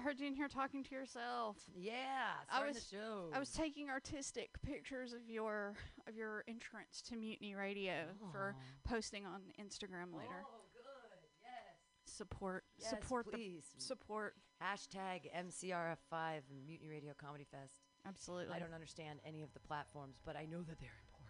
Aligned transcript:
I 0.00 0.02
heard 0.02 0.18
you 0.18 0.26
in 0.26 0.34
here 0.34 0.48
talking 0.48 0.82
to 0.82 0.94
yourself. 0.94 1.58
Yeah, 1.76 2.32
I 2.50 2.64
was- 2.66 2.76
the 2.76 2.96
show. 2.96 3.30
I 3.34 3.38
was 3.38 3.52
taking 3.52 3.90
artistic 3.90 4.50
pictures 4.62 5.12
of 5.12 5.28
your 5.28 5.74
of 6.06 6.16
your 6.16 6.42
entrance 6.48 7.02
to 7.02 7.16
Mutiny 7.16 7.54
Radio 7.54 8.06
for 8.32 8.56
posting 8.84 9.26
on 9.26 9.42
Instagram 9.60 10.14
later. 10.14 10.42
Oh, 10.46 10.62
good. 10.72 10.82
Yes. 11.42 11.52
Support, 12.06 12.64
Yes, 12.78 12.88
support 12.88 13.30
please. 13.30 13.72
the 13.74 13.80
support. 13.82 14.36
Hashtag 14.62 15.30
MCRF5 15.34 16.42
Mutiny 16.66 16.88
Radio 16.88 17.12
Comedy 17.14 17.44
Fest. 17.44 17.82
Absolutely, 18.06 18.54
I 18.54 18.58
don't 18.58 18.72
understand 18.74 19.20
any 19.24 19.42
of 19.42 19.52
the 19.52 19.60
platforms, 19.60 20.18
but 20.24 20.34
I 20.34 20.46
know 20.46 20.62
that 20.62 20.78
they're 20.78 20.98
important. 21.08 21.20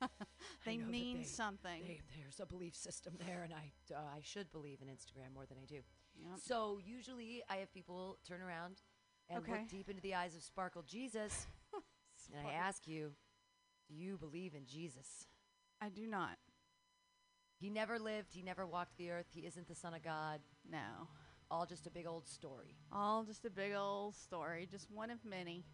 They 0.64 0.76
mean 0.78 1.18
they- 1.18 1.24
something. 1.24 1.82
They, 1.82 2.00
there's 2.16 2.40
a 2.40 2.46
belief 2.46 2.74
system 2.74 3.16
there, 3.18 3.42
and 3.42 3.52
I, 3.52 3.72
uh, 3.94 3.98
I 4.16 4.20
should 4.22 4.50
believe 4.52 4.80
in 4.80 4.88
Instagram 4.88 5.32
more 5.34 5.44
than 5.44 5.58
I 5.58 5.64
do. 5.66 5.80
Yep. 6.20 6.40
So 6.44 6.78
usually 6.84 7.42
I 7.48 7.56
have 7.56 7.72
people 7.72 8.18
turn 8.26 8.40
around 8.40 8.82
and 9.28 9.38
Okay. 9.42 9.52
look 9.52 9.68
deep 9.68 9.88
into 9.88 10.02
the 10.02 10.14
eyes 10.14 10.34
of 10.36 10.42
Sparkle 10.42 10.82
Jesus, 10.82 11.46
and 12.34 12.46
I 12.46 12.52
ask 12.52 12.86
you, 12.88 13.12
do 13.88 13.94
you 13.94 14.16
believe 14.18 14.54
in 14.54 14.66
Jesus? 14.66 15.26
I 15.80 15.88
do 15.90 16.06
not. 16.06 16.38
He 17.60 17.70
never 17.70 17.98
lived, 17.98 18.32
he 18.32 18.42
never 18.42 18.66
walked 18.66 18.96
the 18.98 19.10
earth, 19.10 19.26
he 19.32 19.40
isn't 19.46 19.68
the 19.68 19.74
Son 19.74 19.92
of 19.94 20.02
God, 20.02 20.40
No, 20.68 21.08
all 21.50 21.66
just 21.66 21.86
a 21.86 21.90
big 21.90 22.06
old 22.06 22.26
story 22.28 22.76
all 22.92 23.24
just 23.24 23.44
a 23.44 23.50
big 23.50 23.74
old 23.74 24.14
story, 24.14 24.66
just 24.70 24.90
one 24.90 25.10
of 25.10 25.24
many. 25.24 25.64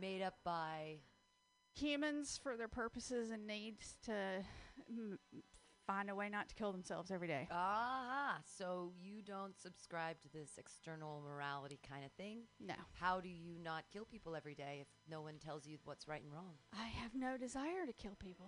made 0.00 0.22
up 0.22 0.34
by 0.44 0.98
Humans, 1.74 2.38
for 2.42 2.56
their 2.56 2.68
purposes 2.68 3.30
and 3.30 3.46
needs, 3.46 3.96
to 4.04 4.44
m- 4.90 5.18
find 5.86 6.10
a 6.10 6.14
way 6.14 6.28
not 6.28 6.48
to 6.48 6.54
kill 6.54 6.72
themselves 6.72 7.10
every 7.10 7.28
day. 7.28 7.48
Aha! 7.50 8.38
So 8.58 8.92
you 9.02 9.22
don't 9.22 9.58
subscribe 9.60 10.20
to 10.22 10.28
this 10.32 10.50
external 10.58 11.22
morality 11.26 11.78
kind 11.88 12.04
of 12.04 12.12
thing? 12.12 12.40
No, 12.64 12.74
How 13.00 13.20
do 13.20 13.28
you 13.28 13.56
not 13.62 13.84
kill 13.92 14.04
people 14.04 14.36
every 14.36 14.54
day 14.54 14.78
if 14.80 14.86
no 15.10 15.20
one 15.22 15.34
tells 15.44 15.66
you 15.66 15.78
what's 15.84 16.06
right 16.08 16.22
and 16.22 16.32
wrong? 16.32 16.52
I 16.78 16.86
have 16.86 17.14
no 17.14 17.36
desire 17.36 17.86
to 17.86 17.92
kill 17.92 18.16
people. 18.18 18.46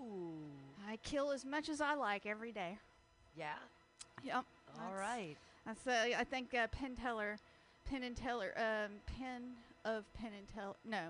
Oh. 0.00 0.44
I 0.88 0.96
kill 0.98 1.30
as 1.32 1.44
much 1.44 1.68
as 1.68 1.80
I 1.80 1.94
like 1.94 2.26
every 2.26 2.52
day. 2.52 2.78
Yeah? 3.36 3.54
Yep. 4.24 4.34
All 4.36 4.44
that's- 4.92 4.98
right. 4.98 5.36
That's 5.66 5.86
uh, 5.86 6.16
I 6.16 6.22
think 6.22 6.54
uh, 6.54 6.68
Penn 6.68 6.94
Teller, 6.94 7.38
Penn 7.90 8.04
and 8.04 8.16
Teller, 8.16 8.52
um, 8.56 8.92
Penn 9.18 9.42
of 9.84 10.04
Penn 10.14 10.30
and 10.38 10.46
Teller. 10.46 10.76
No, 10.84 11.08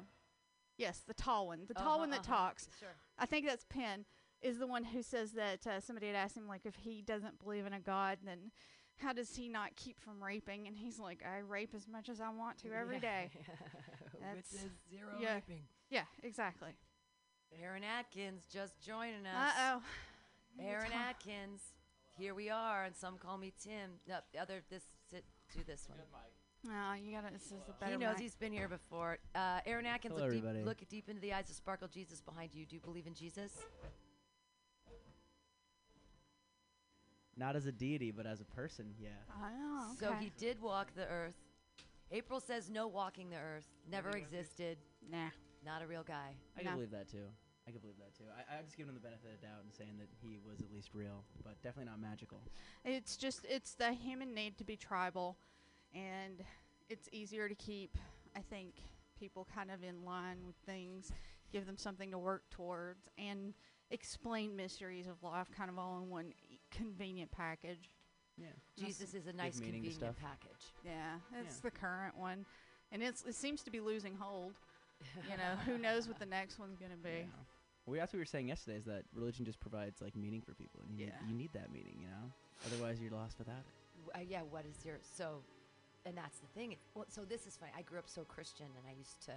yes, 0.78 1.02
the 1.06 1.12
tall 1.12 1.48
one, 1.48 1.60
the 1.68 1.74
tall 1.74 1.88
Uh-huh, 1.88 1.98
one 1.98 2.10
that 2.10 2.20
uh-huh. 2.20 2.36
talks. 2.36 2.68
Sure. 2.80 2.88
I 3.18 3.26
think 3.26 3.44
that's 3.46 3.66
Penn. 3.68 4.06
Is 4.46 4.58
the 4.58 4.66
one 4.66 4.84
who 4.84 5.02
says 5.02 5.32
that 5.32 5.66
uh, 5.66 5.80
somebody 5.80 6.06
had 6.06 6.14
asked 6.14 6.36
him 6.36 6.46
like 6.46 6.66
if 6.66 6.76
he 6.76 7.02
doesn't 7.02 7.42
believe 7.42 7.66
in 7.66 7.72
a 7.72 7.80
god, 7.80 8.18
then 8.24 8.52
how 8.98 9.12
does 9.12 9.34
he 9.34 9.48
not 9.48 9.74
keep 9.74 9.98
from 10.00 10.22
raping? 10.22 10.68
And 10.68 10.76
he's 10.76 10.98
like, 11.00 11.20
I 11.26 11.38
rape 11.38 11.72
as 11.74 11.88
much 11.88 12.08
as 12.08 12.20
I 12.20 12.30
want 12.30 12.58
to 12.58 12.72
every 12.72 13.00
day. 13.00 13.30
With 13.34 14.20
That's- 14.20 14.50
his 14.52 14.70
zero 14.88 15.10
yeah. 15.20 15.34
raping. 15.34 15.62
yeah, 15.90 16.04
exactly. 16.22 16.70
Aaron 17.60 17.82
Atkins 17.82 18.44
just 18.52 18.80
joining 18.80 19.26
us. 19.26 19.52
Uh 19.58 19.78
oh. 19.78 19.82
Aaron 20.60 20.92
Atkins. 20.92 21.62
Here 22.18 22.34
we 22.34 22.48
are, 22.48 22.84
and 22.84 22.94
some 22.96 23.18
call 23.18 23.38
me 23.38 23.52
Tim. 23.62 23.90
No, 24.08 24.18
the 24.32 24.38
other 24.38 24.62
this 24.70 24.84
sit 25.10 25.24
do 25.54 25.62
this 25.66 25.88
one. 25.88 25.98
No, 26.64 26.94
you 26.94 27.14
gotta. 27.14 27.32
This 27.32 27.46
is 27.46 27.52
a 27.68 27.72
better. 27.78 27.92
He 27.92 27.98
knows 27.98 28.14
mic. 28.14 28.22
he's 28.22 28.34
been 28.34 28.52
here 28.52 28.68
before. 28.68 29.18
Uh, 29.34 29.60
Aaron 29.66 29.86
Atkins, 29.86 30.14
Hello, 30.16 30.26
look 30.28 30.42
deep, 30.42 30.64
look 30.64 30.88
deep 30.88 31.08
into 31.08 31.20
the 31.20 31.32
eyes 31.32 31.48
of 31.50 31.56
Sparkle 31.56 31.88
Jesus 31.88 32.20
behind 32.20 32.50
you. 32.54 32.64
Do 32.66 32.74
you 32.74 32.80
believe 32.80 33.06
in 33.06 33.14
Jesus? 33.14 33.52
Not 37.36 37.54
as 37.56 37.66
a 37.66 37.72
deity, 37.72 38.10
but 38.10 38.26
as 38.26 38.40
a 38.40 38.44
person, 38.44 38.94
yeah. 38.98 39.08
Oh, 39.40 39.92
okay. 39.92 40.06
So 40.06 40.12
he 40.18 40.32
did 40.38 40.60
walk 40.60 40.94
the 40.96 41.06
earth. 41.06 41.34
April 42.10 42.40
says 42.40 42.70
no 42.70 42.86
walking 42.86 43.30
the 43.30 43.36
earth. 43.36 43.66
Never 43.90 44.08
Walking 44.10 44.22
existed. 44.24 44.78
Nah. 45.10 45.28
Not 45.64 45.82
a 45.82 45.86
real 45.86 46.02
guy. 46.04 46.34
I 46.58 46.62
No. 46.62 46.70
can 46.70 46.74
believe 46.76 46.90
that 46.92 47.08
too. 47.10 47.26
I 47.68 47.72
can 47.72 47.80
believe 47.80 47.98
that 47.98 48.16
too. 48.16 48.24
I, 48.32 48.58
I 48.58 48.62
just 48.62 48.76
give 48.76 48.88
him 48.88 48.94
the 48.94 49.00
benefit 49.00 49.26
of 49.34 49.40
the 49.40 49.46
doubt 49.46 49.64
and 49.64 49.74
saying 49.74 49.98
that 49.98 50.08
he 50.22 50.38
was 50.48 50.60
at 50.60 50.72
least 50.72 50.90
real, 50.94 51.24
but 51.42 51.60
definitely 51.62 51.90
not 51.90 52.00
magical. 52.00 52.40
It's 52.84 53.16
just 53.16 53.44
it's 53.48 53.74
the 53.74 53.92
human 53.92 54.32
need 54.34 54.56
to 54.58 54.64
be 54.64 54.76
tribal, 54.76 55.36
and 55.92 56.42
it's 56.88 57.08
easier 57.12 57.48
to 57.48 57.54
keep. 57.56 57.98
I 58.36 58.40
think 58.40 58.74
people 59.18 59.46
kind 59.52 59.70
of 59.72 59.82
in 59.82 60.04
line 60.04 60.38
with 60.46 60.54
things, 60.64 61.10
give 61.52 61.66
them 61.66 61.76
something 61.76 62.12
to 62.12 62.18
work 62.18 62.44
towards, 62.50 63.08
and 63.18 63.52
explain 63.90 64.54
mysteries 64.54 65.08
of 65.08 65.20
life 65.24 65.48
kind 65.56 65.68
of 65.68 65.76
all 65.78 65.98
in 66.00 66.08
one 66.08 66.32
e- 66.48 66.60
convenient 66.76 67.30
package. 67.30 67.90
Yeah. 68.38 68.46
Jesus 68.76 69.14
is 69.14 69.26
a 69.26 69.32
nice, 69.32 69.58
meaning 69.60 69.82
to 69.82 69.88
convenient 69.88 69.94
stuff. 69.94 70.16
package. 70.20 70.64
Yeah, 70.84 71.16
it's 71.40 71.56
Yeah. 71.56 71.60
the 71.62 71.70
current 71.70 72.16
one, 72.16 72.44
and 72.92 73.02
it's 73.02 73.22
it 73.24 73.34
seems 73.34 73.62
to 73.62 73.70
be 73.70 73.80
losing 73.80 74.14
hold. 74.16 74.52
You 75.30 75.36
know, 75.36 75.56
who 75.66 75.78
knows 75.86 76.06
what 76.08 76.18
the 76.18 76.26
next 76.26 76.58
one's 76.58 76.76
gonna 76.78 76.96
be? 77.02 77.10
Yeah. 77.20 77.44
Well, 77.86 77.98
that's 78.00 78.12
what 78.12 78.18
we 78.18 78.22
were 78.22 78.24
saying 78.26 78.48
yesterday. 78.48 78.76
Is 78.78 78.84
that 78.86 79.04
religion 79.14 79.44
just 79.44 79.60
provides 79.60 80.00
like 80.02 80.16
meaning 80.16 80.42
for 80.42 80.52
people, 80.54 80.80
and 80.88 80.98
you, 80.98 81.06
Yeah. 81.06 81.12
need, 81.22 81.30
you 81.30 81.34
need 81.36 81.52
that 81.54 81.72
meaning, 81.72 81.96
you 82.00 82.08
know. 82.08 82.32
Otherwise, 82.66 83.00
you're 83.00 83.10
lost 83.12 83.38
without 83.38 83.58
it. 83.58 84.04
W- 84.06 84.10
Uh, 84.14 84.28
yeah, 84.28 84.42
what 84.42 84.66
is 84.66 84.84
your 84.84 84.98
so? 85.02 85.42
And 86.04 86.16
that's 86.16 86.38
the 86.38 86.46
thing. 86.48 86.76
Well, 86.94 87.06
so 87.08 87.24
this 87.24 87.46
is 87.46 87.56
funny. 87.56 87.72
I 87.76 87.82
grew 87.82 87.98
up 87.98 88.08
so 88.08 88.24
Christian, 88.24 88.66
and 88.76 88.86
I 88.88 88.92
used 88.92 89.20
to 89.26 89.32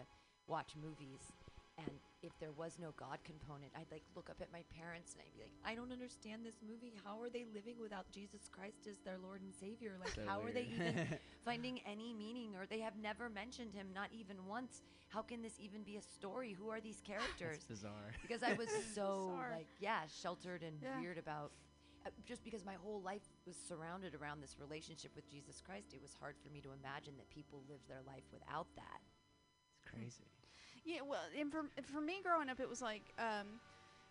watch 0.48 0.76
movies. 0.76 1.32
And 1.78 2.00
if 2.22 2.38
there 2.40 2.52
was 2.52 2.78
no 2.80 2.92
God 2.98 3.20
component, 3.24 3.72
I'd 3.76 3.92
like 3.92 4.04
look 4.16 4.30
up 4.30 4.42
at 4.42 4.52
my 4.52 4.64
parents 4.76 5.14
and 5.14 5.22
I'd 5.26 5.34
be 5.34 5.42
like, 5.42 5.54
I 5.64 5.76
don't 5.76 5.92
understand 5.92 6.46
this 6.46 6.60
movie. 6.68 6.94
How 7.04 7.22
are 7.22 7.30
they 7.30 7.46
living 7.54 7.76
without 7.80 8.10
Jesus 8.12 8.50
Christ 8.52 8.88
as 8.90 9.00
their 9.00 9.18
Lord 9.18 9.42
and 9.42 9.54
Savior? 9.54 9.96
Like, 10.00 10.14
So 10.16 10.22
how 10.26 10.42
are 10.44 10.52
they 10.52 10.68
even 10.76 11.18
finding 11.46 11.80
any 11.86 12.14
meaning? 12.14 12.56
Or 12.56 12.66
they 12.66 12.80
have 12.80 12.98
never 12.98 13.30
mentioned 13.30 13.74
him, 13.74 13.88
not 13.94 14.10
even 14.12 14.46
once. 14.48 14.82
How 15.08 15.22
can 15.22 15.42
this 15.42 15.60
even 15.60 15.84
be 15.84 15.96
a 15.98 16.02
story? 16.02 16.54
Who 16.54 16.70
are 16.70 16.82
these 16.82 17.02
characters? 17.06 17.60
That's 17.68 17.82
bizarre. 17.82 18.12
because 18.22 18.44
I 18.44 18.54
was 18.54 18.70
so 18.94 19.32
like 19.52 19.68
yeah 19.80 20.02
sheltered 20.08 20.62
and 20.64 20.76
Yeah. 20.82 21.00
weird 21.00 21.18
about 21.18 21.52
uh, 22.06 22.10
just 22.26 22.44
because 22.44 22.66
my 22.66 22.76
whole 22.76 23.02
life 23.02 23.24
was 23.46 23.56
surrounded 23.68 24.16
around 24.16 24.42
this 24.42 24.56
relationship 24.60 25.12
with 25.16 25.28
Jesus 25.30 25.62
Christ 25.62 25.94
it 25.94 26.02
was 26.02 26.14
hard 26.20 26.36
for 26.42 26.50
me 26.50 26.62
to 26.62 26.72
imagine 26.72 27.16
that 27.18 27.30
people 27.30 27.64
lived 27.70 27.88
their 27.90 28.00
life 28.08 28.24
without 28.32 28.68
that 28.76 29.02
It's 29.84 29.90
crazy. 29.92 30.28
Yeah, 30.90 31.02
well, 31.08 31.22
and 31.40 31.52
for 31.52 31.66
for 31.94 32.02
me 32.02 32.20
growing 32.24 32.50
up, 32.50 32.60
it 32.60 32.68
was 32.68 32.82
like, 32.82 33.14
um, 33.20 33.60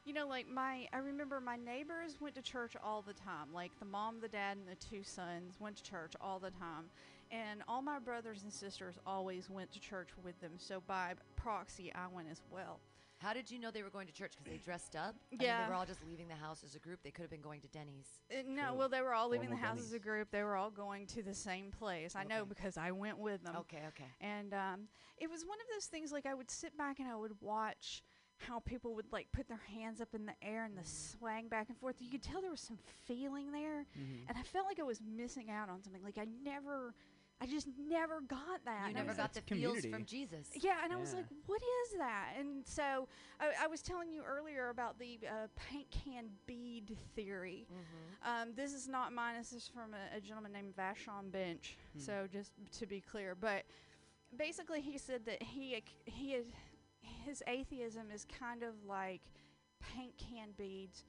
you 0.04 0.12
know, 0.12 0.28
like 0.28 0.48
my 0.48 0.86
I 0.92 0.98
remember 0.98 1.40
my 1.40 1.56
neighbors 1.56 2.18
went 2.20 2.36
to 2.36 2.42
church 2.42 2.76
all 2.84 3.02
the 3.02 3.14
time. 3.14 3.52
Like 3.52 3.72
the 3.80 3.84
mom, 3.84 4.20
the 4.20 4.28
dad, 4.28 4.58
and 4.58 4.68
the 4.68 4.76
two 4.76 5.02
sons 5.02 5.56
went 5.58 5.76
to 5.78 5.82
church 5.82 6.12
all 6.20 6.38
the 6.38 6.52
time, 6.52 6.90
and 7.32 7.64
all 7.66 7.82
my 7.82 7.98
brothers 7.98 8.44
and 8.44 8.52
sisters 8.52 8.96
always 9.04 9.50
went 9.50 9.72
to 9.72 9.80
church 9.80 10.10
with 10.22 10.40
them. 10.40 10.52
So 10.56 10.80
by 10.86 11.14
proxy, 11.34 11.92
I 11.92 12.06
went 12.14 12.28
as 12.30 12.42
well. 12.48 12.78
How 13.18 13.32
did 13.32 13.50
you 13.50 13.58
know 13.58 13.70
they 13.70 13.82
were 13.82 13.90
going 13.90 14.06
to 14.06 14.12
church 14.12 14.32
because 14.36 14.50
they 14.50 14.58
dressed 14.58 14.94
up 14.96 15.14
I 15.32 15.36
mean, 15.36 15.46
Yeah. 15.46 15.62
they 15.64 15.68
were 15.68 15.74
all 15.74 15.86
just 15.86 16.04
leaving 16.06 16.28
the 16.28 16.34
house 16.34 16.62
as 16.64 16.74
a 16.74 16.78
group 16.78 17.00
they 17.02 17.10
could 17.10 17.22
have 17.22 17.30
been 17.30 17.40
going 17.40 17.60
to 17.60 17.68
denny's 17.68 18.08
Uh, 18.30 18.42
no, 18.46 18.74
well, 18.74 18.88
they 18.88 19.02
were 19.02 19.14
all 19.14 19.28
leaving 19.28 19.50
the 19.50 19.56
Formal 19.56 19.76
house 19.76 19.86
as 19.86 19.92
a 19.92 19.98
group. 19.98 20.30
They 20.30 20.42
were 20.42 20.56
all 20.56 20.70
going 20.70 21.06
to 21.08 21.22
the 21.22 21.34
same 21.34 21.70
place. 21.70 22.14
I 22.16 22.24
know 22.24 22.44
because 22.44 22.76
I 22.76 22.90
went 22.92 23.18
with 23.18 23.42
them. 23.44 23.56
okay 23.56 23.82
okay 23.88 24.10
And 24.20 24.54
um, 24.54 24.88
it 25.18 25.28
was 25.30 25.44
one 25.44 25.58
of 25.60 25.66
those 25.74 25.86
things 25.86 26.12
like 26.12 26.26
I 26.26 26.34
would 26.34 26.50
sit 26.50 26.76
back 26.76 26.98
and 27.00 27.08
I 27.08 27.16
would 27.16 27.32
watch 27.40 28.02
how 28.40 28.60
people 28.60 28.94
would 28.94 29.10
like 29.12 29.26
put 29.32 29.48
their 29.48 29.60
hands 29.74 30.00
up 30.00 30.14
in 30.14 30.24
the 30.24 30.34
air 30.42 30.64
and 30.64 30.78
the 30.78 30.84
swang 30.84 31.48
back 31.48 31.68
and 31.68 31.76
forth. 31.78 31.96
You 31.98 32.08
could 32.08 32.22
tell 32.22 32.40
there 32.40 32.52
was 32.52 32.60
some 32.60 32.78
feeling 33.06 33.50
there, 33.50 33.84
Mm-hmm. 33.98 34.28
and 34.28 34.38
I 34.38 34.42
felt 34.42 34.66
like 34.66 34.78
I 34.78 34.84
was 34.84 35.00
missing 35.00 35.50
out 35.50 35.68
on 35.68 35.82
something. 35.82 36.04
Like 36.04 36.18
I 36.18 36.26
never, 36.44 36.94
I 37.40 37.46
just 37.46 37.68
never 37.88 38.20
got 38.20 38.64
that. 38.64 38.82
you 38.82 38.88
I 38.88 38.92
never 38.92 39.12
got 39.14 39.34
like- 39.36 39.46
the 39.46 39.54
feels 39.54 39.84
from 39.86 40.04
jesus 40.04 40.48
yeah, 40.60 40.78
and 40.82 40.92
I 40.92 40.96
was 40.96 41.14
like, 41.14 41.26
"What 41.46 41.60
is 41.62 41.98
that?" 41.98 42.34
And 42.38 42.66
so 42.66 43.08
I, 43.40 43.64
I 43.64 43.66
was 43.68 43.80
telling 43.80 44.10
you 44.10 44.22
earlier 44.22 44.70
about 44.70 44.98
the 44.98 45.20
uh, 45.26 45.46
paint 45.56 45.86
can 45.90 46.26
bead 46.46 46.96
theory. 47.14 47.66
mm-hmm. 47.70 48.42
Um, 48.42 48.54
this 48.56 48.72
is 48.72 48.88
not 48.88 49.12
mine. 49.12 49.36
This 49.38 49.52
is 49.52 49.68
from 49.68 49.94
a, 49.94 50.16
a 50.16 50.20
gentleman 50.20 50.52
named 50.52 50.74
Vashon 50.76 51.30
Bench. 51.30 51.76
Hmm. 51.94 52.00
So 52.00 52.26
just 52.30 52.52
to 52.78 52.86
be 52.86 53.00
clear, 53.00 53.34
but 53.34 53.64
basically 54.36 54.80
he 54.80 54.98
said 54.98 55.24
that 55.26 55.42
he 55.42 55.82
he 56.04 56.34
is, 56.34 56.46
his 57.24 57.42
atheism 57.46 58.10
is 58.12 58.26
kind 58.38 58.62
of 58.62 58.74
like 58.86 59.22
paint 59.80 60.12
can 60.18 60.48
beads 60.56 61.04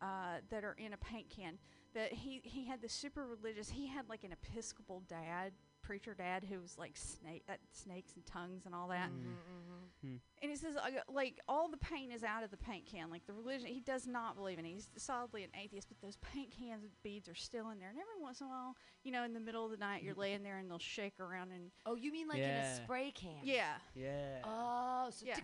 uh, 0.00 0.38
that 0.50 0.64
are 0.64 0.76
in 0.78 0.92
a 0.92 0.96
paint 0.96 1.28
can. 1.28 1.58
That 1.94 2.12
he 2.12 2.40
he 2.44 2.64
had 2.64 2.82
the 2.82 2.88
super 2.88 3.26
religious. 3.26 3.68
He 3.70 3.86
had 3.86 4.08
like 4.08 4.24
an 4.24 4.32
Episcopal 4.32 5.02
dad, 5.08 5.52
preacher 5.84 6.14
dad, 6.14 6.44
who 6.48 6.60
was 6.60 6.76
like 6.78 6.96
snake 6.96 7.44
uh, 7.48 7.54
snakes 7.72 8.12
and 8.14 8.24
tongues 8.26 8.66
and 8.66 8.74
all 8.74 8.88
that. 8.88 9.10
Mm. 9.10 10.06
Mm-hmm. 10.06 10.16
And 10.44 10.50
he 10.50 10.58
says, 10.58 10.76
like, 11.08 11.40
all 11.48 11.70
the 11.70 11.78
paint 11.78 12.12
is 12.12 12.22
out 12.22 12.44
of 12.44 12.50
the 12.50 12.58
paint 12.58 12.84
can. 12.84 13.08
Like, 13.08 13.24
the 13.26 13.32
religion, 13.32 13.66
he 13.66 13.80
does 13.80 14.06
not 14.06 14.36
believe 14.36 14.58
in 14.58 14.66
it. 14.66 14.68
He's 14.68 14.90
solidly 14.98 15.42
an 15.42 15.48
atheist, 15.58 15.88
but 15.88 15.98
those 16.06 16.18
paint 16.18 16.50
cans 16.50 16.82
with 16.82 17.02
beads 17.02 17.30
are 17.30 17.34
still 17.34 17.70
in 17.70 17.78
there. 17.78 17.88
And 17.88 17.98
every 17.98 18.22
once 18.22 18.42
in 18.42 18.48
a 18.48 18.50
while, 18.50 18.76
you 19.04 19.12
know, 19.12 19.22
in 19.24 19.32
the 19.32 19.40
middle 19.40 19.64
of 19.64 19.70
the 19.70 19.78
night, 19.78 20.02
you're 20.02 20.14
mm. 20.14 20.18
laying 20.18 20.42
there 20.42 20.58
and 20.58 20.70
they'll 20.70 20.78
shake 20.78 21.20
around 21.20 21.52
and, 21.52 21.70
oh 21.86 21.94
you 21.94 22.10
mean 22.10 22.26
like 22.26 22.38
in 22.38 22.48
a 22.50 22.76
spray 22.76 23.10
can 23.10 23.36
yeah. 23.42 23.74
Yeah. 23.94 24.38
oh 24.44 25.08
so 25.10 25.26
Yeah. 25.26 25.36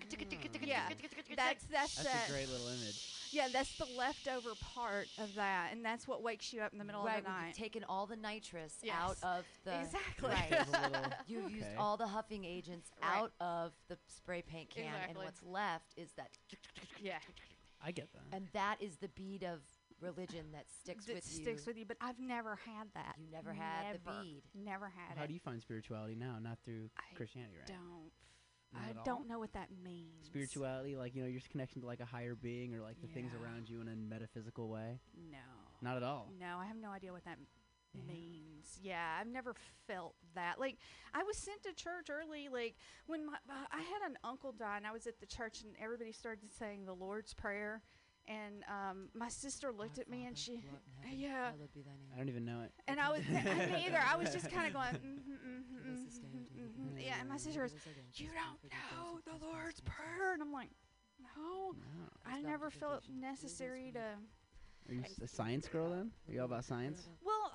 Yeah. 0.62 0.88
ticka, 0.88 1.36
That's, 1.36 1.64
that's, 1.64 1.94
That's 1.96 2.04
that. 2.04 2.28
a 2.28 2.32
great 2.32 2.48
little 2.48 2.68
image. 2.68 3.28
Yeah, 3.32 3.48
that's 3.52 3.76
the 3.76 3.86
leftover 3.96 4.50
part 4.74 5.06
of 5.18 5.34
that. 5.36 5.68
And 5.72 5.84
that's 5.84 6.08
what 6.08 6.22
wakes 6.22 6.52
you 6.52 6.62
up 6.62 6.72
in 6.72 6.78
the 6.78 6.84
middle 6.84 7.04
right, 7.04 7.18
of 7.18 7.24
the 7.24 7.30
night. 7.30 7.46
you've 7.48 7.56
taken 7.56 7.84
all 7.84 8.06
the 8.06 8.16
nitrous 8.16 8.74
Yes. 8.82 8.94
out 8.98 9.16
of 9.22 9.44
the 9.64 9.80
exactly. 9.80 10.30
Exactly. 10.30 10.30
Right. 10.30 10.50
There's 10.50 10.84
a 10.84 10.88
little- 10.88 11.12
You've 11.26 11.50
used 11.50 11.66
Okay. 11.66 11.76
all 11.76 11.96
the 11.96 12.06
huffing 12.06 12.44
agents 12.44 12.90
Right. 13.02 13.10
out 13.10 13.32
of 13.40 13.72
the 13.88 13.98
spray 14.08 14.42
paint 14.42 14.70
can, 14.70 14.89
and 14.94 15.10
Exactly. 15.10 15.24
what's 15.24 15.42
left 15.42 15.94
is 15.96 16.10
that. 16.16 16.30
Yeah. 17.00 17.18
I 17.82 17.92
get 17.92 18.12
that. 18.12 18.22
And 18.36 18.46
that 18.52 18.76
is 18.80 18.96
the 18.98 19.08
bead 19.08 19.42
of 19.42 19.60
religion 20.00 20.46
that 20.52 20.66
sticks 20.70 21.06
that 21.06 21.14
with 21.16 21.24
sticks 21.24 21.66
you. 21.66 21.70
with 21.70 21.76
you, 21.78 21.84
but 21.86 21.96
I've 22.00 22.18
never 22.18 22.56
had 22.56 22.88
that. 22.94 23.16
You 23.18 23.26
never 23.32 23.52
had 23.52 23.94
the 23.94 24.00
Never. 24.10 24.22
bead. 24.22 24.42
Never 24.54 24.86
had 24.86 25.12
it. 25.12 25.18
How 25.18 25.24
it. 25.24 25.28
do 25.28 25.34
you 25.34 25.40
find 25.40 25.60
spirituality 25.62 26.14
now? 26.14 26.36
Not 26.40 26.58
through 26.64 26.90
I 26.98 27.14
Christianity, 27.16 27.54
right? 27.58 27.66
don't. 27.66 28.10
Not 28.72 28.82
I 28.84 28.98
all? 28.98 29.04
don't 29.04 29.28
know 29.28 29.38
what 29.38 29.52
that 29.54 29.68
means. 29.82 30.26
Spirituality, 30.26 30.94
like 30.96 31.14
you 31.16 31.22
know, 31.22 31.28
your 31.28 31.40
connection 31.50 31.80
to 31.80 31.86
like 31.86 32.00
a 32.00 32.04
higher 32.04 32.34
being 32.34 32.74
or 32.74 32.80
like 32.80 33.00
the 33.00 33.08
things 33.08 33.32
Yeah. 33.34 33.42
around 33.44 33.68
you 33.68 33.80
in 33.80 33.88
a 33.88 33.96
metaphysical 33.96 34.68
way. 34.68 35.00
No. 35.30 35.38
Not 35.82 35.96
at 35.96 36.02
all. 36.02 36.30
No, 36.38 36.58
I 36.58 36.66
have 36.66 36.76
no 36.76 36.90
idea 36.90 37.12
what 37.12 37.24
that 37.24 37.38
m- 37.40 37.46
Yeah. 37.94 38.12
means. 38.12 38.78
Yeah, 38.82 39.18
I've 39.20 39.26
never 39.26 39.54
felt 39.86 40.14
that. 40.34 40.58
Like, 40.58 40.76
I 41.14 41.22
was 41.22 41.36
sent 41.36 41.62
to 41.64 41.72
church 41.72 42.08
early. 42.10 42.48
Like, 42.48 42.76
when 43.06 43.26
my 43.26 43.34
uh, 43.48 43.66
I 43.72 43.78
had 43.78 44.10
an 44.10 44.16
uncle 44.24 44.52
die, 44.52 44.76
and 44.76 44.86
I 44.86 44.92
was 44.92 45.06
at 45.06 45.20
the 45.20 45.26
church, 45.26 45.62
and 45.62 45.72
everybody 45.82 46.12
started 46.12 46.52
saying 46.52 46.84
the 46.86 46.94
Lord's 46.94 47.34
Prayer, 47.34 47.82
and 48.28 48.62
um, 48.68 49.08
my 49.14 49.28
sister 49.28 49.72
looked 49.72 49.98
Our 49.98 50.02
at 50.02 50.10
me, 50.10 50.24
and 50.26 50.36
she, 50.38 50.52
who 50.56 50.68
art 50.70 50.82
in 50.86 51.10
heaven, 51.10 51.18
yeah, 51.20 51.50
be 51.74 51.82
thy 51.82 51.90
name. 51.90 52.10
I 52.14 52.18
don't 52.18 52.28
even 52.28 52.44
know 52.44 52.60
it. 52.64 52.72
and 52.86 53.00
I 53.00 53.10
was 53.10 53.20
me 53.28 53.86
either. 53.86 54.00
I 54.06 54.16
was 54.16 54.32
just 54.32 54.50
kind 54.50 54.66
of 54.66 54.72
going, 54.78 54.86
mm-hmm, 54.94 55.32
mm-hmm, 55.32 55.84
Give 55.84 55.94
us 55.94 56.04
this 56.04 56.18
day 56.18 56.28
our 56.28 56.44
daily 56.54 56.68
mm-hmm, 56.68 56.98
yeah. 56.98 57.14
And 57.20 57.28
my 57.28 57.36
sister 57.38 57.62
was, 57.62 57.72
forgive 57.72 57.82
us 57.82 57.88
our 57.88 57.94
debts, 58.02 58.20
you 58.20 58.28
don't 58.28 58.72
know 58.96 59.20
the 59.26 59.44
Lord's. 59.44 59.80
Prayer, 59.80 60.32
and 60.32 60.42
I'm 60.42 60.52
like, 60.52 60.70
no, 61.20 61.72
No. 61.72 62.06
I 62.24 62.40
never 62.40 62.70
felt 62.70 63.02
temptation. 63.02 63.20
Necessary 63.20 63.90
to. 63.94 64.00
Are 64.88 64.94
you 64.94 65.02
a 65.22 65.28
science 65.28 65.68
girl 65.68 65.90
then? 65.90 66.10
Are 66.28 66.32
you 66.32 66.40
all 66.40 66.46
about 66.46 66.64
science? 66.64 67.08
Well, 67.24 67.52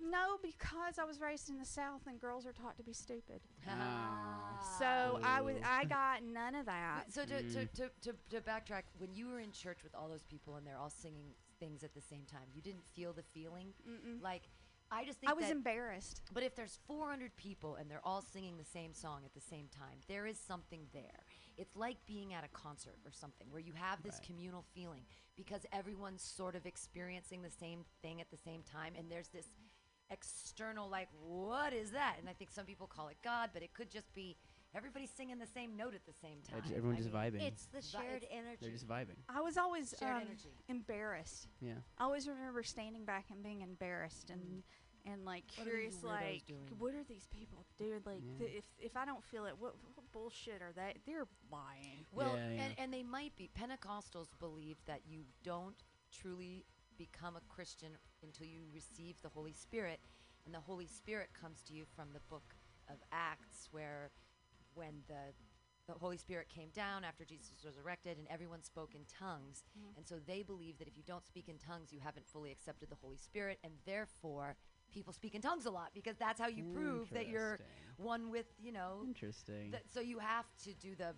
no, 0.00 0.36
because 0.42 0.98
I 0.98 1.04
was 1.04 1.20
raised 1.20 1.48
in 1.50 1.58
the 1.58 1.64
South, 1.64 2.02
and 2.06 2.20
girls 2.20 2.46
are 2.46 2.52
taught 2.52 2.76
to 2.76 2.82
be 2.82 2.92
stupid. 2.92 3.40
Ah. 3.68 4.76
So 4.78 5.20
I 5.24 5.40
was 5.40 5.56
I 5.64 5.84
got 5.84 6.22
none 6.22 6.54
of 6.54 6.66
that. 6.66 7.12
So 7.12 7.22
to, 7.24 7.42
to, 7.42 7.58
Mm. 7.58 7.72
to, 7.74 7.90
to, 8.02 8.12
to 8.30 8.40
backtrack, 8.40 8.82
when 8.98 9.14
you 9.14 9.28
were 9.28 9.40
in 9.40 9.50
church 9.52 9.82
with 9.82 9.94
all 9.94 10.08
those 10.08 10.22
people 10.24 10.56
and 10.56 10.66
they're 10.66 10.78
all 10.78 10.90
singing 10.90 11.34
things 11.58 11.82
at 11.82 11.94
the 11.94 12.00
same 12.00 12.24
time, 12.30 12.48
you 12.54 12.62
didn't 12.62 12.86
feel 12.94 13.12
the 13.12 13.22
feeling? 13.34 13.72
Mm-mm. 13.88 14.22
Like, 14.22 14.42
I 14.90 15.04
just 15.04 15.18
think 15.20 15.30
I 15.30 15.34
was 15.34 15.46
that, 15.46 15.52
embarrassed. 15.52 16.22
but 16.32 16.42
if 16.42 16.54
there's 16.54 16.78
400 16.86 17.36
people 17.36 17.74
and 17.76 17.90
they're 17.90 18.00
all 18.04 18.22
singing 18.22 18.56
the 18.56 18.64
same 18.64 18.94
song 18.94 19.20
at 19.24 19.34
the 19.34 19.40
same 19.40 19.68
time, 19.68 19.98
there 20.08 20.26
is 20.26 20.38
something 20.38 20.86
there. 20.94 21.24
It's 21.58 21.76
like 21.76 21.96
being 22.06 22.32
at 22.32 22.42
a 22.44 22.48
concert 22.48 22.96
or 23.04 23.10
something 23.12 23.48
where 23.50 23.60
you 23.60 23.74
have 23.74 24.02
this 24.02 24.14
Right. 24.14 24.26
communal 24.26 24.64
feeling 24.74 25.02
because 25.36 25.66
everyone's 25.72 26.22
sort 26.22 26.54
of 26.56 26.64
experiencing 26.64 27.42
the 27.42 27.50
same 27.50 27.84
thing 28.02 28.20
at 28.20 28.30
the 28.30 28.36
same 28.38 28.62
time, 28.62 28.94
and 28.96 29.10
there's 29.10 29.28
this 29.28 29.46
external 30.10 30.88
like 30.88 31.08
what 31.26 31.72
is 31.72 31.90
that 31.90 32.16
and 32.18 32.28
i 32.28 32.32
think 32.32 32.50
some 32.50 32.64
people 32.64 32.86
call 32.86 33.08
it 33.08 33.16
god 33.22 33.50
but 33.52 33.62
it 33.62 33.72
could 33.74 33.90
just 33.90 34.12
be 34.14 34.36
everybody's 34.74 35.10
singing 35.10 35.38
the 35.38 35.46
same 35.46 35.76
note 35.76 35.94
at 35.94 36.04
the 36.06 36.12
same 36.12 36.38
time 36.50 36.60
just- 36.62 36.74
everyone 36.74 36.96
I 36.96 37.00
just 37.00 37.12
mean, 37.12 37.22
vibing. 37.22 37.42
It's 37.42 37.66
the 37.66 37.80
shared 37.82 38.22
it's- 38.22 38.30
energy. 38.30 38.58
They're 38.60 38.70
just 38.70 38.86
vibing. 38.86 39.16
I 39.28 39.40
was 39.40 39.56
always 39.56 39.94
shared 39.98 40.16
um, 40.16 40.22
energy 40.26 40.50
embarrassed. 40.68 41.48
Yeah. 41.60 41.72
I 41.96 42.04
always 42.04 42.28
remember 42.28 42.62
standing 42.62 43.04
back 43.06 43.26
and 43.30 43.42
being 43.42 43.62
embarrassed 43.62 44.28
and 44.30 44.62
and 45.06 45.24
like 45.24 45.44
What 45.56 45.66
are 45.68 45.70
you 45.70 45.88
curious, 45.88 46.02
like 46.04 46.46
doing? 46.46 46.60
what 46.78 46.94
are 46.94 47.04
these 47.04 47.26
people 47.30 47.64
doing? 47.78 48.00
Like 48.04 48.20
Yeah. 48.22 48.46
th- 48.46 48.58
if 48.58 48.64
if 48.78 48.96
I 48.96 49.06
don't 49.06 49.24
feel 49.24 49.46
it, 49.46 49.54
what, 49.58 49.74
what 49.94 50.12
bullshit 50.12 50.60
are 50.60 50.72
they? 50.76 50.94
They're 51.06 51.26
lying. 51.50 52.04
Well, 52.12 52.34
Yeah, 52.36 52.50
yeah. 52.50 52.62
And, 52.64 52.74
and 52.78 52.92
they 52.92 53.02
might 53.02 53.34
be. 53.36 53.48
Pentecostals 53.58 54.28
believe 54.38 54.76
that 54.86 55.00
you 55.08 55.22
don't 55.42 55.82
truly 56.12 56.64
become 56.98 57.36
a 57.36 57.40
Christian 57.48 57.92
until 58.22 58.46
you 58.46 58.62
receive 58.74 59.16
the 59.22 59.28
Holy 59.28 59.52
Spirit. 59.52 60.00
And 60.44 60.54
the 60.54 60.60
Holy 60.60 60.86
Spirit 60.86 61.28
comes 61.38 61.62
to 61.62 61.72
you 61.72 61.84
from 61.94 62.08
the 62.12 62.20
book 62.28 62.54
of 62.90 62.96
Acts, 63.12 63.68
where 63.70 64.10
when 64.74 65.02
the 65.06 65.32
the 65.86 65.94
Holy 65.94 66.18
Spirit 66.18 66.48
came 66.54 66.68
down 66.74 67.02
after 67.02 67.24
Jesus 67.24 67.50
was 67.50 67.64
resurrected 67.64 68.18
and 68.18 68.26
everyone 68.28 68.62
spoke 68.62 68.94
in 68.94 69.00
tongues. 69.18 69.64
Mm. 69.78 69.96
And 69.96 70.06
so 70.06 70.16
they 70.26 70.42
believe 70.42 70.78
that 70.78 70.86
if 70.86 70.98
you 70.98 71.02
don't 71.06 71.26
speak 71.26 71.48
in 71.48 71.56
tongues, 71.56 71.92
you 71.92 72.00
haven't 72.04 72.28
fully 72.28 72.50
accepted 72.50 72.90
the 72.90 72.96
Holy 73.00 73.16
Spirit. 73.16 73.58
And 73.64 73.72
therefore, 73.86 74.56
people 74.92 75.14
speak 75.14 75.34
in 75.34 75.40
tongues 75.40 75.66
a 75.66 75.70
lot 75.70 75.90
because 75.94 76.16
that's 76.16 76.40
how 76.40 76.48
you 76.48 76.64
prove 76.74 77.08
that 77.10 77.28
you're 77.28 77.60
one 77.96 78.30
with, 78.30 78.46
you 78.62 78.72
know, 78.72 79.02
Interesting. 79.06 79.70
that, 79.70 79.82
so 79.92 80.00
you 80.00 80.18
have 80.18 80.44
to 80.64 80.74
do 80.74 80.94
the 80.94 81.14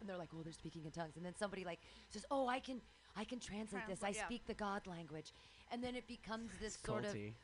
and 0.00 0.08
they're 0.08 0.16
like, 0.16 0.30
oh, 0.34 0.42
they're 0.42 0.52
speaking 0.52 0.84
in 0.84 0.90
tongues, 0.90 1.16
and 1.16 1.24
then 1.24 1.34
somebody 1.36 1.64
like 1.64 1.80
says, 2.10 2.24
oh, 2.30 2.48
I 2.48 2.58
can, 2.58 2.80
I 3.16 3.24
can 3.24 3.38
translate 3.40 3.86
this. 3.88 4.02
I 4.02 4.10
yeah. 4.10 4.24
speak 4.24 4.46
the 4.46 4.54
God 4.54 4.86
language, 4.86 5.32
and 5.70 5.82
then 5.84 5.94
it 5.94 6.06
becomes 6.08 6.50
this 6.60 6.78
sort 6.84 7.04
of 7.04 7.14
culty. 7.14 7.34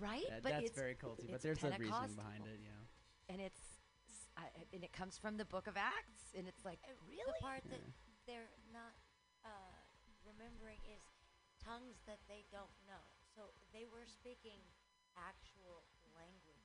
right, 0.00 0.22
That- 0.28 0.42
but 0.42 0.52
that's 0.52 0.66
it's 0.66 0.76
very 0.78 0.94
culty, 0.94 1.30
but 1.30 1.42
there's 1.42 1.62
a 1.64 1.70
reason 1.70 2.14
behind 2.14 2.46
it. 2.46 2.58
You 2.60 2.68
know. 2.70 2.86
and 3.28 3.40
it's 3.40 3.60
s- 4.08 4.28
I, 4.36 4.44
and 4.72 4.84
it 4.84 4.92
comes 4.92 5.18
from 5.18 5.36
the 5.36 5.44
Book 5.44 5.66
of 5.66 5.76
Acts, 5.76 6.34
and 6.36 6.46
it's 6.46 6.64
like 6.64 6.78
Uh, 6.84 6.92
really 7.08 7.32
The 7.38 7.42
part 7.42 7.62
that 7.70 7.80
Yeah. 7.80 7.92
they're 8.26 8.50
not 8.72 8.94
uh, 9.44 9.48
remembering 10.24 10.78
is 10.86 11.02
tongues 11.58 11.98
that 12.06 12.18
they 12.28 12.44
don't 12.50 12.70
know. 12.86 13.02
So 13.34 13.52
they 13.72 13.86
were 13.86 14.06
speaking 14.06 14.60
actual 15.16 15.82
languages. 16.14 16.62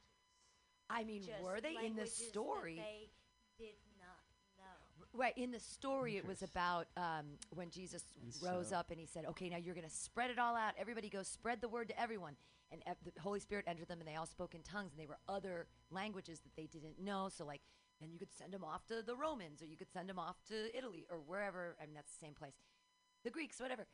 I 0.89 1.03
mean, 1.03 1.23
just 1.23 1.41
were 1.41 1.61
they 1.61 1.69
in 1.77 1.95
the 1.95 2.03
languages 2.05 2.17
that 2.19 2.29
story? 2.29 2.75
They 2.75 3.11
did 3.57 3.75
not 3.97 4.05
know. 4.07 4.20
Right 5.13 5.38
in 5.38 5.51
the 5.51 5.59
story, 5.59 6.18
it 6.18 6.25
was 6.25 6.42
about 6.42 6.88
um, 6.98 7.38
when 7.53 7.69
Jesus 7.69 8.03
rose 8.42 8.69
so- 8.69 8.77
up 8.77 8.92
and 8.92 9.00
he 9.00 9.06
said, 9.06 9.25
"Okay, 9.25 9.50
now 9.50 9.57
you're 9.57 9.75
going 9.75 9.88
to 9.88 9.94
spread 9.94 10.30
it 10.31 10.39
all 10.39 10.56
out. 10.56 10.74
Everybody 10.77 11.09
go 11.09 11.24
spread 11.24 11.62
the 11.62 11.69
word 11.69 11.89
to 11.89 12.00
everyone." 12.00 12.36
And 12.71 12.81
the 13.03 13.21
Holy 13.21 13.42
Spirit 13.42 13.65
entered 13.68 13.89
them, 13.89 14.00
and 14.00 14.07
they 14.07 14.15
all 14.15 14.25
spoke 14.25 14.56
in 14.56 14.62
tongues, 14.63 14.94
and 14.94 15.00
they 15.00 15.06
were 15.06 15.19
other 15.27 15.68
languages 15.89 16.39
that 16.39 16.56
they 16.56 16.68
didn't 16.68 17.00
know. 17.00 17.27
So, 17.27 17.45
like, 17.45 17.62
then 18.00 18.12
you 18.12 18.18
could 18.18 18.31
send 18.31 18.53
them 18.53 18.63
off 18.63 18.86
to 18.88 19.01
the 19.01 19.15
Romans, 19.15 19.62
or 19.62 19.65
you 19.65 19.75
could 19.75 19.92
send 19.92 20.07
them 20.07 20.18
off 20.18 20.38
to 20.48 20.75
Italy, 20.75 21.06
or 21.09 21.18
wherever. 21.19 21.75
I 21.81 21.86
mean, 21.86 21.95
that's 21.95 22.13
the 22.13 22.25
same 22.25 22.33
place, 22.33 22.56
the 23.25 23.30
Greeks, 23.30 23.59
whatever. 23.59 23.88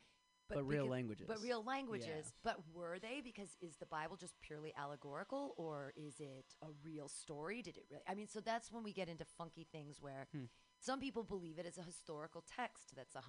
But 0.48 0.66
real 0.66 0.86
languages. 0.86 1.26
But 1.28 1.42
real 1.42 1.62
languages. 1.62 2.32
But 2.42 2.56
were 2.72 2.98
they? 2.98 3.20
Because 3.22 3.56
is 3.60 3.76
the 3.76 3.86
Bible 3.86 4.16
just 4.16 4.40
purely 4.40 4.72
allegorical, 4.76 5.54
or 5.58 5.92
is 5.94 6.20
it 6.20 6.54
a 6.62 6.68
real 6.82 7.08
story? 7.08 7.60
Did 7.60 7.76
it 7.76 7.84
really? 7.90 8.04
I 8.08 8.14
mean, 8.14 8.28
so 8.28 8.40
that's 8.40 8.72
when 8.72 8.82
we 8.82 8.92
get 8.94 9.08
into 9.08 9.24
funky 9.26 9.66
things 9.70 10.00
where 10.00 10.26
Hmm. 10.32 10.44
Some 10.80 11.00
people 11.00 11.22
believe 11.24 11.58
it 11.58 11.66
as 11.66 11.78
a 11.78 11.82
historical 11.82 12.44
text 12.56 12.94
that's 12.96 13.14
100% 13.14 13.20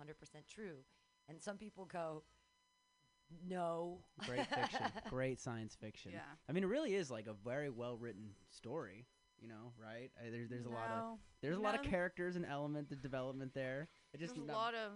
true, 0.47 0.83
and 1.27 1.41
some 1.41 1.57
people 1.57 1.85
go, 1.85 2.23
no. 3.47 3.99
Great 4.25 4.47
fiction. 4.47 4.87
Great 5.09 5.39
science 5.39 5.75
fiction. 5.79 6.11
Yeah. 6.13 6.21
I 6.47 6.51
mean, 6.51 6.63
it 6.63 6.67
really 6.67 6.95
is 6.95 7.11
like 7.11 7.27
a 7.27 7.33
very 7.33 7.69
well 7.69 7.97
written 7.97 8.31
story. 8.49 9.05
You 9.41 9.47
know, 9.47 9.71
right? 9.81 10.09
Uh, 10.19 10.31
there's 10.31 10.49
there's 10.49 10.65
a 10.65 10.69
lot 10.69 10.89
of 10.91 10.97
No. 10.97 11.19
there's 11.41 11.57
a 11.57 11.61
lot 11.61 11.75
of 11.75 11.83
characters 11.83 12.35
and 12.35 12.45
element 12.45 12.89
the 12.89 12.95
development 12.97 13.53
there. 13.53 13.87
It 14.13 14.19
just 14.19 14.35
There's 14.35 14.49
a 14.49 14.51
lot 14.51 14.73
of 14.73 14.91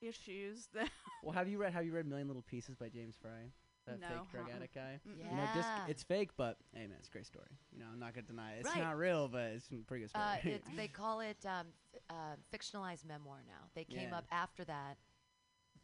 issues 0.00 0.68
that 0.74 0.88
Well, 1.22 1.34
have 1.34 1.46
you 1.46 1.58
read 1.58 1.74
have 1.74 1.84
you 1.84 1.92
read 1.92 2.06
Million 2.06 2.26
Little 2.26 2.42
Pieces 2.42 2.74
by 2.76 2.88
James 2.88 3.16
Frey? 3.20 3.52
That 3.86 4.00
No, 4.00 4.06
fake 4.08 4.30
drug 4.30 4.46
uh-uh. 4.48 4.56
addict 4.56 4.74
guy. 4.74 5.00
Yeah. 5.04 5.30
You 5.30 5.36
know, 5.36 5.48
just 5.54 5.68
it's 5.88 6.02
fake, 6.04 6.30
but 6.36 6.56
hey 6.72 6.86
man, 6.86 6.96
it's 6.98 7.08
a 7.08 7.10
great 7.10 7.26
story. 7.26 7.48
You 7.72 7.80
know, 7.80 7.86
I'm 7.92 7.98
not 7.98 8.14
gonna 8.14 8.26
deny 8.26 8.52
it. 8.54 8.60
It's 8.60 8.68
Right. 8.68 8.80
not 8.82 8.96
real, 8.96 9.28
but 9.28 9.42
it's 9.52 9.66
a 9.72 9.74
pretty 9.86 10.02
good 10.04 10.10
story. 10.10 10.24
Uh, 10.24 10.36
it's, 10.44 10.68
they 10.76 10.88
call 11.02 11.20
it 11.20 11.44
um, 11.44 11.66
f- 11.94 12.00
uh, 12.10 12.36
fictionalized 12.56 13.04
memoir 13.04 13.42
now. 13.46 13.66
They 13.74 13.84
came 13.84 14.10
Yeah. 14.10 14.18
up 14.18 14.24
after 14.30 14.64
that 14.64 14.98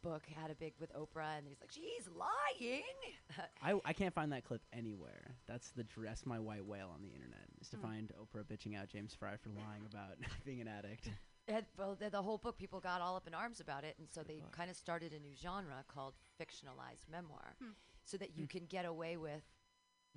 book 0.01 0.25
had 0.27 0.49
a 0.49 0.55
big 0.55 0.73
with 0.79 0.93
Oprah, 0.93 1.37
and 1.37 1.45
he's 1.45 1.59
like, 1.59 1.71
she's 1.71 2.07
lying. 2.15 2.83
I, 3.61 3.77
I 3.83 3.91
can't 3.91 4.13
find 4.13 4.31
that 4.31 4.45
clip 4.45 4.61
anywhere. 4.71 5.35
That's 5.45 5.71
the 5.71 5.83
dress 5.83 6.25
my 6.25 6.39
white 6.39 6.65
whale 6.65 6.89
on 6.95 7.01
the 7.01 7.09
internet 7.09 7.43
is 7.59 7.67
to 7.71 7.75
Hmm. 7.77 7.83
find 7.83 8.11
Oprah 8.17 8.45
bitching 8.45 8.79
out 8.79 8.87
James 8.87 9.13
Frey 9.13 9.35
for 9.43 9.49
lying 9.49 9.81
about 9.91 10.11
being 10.45 10.61
an 10.61 10.69
addict. 10.69 11.09
And, 11.49 11.65
well, 11.77 11.97
the, 11.99 12.09
the 12.09 12.21
whole 12.21 12.37
book, 12.37 12.57
people 12.57 12.79
got 12.79 13.01
all 13.01 13.17
up 13.17 13.27
in 13.27 13.33
arms 13.33 13.59
about 13.59 13.83
it, 13.83 13.95
and 13.99 14.07
so 14.09 14.21
Good 14.21 14.29
they 14.37 14.43
kind 14.51 14.69
of 14.69 14.77
started 14.77 15.11
a 15.13 15.19
new 15.19 15.35
genre 15.35 15.83
called 15.93 16.13
fictionalized 16.39 17.09
memoir, 17.11 17.55
Hmm. 17.61 17.71
So 18.09 18.17
that 18.17 18.33
you 18.33 18.49
can 18.49 18.65
get 18.65 18.89
away 18.89 19.21
with 19.21 19.45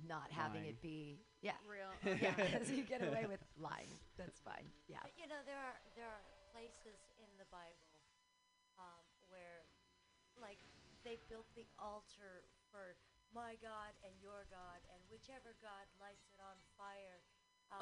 not 0.01 0.33
having 0.33 0.65
Lying. 0.65 0.73
it 0.73 0.81
be 0.81 1.21
yeah 1.45 1.57
real. 1.69 1.93
yeah 2.17 2.33
so 2.65 2.73
you 2.73 2.81
get 2.81 3.05
away 3.05 3.29
with 3.29 3.45
lying. 3.61 3.93
That's 4.17 4.41
fine. 4.41 4.65
Yeah. 4.89 5.05
But 5.05 5.13
you 5.13 5.29
know, 5.29 5.37
there 5.45 5.61
are 5.61 5.77
there 5.93 6.09
are 6.09 6.23
places 6.49 6.97
in 7.21 7.29
the 7.37 7.45
Bible 7.53 7.93
um, 8.81 9.05
where, 9.29 9.69
like, 10.41 10.61
they 11.05 11.21
built 11.29 11.45
the 11.53 11.69
altar 11.77 12.45
for 12.73 12.97
my 13.29 13.57
God 13.61 13.93
and 14.01 14.13
your 14.17 14.49
God, 14.49 14.81
and 14.93 15.01
whichever 15.09 15.53
God 15.61 15.85
lights 16.01 16.29
it 16.33 16.41
on 16.41 16.57
fire. 16.77 17.21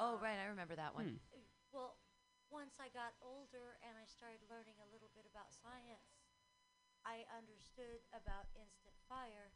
Oh 0.00 0.16
uh, 0.16 0.24
right, 0.24 0.40
I 0.40 0.48
remember 0.48 0.76
that 0.76 0.92
one. 0.92 1.20
Hmm. 1.32 1.44
Well, 1.72 1.96
once 2.52 2.76
I 2.76 2.92
got 2.92 3.16
older 3.24 3.80
and 3.80 3.96
I 3.96 4.04
started 4.04 4.44
learning 4.52 4.76
a 4.80 4.88
little 4.92 5.08
bit 5.16 5.24
about 5.24 5.52
science, 5.52 6.20
I 7.04 7.24
understood 7.32 8.04
about 8.12 8.52
instant 8.56 8.96
fire 9.08 9.52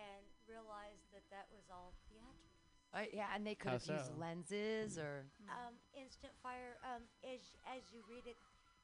and 0.00 0.24
realized 0.48 1.04
that 1.12 1.24
that 1.28 1.46
was 1.52 1.68
all 1.68 1.92
theatrics. 2.08 2.48
Uh, 2.90 3.06
yeah, 3.12 3.30
and 3.36 3.46
they 3.46 3.54
could 3.54 3.70
How 3.70 3.78
have 3.78 3.86
used 3.86 4.16
lenses 4.18 4.98
or 4.98 5.28
Um, 5.46 5.78
instant 5.94 6.32
fire, 6.42 6.80
um, 6.82 7.06
as, 7.22 7.54
as 7.70 7.86
you 7.92 8.02
read 8.08 8.26
it, 8.26 8.34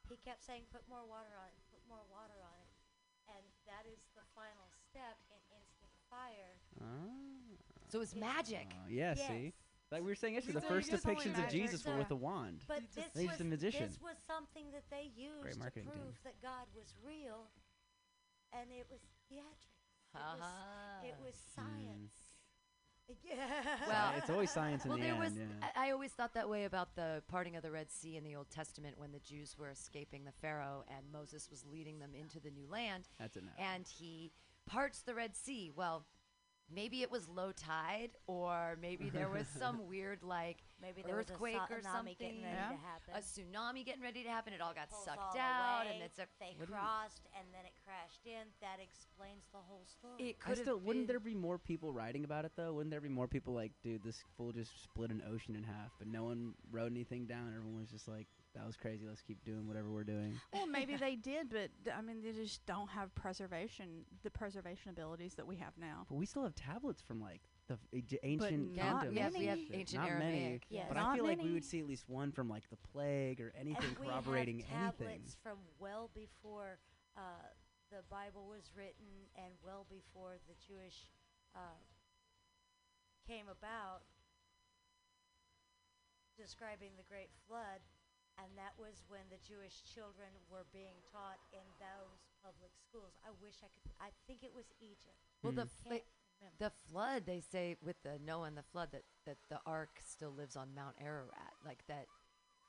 he 0.07 0.15
kept 0.23 0.45
saying, 0.45 0.63
put 0.71 0.87
more 0.87 1.03
water 1.03 1.35
on 1.35 1.49
it, 1.51 1.59
put 1.67 1.83
more 1.91 2.05
water 2.07 2.39
on 2.39 2.55
it. 2.63 2.71
And 3.27 3.43
that 3.67 3.83
is 3.83 3.99
the 4.15 4.23
final 4.31 4.71
step 4.87 5.19
in 5.27 5.41
instant 5.51 5.91
fire. 6.07 6.55
Ah. 6.79 7.11
So 7.91 7.99
it's 7.99 8.15
magic. 8.15 8.71
Uh, 8.71 8.87
yeah, 8.87 9.15
yes. 9.17 9.27
see, 9.27 9.51
like 9.91 9.99
we 9.99 10.07
were 10.07 10.15
saying 10.15 10.35
yesterday, 10.35 10.59
the 10.59 10.67
So 10.67 10.71
first 10.71 10.91
depictions 10.91 11.35
of 11.35 11.47
magic, 11.51 11.67
Jesus 11.67 11.83
were 11.83 11.97
with 11.97 12.11
a 12.11 12.15
wand. 12.15 12.63
But 12.67 12.83
You 12.95 13.03
this 13.13 13.27
was, 13.27 13.37
the 13.37 13.43
magician. 13.43 13.87
this 13.87 13.99
was 13.99 14.15
something 14.23 14.71
that 14.71 14.87
they 14.87 15.11
used 15.15 15.59
to 15.59 15.71
prove 15.71 15.83
team. 15.83 16.23
that 16.23 16.39
God 16.41 16.67
was 16.71 16.95
real, 17.03 17.51
and 18.55 18.71
it 18.71 18.87
was 18.91 19.03
theatrics. 20.17 20.33
It 20.33 20.39
was, 20.39 20.41
Uh-huh. 20.41 21.07
it 21.07 21.15
was 21.23 21.35
Mm. 21.35 21.55
science. 21.55 22.13
Yeah. 23.23 23.77
Well, 23.87 24.13
it's 24.17 24.29
always 24.29 24.51
science 24.51 24.83
in 24.83 24.89
well, 24.89 24.97
the 24.97 25.03
there 25.05 25.13
end. 25.13 25.23
was. 25.23 25.33
yeah. 25.35 25.69
I, 25.75 25.87
I 25.87 25.91
always 25.91 26.11
thought 26.11 26.33
that 26.33 26.49
way 26.49 26.65
about 26.65 26.95
the 26.95 27.23
parting 27.29 27.55
of 27.55 27.63
the 27.63 27.71
Red 27.71 27.89
Sea 27.89 28.17
in 28.17 28.23
the 28.25 28.35
Old 28.35 28.49
Testament 28.49 28.97
when 28.97 29.13
the 29.13 29.19
Jews 29.19 29.55
were 29.57 29.69
escaping 29.69 30.25
the 30.25 30.33
Pharaoh 30.33 30.83
and 30.89 31.09
Moses 31.11 31.49
was 31.49 31.63
leading 31.65 31.99
them 31.99 32.13
into 32.13 32.41
the 32.41 32.51
new 32.51 32.67
land, 32.67 33.07
That's 33.17 33.37
it 33.37 33.43
now. 33.45 33.51
and 33.57 33.87
he 33.87 34.31
parts 34.65 35.01
the 35.03 35.15
Red 35.15 35.37
Sea. 35.37 35.71
Well, 35.73 36.05
maybe 36.73 37.01
it 37.01 37.09
was 37.11 37.27
low 37.29 37.51
tide, 37.51 38.11
or 38.27 38.77
maybe 38.81 39.09
there 39.09 39.29
was 39.29 39.47
some 39.59 39.87
weird 39.87 40.23
like 40.23 40.57
Maybe 40.81 41.01
there 41.01 41.15
was 41.15 41.27
a 41.29 41.33
earthquake 41.33 41.57
or 41.71 41.77
tsunami 41.81 42.17
getting 42.19 42.41
something. 42.41 42.43
ready 42.43 42.55
Yeah. 42.55 42.69
to 42.69 42.77
happen. 42.77 43.13
a 43.15 43.19
tsunami 43.19 43.83
getting 43.85 44.03
ready 44.03 44.23
to 44.23 44.29
happen. 44.29 44.53
It 44.53 44.61
all 44.61 44.73
got 44.75 44.89
Pulls 44.89 45.05
sucked 45.05 45.17
all 45.17 45.37
out, 45.39 45.85
away, 45.85 45.95
and 45.95 46.03
it's 46.03 46.19
a. 46.19 46.27
they 46.39 46.53
What 46.57 46.67
do 46.67 46.73
you- 46.73 46.77
crossed 46.79 47.21
and 47.37 47.47
then 47.53 47.65
it 47.65 47.73
crashed 47.83 48.25
in. 48.27 48.45
That 48.61 48.77
explains 48.79 49.45
the 49.51 49.57
whole 49.57 49.85
story. 49.85 50.29
It 50.29 50.35
I 50.45 50.49
could 50.49 50.57
still 50.59 50.77
have 50.77 50.83
wouldn't 50.85 51.07
there 51.07 51.19
be 51.19 51.33
more 51.33 51.57
people 51.57 51.91
writing 51.91 52.23
about 52.25 52.45
it 52.45 52.51
though? 52.55 52.73
Wouldn't 52.73 52.91
there 52.91 53.01
be 53.01 53.09
more 53.09 53.27
people 53.27 53.53
like, 53.55 53.71
dude, 53.81 54.03
this 54.03 54.23
fool 54.37 54.51
just 54.51 54.83
split 54.83 55.09
an 55.09 55.23
ocean 55.27 55.55
in 55.55 55.63
half, 55.63 55.91
but 55.97 56.07
no 56.07 56.25
one 56.25 56.53
wrote 56.71 56.91
anything 56.91 57.25
down. 57.25 57.53
Everyone 57.55 57.79
was 57.81 57.89
just 57.89 58.07
like, 58.07 58.27
that 58.55 58.65
was 58.65 58.75
crazy. 58.75 59.05
Let's 59.07 59.21
keep 59.21 59.43
doing 59.43 59.67
whatever 59.67 59.89
we're 59.91 60.03
doing. 60.03 60.33
Well, 60.53 60.65
maybe 60.71 60.95
they 60.95 61.15
did, 61.15 61.49
but 61.49 61.69
th- 61.83 61.95
I 61.95 62.01
mean, 62.01 62.21
they 62.23 62.31
just 62.31 62.65
don't 62.65 62.89
have 62.89 63.13
preservation, 63.13 64.03
the 64.23 64.31
preservation 64.31 64.89
abilities 64.89 65.35
that 65.35 65.45
we 65.45 65.57
have 65.57 65.73
now. 65.79 66.05
But 66.09 66.15
we 66.15 66.25
still 66.25 66.43
have 66.43 66.55
tablets 66.55 67.01
from 67.01 67.21
like 67.21 67.41
the 67.67 67.75
f- 67.75 67.79
ag- 67.93 68.19
ancient 68.23 68.75
not 68.75 69.03
kingdoms. 69.03 69.15
yeah, 69.17 69.25
and 69.27 69.35
we 69.37 69.45
have 69.45 69.59
shit. 69.59 69.67
ancient 69.73 70.01
Not 70.01 70.09
many, 70.19 70.37
Aramaic. 70.39 70.63
Yes. 70.69 70.85
but 70.87 70.97
I 70.97 71.01
Not 71.01 71.15
feel 71.15 71.25
like 71.25 71.37
we 71.37 71.43
many. 71.43 71.53
would 71.53 71.65
see 71.65 71.79
at 71.79 71.87
least 71.87 72.09
one 72.09 72.31
from 72.31 72.49
like 72.49 72.67
the 72.69 72.77
plague 72.91 73.39
or 73.41 73.53
anything 73.59 73.83
and 73.83 73.99
we 73.99 74.05
corroborating 74.07 74.59
have 74.71 74.95
anything. 74.99 75.07
tablets 75.07 75.37
from 75.43 75.57
well 75.79 76.09
before 76.15 76.79
uh, 77.15 77.21
the 77.91 78.01
Bible 78.09 78.47
was 78.49 78.71
written 78.75 79.05
and 79.35 79.53
well 79.63 79.85
before 79.89 80.37
the 80.47 80.55
Jewish 80.65 81.09
uh, 81.55 81.59
came 83.27 83.45
about, 83.51 84.01
describing 86.39 86.91
the 86.97 87.03
Great 87.03 87.29
Flood, 87.47 87.81
and 88.37 88.49
that 88.57 88.73
was 88.77 89.03
when 89.09 89.25
the 89.29 89.41
Jewish 89.41 89.81
children 89.83 90.29
were 90.49 90.65
being 90.73 90.97
taught 91.11 91.39
in 91.53 91.65
those 91.81 92.21
public 92.43 92.71
schools. 92.77 93.13
I 93.25 93.31
wish 93.41 93.57
I 93.63 93.69
could. 93.73 93.85
I 93.99 94.09
think 94.27 94.43
it 94.43 94.53
was 94.53 94.65
Egypt. 94.79 95.17
Well, 95.43 95.53
the 95.53 95.65
Mm. 95.65 95.69
fl- 95.83 96.07
the 96.59 96.69
flood. 96.69 97.25
They 97.25 97.41
say 97.41 97.77
with 97.81 97.97
the 98.03 98.19
Noah 98.19 98.45
and 98.47 98.57
the 98.57 98.63
flood 98.71 98.91
that 98.91 99.03
that 99.25 99.37
the 99.49 99.59
ark 99.65 99.99
still 100.05 100.31
lives 100.31 100.55
on 100.55 100.73
Mount 100.75 100.95
Ararat. 101.01 101.53
Like 101.65 101.85
that 101.87 102.05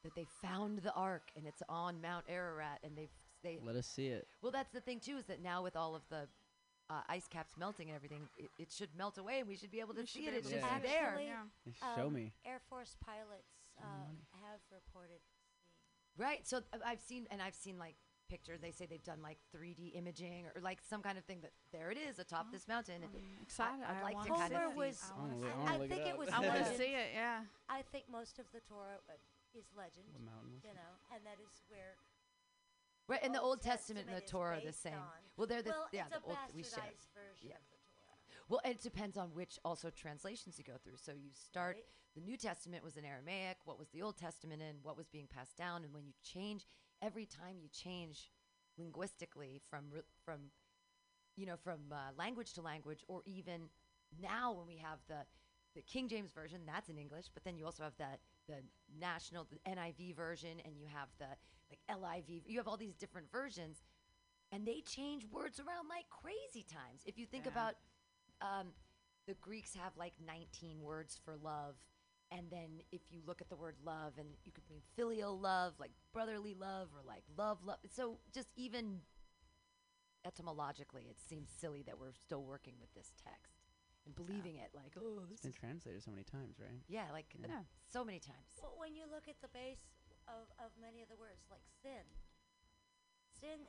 that 0.04 0.14
they 0.14 0.24
found 0.40 0.78
the 0.78 0.92
ark 0.94 1.30
and 1.36 1.46
it's 1.46 1.62
on 1.68 2.00
Mount 2.00 2.24
Ararat, 2.28 2.80
and 2.82 2.96
they've 2.96 3.12
they. 3.42 3.58
Let 3.62 3.76
us 3.76 3.86
see 3.86 4.08
it. 4.08 4.26
Well, 4.42 4.52
that's 4.52 4.72
the 4.72 4.80
thing 4.80 5.00
too 5.00 5.16
is 5.18 5.26
that 5.26 5.40
now 5.42 5.62
with 5.62 5.76
all 5.76 5.94
of 5.94 6.02
the 6.08 6.28
uh, 6.90 7.02
ice 7.10 7.28
caps 7.28 7.56
melting 7.58 7.88
and 7.88 7.96
everything, 7.96 8.26
it, 8.38 8.50
it 8.58 8.72
should 8.72 8.88
melt 8.96 9.18
away, 9.18 9.40
and 9.40 9.48
we 9.48 9.56
should 9.56 9.70
be 9.70 9.80
able 9.80 9.92
to 9.94 10.00
We 10.00 10.06
see 10.06 10.26
it. 10.26 10.32
It 10.32 10.38
able 10.38 10.50
should 10.50 10.60
to 10.62 10.66
be 10.80 10.88
there. 10.88 11.04
Actually, 11.08 11.26
Yeah. 11.26 11.44
Just 11.66 11.80
Show 11.96 12.06
Um, 12.06 12.14
me. 12.14 12.32
Air 12.46 12.60
Force 12.70 12.96
pilots 13.04 13.52
uh, 13.78 13.84
have 14.40 14.60
reported 14.72 15.20
seeing. 15.28 15.37
Right. 16.18 16.46
So 16.46 16.58
uh, 16.58 16.78
I've 16.84 17.00
seen 17.00 17.26
and 17.30 17.40
I've 17.40 17.54
seen 17.54 17.78
like 17.78 17.94
pictures. 18.28 18.60
They 18.60 18.72
say 18.72 18.86
they've 18.86 19.02
done 19.02 19.22
like 19.22 19.38
3D 19.56 19.96
imaging 19.96 20.44
or, 20.54 20.60
like 20.60 20.80
some 20.88 21.00
kind 21.00 21.16
of 21.16 21.24
thing 21.24 21.40
that 21.42 21.52
there 21.72 21.90
it 21.90 21.96
is 21.98 22.18
atop 22.18 22.46
Oh, 22.48 22.52
this 22.52 22.68
mountain. 22.68 23.00
I'm 23.02 23.42
excited. 23.42 23.80
I'd 23.86 24.00
I 24.00 24.02
like 24.02 24.22
to 24.24 24.28
kind 24.30 24.52
of 24.52 24.60
it. 24.60 24.64
Homer 24.64 24.76
was- 24.76 25.02
I 25.02 25.14
I 25.14 25.20
wanna 25.20 25.36
wanna 25.36 25.48
see. 25.48 25.66
I 25.66 25.74
I 25.74 25.88
think 25.88 26.02
it 26.02 26.08
it 26.08 26.18
was 26.18 26.28
I 26.28 26.40
want 26.40 26.58
to 26.66 26.76
see 26.76 26.92
it. 26.94 27.08
Yeah. 27.14 27.40
I 27.68 27.82
think 27.92 28.04
most 28.10 28.38
of 28.38 28.44
the 28.52 28.60
Torah 28.60 28.98
uh, 29.08 29.14
is 29.58 29.64
legend, 29.76 30.06
What 30.12 30.22
mountain 30.24 30.52
was 30.54 30.64
you 30.64 30.74
know, 30.74 30.92
and 31.14 31.24
that 31.24 31.38
is 31.40 31.62
where. 31.68 31.96
Right, 33.08 33.24
in 33.24 33.32
the 33.32 33.40
Old 33.40 33.48
Old 33.58 33.62
Testament 33.62 34.06
and 34.08 34.16
the 34.16 34.20
Torah 34.20 34.58
are 34.58 34.60
the 34.60 34.72
same. 34.72 34.92
Well, 35.38 35.46
they're 35.46 35.62
the 35.62 35.70
well, 35.70 35.88
yeah 35.92 36.04
it's 36.10 36.18
the 36.18 36.24
a 36.24 36.28
old 36.28 36.38
we 36.54 36.62
share. 36.62 36.80
bastardized 36.84 37.08
version 37.14 37.48
Yeah. 37.48 37.54
of 37.56 37.64
the 37.70 37.78
Torah. 37.96 38.44
Well, 38.50 38.60
it 38.64 38.80
depends 38.82 39.16
on 39.16 39.28
which 39.32 39.58
also 39.64 39.88
translations 39.88 40.58
you 40.58 40.64
go 40.64 40.76
through. 40.76 40.98
So 40.98 41.12
you 41.12 41.30
start 41.32 41.76
right? 41.76 41.84
The 42.18 42.24
New 42.24 42.36
Testament 42.36 42.82
was 42.82 42.96
in 42.96 43.04
Aramaic, 43.04 43.58
what 43.64 43.78
was 43.78 43.88
the 43.90 44.02
Old 44.02 44.16
Testament 44.16 44.60
in, 44.60 44.76
what 44.82 44.96
was 44.96 45.08
being 45.08 45.26
passed 45.28 45.56
down, 45.56 45.84
and 45.84 45.92
when 45.92 46.04
you 46.04 46.12
change 46.22 46.66
every 47.00 47.26
time 47.26 47.56
you 47.60 47.68
change 47.68 48.30
linguistically 48.76 49.60
from 49.70 49.84
from 50.24 50.50
you 51.36 51.46
know 51.46 51.56
from 51.56 51.80
uh, 51.92 52.10
language 52.16 52.52
to 52.54 52.62
language, 52.62 53.04
or 53.08 53.22
even 53.24 53.68
now 54.20 54.52
when 54.52 54.66
we 54.66 54.76
have 54.76 54.98
the 55.08 55.24
the 55.76 55.82
King 55.82 56.08
James 56.08 56.32
version, 56.32 56.60
that's 56.66 56.88
in 56.88 56.98
English, 56.98 57.26
but 57.32 57.44
then 57.44 57.56
you 57.56 57.64
also 57.64 57.84
have 57.84 57.96
the 57.98 58.18
the 58.48 58.62
national 58.98 59.46
the 59.50 59.60
NIV 59.70 60.16
version, 60.16 60.58
and 60.64 60.76
you 60.76 60.86
have 60.86 61.08
the 61.18 61.28
like 61.70 61.80
LIV. 61.88 62.42
You 62.46 62.58
have 62.58 62.66
all 62.66 62.76
these 62.76 62.96
different 62.96 63.30
versions, 63.30 63.82
and 64.50 64.66
they 64.66 64.80
change 64.80 65.24
words 65.30 65.60
around 65.60 65.88
like 65.88 66.06
crazy 66.10 66.64
times. 66.66 67.02
If 67.04 67.16
you 67.18 67.26
think 67.26 67.44
Yeah. 67.44 67.52
about 67.52 67.74
um, 68.40 68.72
the 69.26 69.34
Greeks 69.34 69.74
have 69.76 69.92
like 69.96 70.14
19 70.26 70.82
words 70.82 71.20
for 71.24 71.36
love. 71.36 71.76
And 72.30 72.50
then 72.50 72.82
if 72.92 73.00
you 73.10 73.20
look 73.26 73.40
at 73.40 73.48
the 73.48 73.56
word 73.56 73.76
love, 73.84 74.12
and 74.18 74.28
you 74.44 74.52
could 74.52 74.68
mean 74.68 74.80
filial 74.96 75.38
love, 75.38 75.74
like 75.80 75.92
brotherly 76.12 76.54
love, 76.54 76.88
or 76.94 77.00
like 77.06 77.24
love, 77.36 77.58
love. 77.64 77.78
So 77.90 78.18
just 78.34 78.48
even 78.56 79.00
etymologically, 80.26 81.06
it 81.08 81.16
seems 81.20 81.48
silly 81.48 81.82
that 81.86 81.98
we're 81.98 82.12
still 82.12 82.44
working 82.44 82.74
with 82.80 82.92
this 82.92 83.12
text 83.16 83.64
and 84.04 84.12
believing 84.14 84.56
it. 84.56 84.72
Like, 84.76 84.92
oh, 85.00 85.24
it's 85.32 85.40
been 85.40 85.52
translated 85.56 86.02
so 86.02 86.10
many 86.10 86.24
times, 86.24 86.60
right? 86.60 86.84
yeah, 86.88 87.08
like 87.12 87.32
uh, 87.40 87.48
Yeah. 87.48 87.64
so 87.88 88.04
many 88.04 88.20
times. 88.20 88.60
Well, 88.60 88.76
when 88.76 88.94
you 88.94 89.04
look 89.08 89.28
at 89.28 89.40
the 89.40 89.48
base 89.48 89.80
of, 90.28 90.48
of 90.60 90.72
many 90.76 91.00
of 91.00 91.08
the 91.08 91.16
words, 91.16 91.48
like 91.48 91.64
sin, 91.80 92.04
sin, 93.40 93.64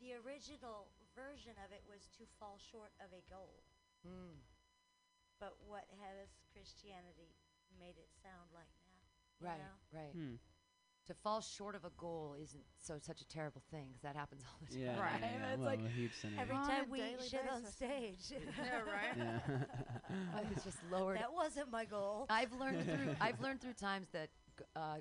the 0.00 0.12
original 0.20 0.92
version 1.16 1.56
of 1.64 1.72
it 1.72 1.80
was 1.88 2.04
to 2.20 2.28
fall 2.36 2.60
short 2.60 2.92
of 3.00 3.08
a 3.16 3.24
goal. 3.32 3.64
Mm. 4.04 4.44
But 5.40 5.54
what 5.66 5.84
has 6.00 6.28
Christianity 6.52 7.36
made 7.78 7.96
it 7.98 8.08
sound 8.22 8.48
like 8.54 8.72
now? 9.42 9.48
Right, 9.48 9.58
know? 9.58 9.98
right. 10.00 10.12
Hmm. 10.12 10.34
To 11.08 11.14
fall 11.14 11.40
short 11.40 11.76
of 11.76 11.84
a 11.84 11.90
goal 11.96 12.34
isn't 12.42 12.64
so 12.82 12.98
such 12.98 13.20
a 13.20 13.28
terrible 13.28 13.62
thing 13.70 13.92
'cause 13.92 14.02
that 14.02 14.16
happens 14.16 14.42
all 14.44 14.58
the 14.60 14.66
time. 14.74 14.82
Yeah, 14.82 15.00
Right. 15.00 15.20
yeah, 15.20 15.36
yeah. 15.38 15.50
It's 15.52 15.58
Well, 15.60 15.66
like 15.66 15.80
a. 15.80 16.40
Every 16.40 16.56
time 16.56 16.90
we 16.90 16.98
daily 16.98 17.28
shit 17.28 17.48
on 17.48 17.64
stage. 17.64 18.18
Yeah, 18.58 18.80
right. 18.80 19.16
yeah. 19.16 20.50
it's 20.50 20.64
just 20.64 20.78
lowered. 20.90 21.18
that 21.18 21.32
wasn't 21.32 21.70
my 21.70 21.84
goal. 21.84 22.26
I've 22.28 22.52
learned 22.54 22.84
through 22.84 23.14
I've 23.20 23.40
learned 23.40 23.60
through 23.60 23.74
times 23.74 24.08
that 24.12 24.30
uh, 24.74 24.96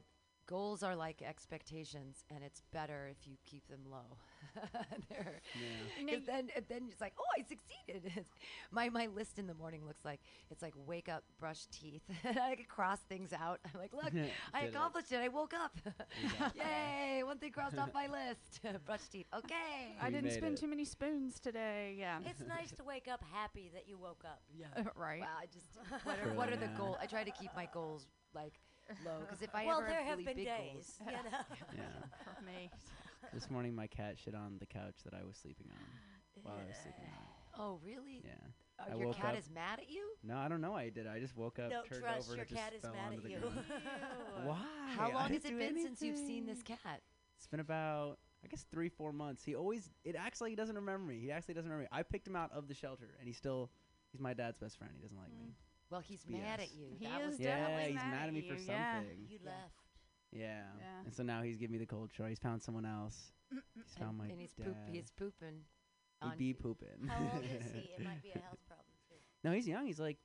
goals 0.45 0.83
are 0.83 0.95
like 0.95 1.23
expectations, 1.23 2.23
and 2.29 2.43
it's 2.43 2.61
better 2.71 3.07
if 3.07 3.25
you 3.25 3.37
keep 3.45 3.67
them 3.67 3.81
low. 3.89 4.17
They're- 5.09 5.41
yeah. 5.55 6.11
You 6.11 6.21
then 6.25 6.49
and 6.55 6.65
then 6.67 6.87
it's 6.91 7.01
like, 7.01 7.13
oh, 7.19 7.23
I 7.37 7.41
succeeded. 7.41 8.25
My 8.71 8.89
my 8.89 9.07
list 9.07 9.39
in 9.39 9.47
the 9.47 9.53
morning 9.53 9.85
looks 9.85 10.03
like 10.03 10.19
it's 10.49 10.61
like 10.61 10.73
wake 10.85 11.07
up, 11.09 11.23
brush 11.39 11.65
teeth. 11.67 12.01
I 12.25 12.55
could 12.55 12.67
cross 12.67 12.99
things 13.07 13.31
out. 13.33 13.59
I'm 13.65 13.79
like, 13.79 13.93
look, 13.93 14.11
I 14.53 14.61
Did 14.61 14.69
it. 14.69 14.75
accomplished 14.75 15.11
it. 15.11 15.17
I 15.17 15.27
woke 15.29 15.53
up. 15.53 15.77
Exactly. 16.23 16.61
Yay! 16.61 17.23
One 17.23 17.37
thing 17.37 17.51
crossed 17.51 17.77
off 17.77 17.93
my 17.93 18.07
list. 18.07 18.61
brush 18.85 19.07
teeth. 19.11 19.27
Okay. 19.35 19.95
I 20.01 20.09
didn't 20.09 20.25
made 20.25 20.33
spend 20.33 20.57
it. 20.57 20.61
too 20.61 20.67
many 20.67 20.85
spoons 20.85 21.39
today. 21.39 21.95
Yeah. 21.97 22.19
it's 22.25 22.43
nice 22.47 22.71
to 22.71 22.83
wake 22.83 23.07
up 23.11 23.23
happy 23.31 23.69
that 23.73 23.87
you 23.87 23.97
woke 23.97 24.23
up. 24.25 24.41
Yeah. 24.57 24.83
right. 24.95 25.21
Wow, 25.21 25.27
I 25.41 25.45
just 25.45 25.67
what 26.03 26.17
are, 26.19 26.33
what 26.33 26.49
are 26.49 26.57
the 26.57 26.69
goals? 26.77 26.97
I 27.01 27.05
try 27.05 27.23
to 27.23 27.31
keep 27.31 27.51
my 27.55 27.67
goals 27.73 28.07
like 28.33 28.53
low 29.05 29.19
because 29.21 29.41
if 29.41 29.49
I 29.53 29.65
well, 29.65 29.79
ever 29.79 29.87
there 29.87 29.97
have 30.03 30.19
have 30.19 30.19
really 30.19 30.33
been 30.33 30.35
big 30.37 30.45
days, 30.45 30.99
goals, 30.99 30.99
you 31.07 31.31
know. 31.31 31.37
Yeah. 31.75 32.35
For 32.35 32.41
me. 32.45 32.69
This 33.33 33.49
morning, 33.49 33.75
my 33.75 33.87
cat 33.87 34.15
shit 34.23 34.33
on 34.35 34.57
the 34.59 34.65
couch 34.65 34.95
that 35.03 35.13
I 35.13 35.23
was 35.25 35.37
sleeping 35.37 35.67
on 35.71 36.43
while 36.43 36.55
I 36.55 36.67
was 36.67 36.77
sleeping 36.81 37.05
on. 37.05 37.59
oh 37.61 37.79
really? 37.83 38.21
Yeah. 38.23 38.31
Uh, 38.79 38.93
I 38.93 38.97
your 38.97 39.07
woke 39.07 39.15
cat 39.17 39.33
up- 39.33 39.39
is 39.39 39.49
mad 39.49 39.79
at 39.79 39.89
you? 39.89 40.03
No, 40.23 40.37
I 40.37 40.47
don't 40.47 40.61
know. 40.61 40.73
I 40.73 40.89
did. 40.89 41.07
I 41.07 41.19
just 41.19 41.35
woke 41.37 41.59
up, 41.59 41.69
Don't 41.69 41.85
turned 41.87 42.01
trust 42.03 42.27
over, 42.29 42.35
your 42.37 42.43
and 42.43 42.51
it 42.51 42.55
just 42.55 42.73
is 42.75 42.81
fell 42.81 42.93
mad 42.93 43.05
onto 43.07 43.17
at 43.17 43.23
the 43.23 43.29
you. 43.29 43.37
ground. 43.39 43.65
Why? 44.43 44.57
How 44.95 45.11
long 45.11 45.29
has 45.31 45.45
it 45.45 45.49
do 45.49 45.57
been 45.57 45.81
since 45.81 46.01
you've 46.01 46.17
seen 46.17 46.45
this 46.45 46.61
cat? 46.63 47.01
It's 47.37 47.47
been 47.47 47.59
about, 47.61 48.17
I 48.43 48.47
guess, 48.47 48.65
three, 48.71 48.89
four 48.89 49.11
months. 49.13 49.43
He 49.43 49.55
always, 49.55 49.89
it 50.03 50.15
acts 50.17 50.41
like 50.41 50.49
he 50.49 50.55
doesn't 50.55 50.75
remember 50.75 51.05
me. 51.05 51.19
He 51.19 51.31
actually 51.31 51.53
doesn't 51.55 51.69
remember 51.69 51.83
me. 51.91 51.97
I 51.97 52.03
picked 52.03 52.27
him 52.27 52.35
out 52.35 52.51
of 52.53 52.67
the 52.67 52.73
shelter, 52.73 53.15
and 53.19 53.27
he's 53.27 53.37
still, 53.37 53.69
he's 54.11 54.21
my 54.21 54.33
dad's 54.33 54.57
best 54.57 54.77
friend. 54.77 54.93
He 54.95 55.01
doesn't 55.01 55.17
like 55.17 55.31
me. 55.31 55.55
Well, 55.89 56.01
he's 56.01 56.25
mad 56.27 56.59
at 56.59 56.73
you. 56.73 56.87
He 56.99 57.05
that 57.05 57.21
is 57.21 57.31
was 57.31 57.39
Yeah, 57.39 57.57
definitely 57.59 57.85
he's 57.93 57.95
mad 57.95 58.11
mad 58.11 58.21
at 58.23 58.27
at 58.29 58.33
me 58.33 58.41
for 58.41 58.55
you, 58.55 58.63
yeah. 58.67 58.95
something. 58.99 59.17
You 59.29 59.39
Yeah. 59.43 59.49
left. 59.51 59.84
Yeah. 60.35 60.61
Yeah. 60.79 60.85
And 61.05 61.13
so 61.13 61.23
now 61.23 61.41
he's 61.41 61.57
giving 61.57 61.73
me 61.73 61.79
the 61.79 61.85
cold 61.85 62.11
shoulder. 62.13 62.29
He's 62.29 62.39
found 62.39 62.61
someone 62.61 62.85
else. 62.85 63.31
He's 63.49 63.61
and, 63.97 64.05
found 64.05 64.17
my 64.17 64.25
and 64.27 64.39
he's 64.39 64.51
dad. 64.53 64.65
poop. 64.65 64.75
He's 64.91 65.11
pooping. 65.17 65.61
he 66.21 66.27
on 66.29 66.37
be 66.37 66.53
pooping. 66.53 67.07
How 67.07 67.19
old 67.35 67.43
is 67.43 67.71
he? 67.73 67.91
It 67.97 68.03
might 68.03 68.21
be 68.21 68.29
a 68.35 68.39
health 68.39 68.59
problem 68.67 68.93
too. 69.09 69.15
no, 69.43 69.51
he's 69.51 69.67
young. 69.67 69.85
He's 69.85 69.99
like 69.99 70.17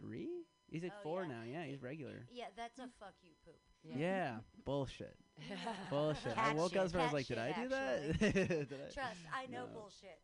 three. 0.00 0.46
He's 0.70 0.82
like 0.82 0.92
Oh, 1.00 1.02
four 1.02 1.22
yeah. 1.24 1.28
now. 1.32 1.42
Yeah, 1.48 1.64
he's 1.64 1.80
regular. 1.82 2.26
Yeah, 2.30 2.52
that's 2.56 2.78
a 2.78 2.88
fuck 3.00 3.14
you 3.22 3.32
poop. 3.44 3.56
Yeah, 3.84 4.44
bullshit. 4.66 5.16
Bullshit. 5.90 6.34
I 6.36 6.50
Cat 6.52 6.56
woke 6.58 6.72
shit, 6.74 6.82
up 6.82 6.92
and 6.92 7.00
I 7.00 7.04
was 7.08 7.14
like, 7.14 7.26
did 7.30 7.38
I 7.38 7.52
do 7.54 7.68
that? 7.70 7.98
Did 8.68 8.74
I- 8.74 8.92
Trust, 8.92 9.22
I 9.32 9.46
know 9.46 9.70
No. 9.70 9.72
bullshit. 9.72 10.18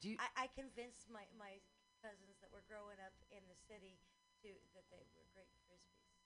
Do 0.00 0.08
you, 0.10 0.16
I, 0.18 0.44
I 0.44 0.46
convinced 0.56 1.06
my, 1.12 1.22
my 1.38 1.60
cousins 2.00 2.40
that 2.40 2.48
were 2.50 2.64
growing 2.66 2.96
up 3.04 3.12
in 3.30 3.44
the 3.52 3.58
city 3.68 4.00
to 4.42 4.48
that 4.74 4.88
they 4.90 5.04
were 5.12 5.28
great 5.36 5.52
frisbees, 5.68 6.16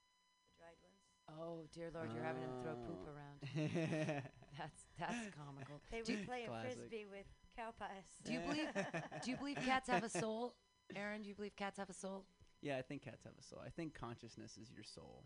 the 0.46 0.54
dried 0.56 0.78
ones. 0.80 1.02
Oh 1.38 1.62
dear 1.72 1.90
Lord, 1.94 2.10
you're 2.14 2.25
having 2.25 2.42
him 2.42 2.50
throw 2.62 2.75
poop 2.75 3.06
Oh. 3.06 3.12
around. 3.12 3.38
That's 4.58 4.82
that's 4.99 5.30
comical. 5.34 5.80
They 5.90 6.02
Do 6.02 6.12
were 6.12 6.18
you- 6.20 6.26
playing 6.26 6.49
Classic. 6.49 6.72
frisbee 6.76 7.06
with 7.10 7.25
cow 7.56 7.72
pies. 7.78 8.04
Do 8.25 8.32
you 8.32 8.40
believe- 8.40 8.68
Do 9.25 9.30
you 9.30 9.37
believe 9.37 9.56
cats 9.64 9.88
have 9.88 10.04
a 10.04 10.08
soul, 10.10 10.54
Aaron? 10.94 11.22
Do 11.22 11.28
you 11.30 11.34
believe 11.34 11.56
cats 11.56 11.78
have 11.78 11.88
a 11.88 11.94
soul? 11.94 12.25
yeah, 12.62 12.76
I 12.76 12.82
think 12.82 13.00
cats 13.02 13.25
have 13.25 13.32
a 13.38 13.42
soul. 13.42 13.60
I 13.64 13.70
think 13.70 13.94
consciousness 13.94 14.58
is 14.60 14.70
your 14.70 14.84
soul. 14.84 15.25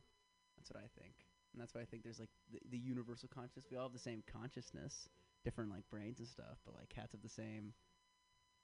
That's 0.57 0.71
what 0.71 0.79
I 0.79 0.87
think, 1.01 1.15
and 1.53 1.61
that's 1.61 1.75
why 1.75 1.81
I 1.81 1.85
think 1.85 2.05
there's 2.05 2.21
like 2.21 2.31
the, 2.53 2.61
the 2.71 2.79
universal 2.79 3.29
consciousness. 3.29 3.65
We 3.71 3.77
all 3.77 3.85
have 3.85 3.93
the 3.93 3.99
same 3.99 4.23
consciousness, 4.31 5.09
different 5.43 5.71
like 5.73 5.83
brains 5.91 6.21
and 6.21 6.29
stuff, 6.29 6.59
but 6.65 6.75
like 6.77 6.89
cats 6.91 7.11
have 7.13 7.23
the 7.23 7.29
same 7.29 7.73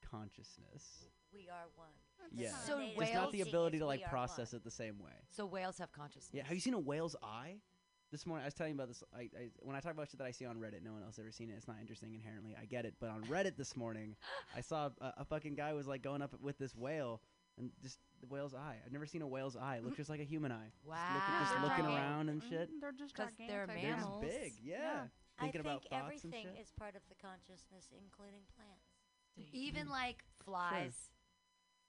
consciousness. 0.08 1.06
We 1.32 1.48
are 1.48 1.66
one. 1.76 1.88
Yeah, 2.32 2.50
So 2.66 2.78
Native 2.78 2.98
just 2.98 3.14
not 3.14 3.32
the 3.32 3.40
ability 3.42 3.78
to 3.78 3.86
like 3.86 4.04
process 4.08 4.52
one. 4.52 4.58
it 4.58 4.64
the 4.64 4.70
same 4.70 4.98
way. 4.98 5.10
So 5.30 5.46
whales 5.46 5.78
have 5.78 5.90
consciousness. 5.92 6.30
Yeah, 6.32 6.42
have 6.44 6.54
you 6.54 6.60
seen 6.60 6.74
a 6.74 6.78
whale's 6.78 7.16
eye? 7.22 7.56
This 8.12 8.26
morning, 8.26 8.42
I 8.42 8.46
was 8.48 8.54
telling 8.54 8.72
you 8.72 8.76
about 8.76 8.88
this. 8.88 9.04
I, 9.14 9.20
I 9.38 9.50
when 9.60 9.76
I 9.76 9.80
talk 9.80 9.92
about 9.92 10.08
shit 10.08 10.18
that 10.18 10.26
I 10.26 10.32
see 10.32 10.44
on 10.44 10.56
Reddit, 10.56 10.82
no 10.82 10.92
one 10.92 11.02
else 11.04 11.18
ever 11.20 11.30
seen 11.30 11.48
it. 11.48 11.54
It's 11.56 11.68
not 11.68 11.76
interesting 11.80 12.12
inherently. 12.12 12.56
I 12.60 12.64
get 12.64 12.84
it, 12.84 12.94
but 13.00 13.08
on 13.08 13.22
Reddit 13.26 13.56
this 13.56 13.76
morning, 13.76 14.16
I 14.56 14.60
saw 14.62 14.90
a, 15.00 15.14
a 15.18 15.24
fucking 15.24 15.54
guy 15.54 15.72
was 15.74 15.86
like 15.86 16.02
going 16.02 16.20
up 16.20 16.34
with 16.40 16.58
this 16.58 16.74
whale, 16.74 17.20
and 17.56 17.70
just 17.80 17.98
the 18.20 18.26
whale's 18.26 18.52
eye. 18.52 18.78
I've 18.84 18.92
never 18.92 19.06
seen 19.06 19.22
a 19.22 19.28
whale's 19.28 19.54
eye. 19.56 19.76
It 19.76 19.84
looks 19.84 19.96
just 19.96 20.10
like 20.10 20.18
a 20.20 20.24
human 20.24 20.50
eye. 20.50 20.72
Wow. 20.84 20.96
just 21.40 21.52
They're 21.52 21.62
looking 21.62 21.84
gigantic. 21.84 22.00
around 22.10 22.28
and 22.30 22.42
Mm, 22.42 22.48
shit. 22.48 22.70
They're 22.80 22.92
just 22.92 23.14
'Cause 23.14 23.28
they're 23.38 23.66
gigantic. 23.68 23.82
They're 23.82 23.96
just 23.96 24.20
big, 24.20 24.52
yeah. 24.60 24.76
Yeah. 24.78 25.00
Thinking 25.00 25.10
I 25.38 25.42
think 25.52 25.54
about 25.64 25.86
everything 25.92 26.46
and 26.46 26.56
shit. 26.56 26.62
is 26.66 26.72
part 26.76 26.96
of 26.96 27.02
the 27.08 27.14
consciousness, 27.14 27.86
including 27.96 28.42
plants. 28.56 28.90
Even 29.52 29.88
like 29.88 30.24
flies. 30.44 31.10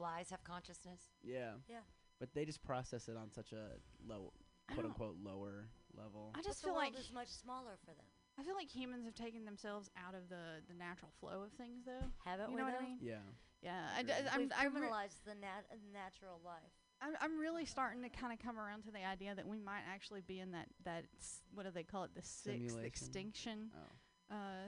Flies 0.02 0.30
have 0.32 0.44
consciousness. 0.44 1.00
yeah. 1.24 1.54
Yeah. 1.70 1.86
But 2.20 2.34
they 2.34 2.46
just 2.46 2.64
process 2.64 3.08
it 3.08 3.18
on 3.18 3.32
such 3.32 3.52
a 3.54 3.78
low, 4.06 4.34
I 4.70 4.74
quote 4.74 4.84
don't- 4.84 4.92
unquote, 4.92 5.16
lower 5.24 5.70
level. 5.96 6.32
I 6.34 6.38
But 6.40 6.46
just 6.46 6.62
the 6.62 6.68
feel 6.68 6.74
world 6.76 6.94
like 6.94 7.00
is 7.00 7.12
much 7.12 7.30
smaller 7.30 7.78
for 7.86 7.94
them. 7.94 8.06
I 8.38 8.44
feel 8.44 8.56
like 8.56 8.70
humans 8.70 9.06
have 9.06 9.14
taken 9.16 9.46
themselves 9.46 9.90
out 9.98 10.16
of 10.16 10.30
the 10.30 10.62
the 10.68 10.74
natural 10.74 11.12
flow 11.20 11.44
of 11.44 11.52
things, 11.54 11.84
though. 11.86 12.06
Haven't 12.26 12.50
You 12.50 12.56
we 12.56 12.62
know 12.62 12.66
what 12.68 12.80
though? 12.80 12.86
I 12.86 12.90
mean? 12.90 12.98
Yeah. 13.02 13.20
Yeah, 13.62 13.90
I, 13.96 14.00
Agree. 14.00 14.14
am 14.14 14.40
We've 14.40 14.52
I'm, 14.58 14.74
re- 14.74 14.82
criminalized 14.82 15.24
the 15.26 15.36
nat- 15.36 15.70
natural 15.94 16.40
life. 16.44 16.74
I'm 17.02 17.14
I'm 17.22 17.38
really 17.40 17.66
starting 17.66 18.02
to 18.04 18.10
kind 18.10 18.32
of 18.34 18.40
come 18.40 18.58
around 18.60 18.84
to 18.84 18.92
the 18.92 19.06
idea 19.06 19.36
that 19.36 19.48
we 19.48 19.60
might 19.60 19.84
actually 19.88 20.22
be 20.22 20.40
in 20.40 20.52
that 20.52 20.68
that 20.86 21.06
s- 21.20 21.42
what 21.54 21.64
do 21.66 21.72
they 21.72 21.84
call 21.84 22.04
it 22.06 22.14
the 22.16 22.22
sixth 22.24 22.44
Simulation. 22.70 22.86
extinction 22.86 23.72
Oh. 23.76 24.36
uh, 24.36 24.68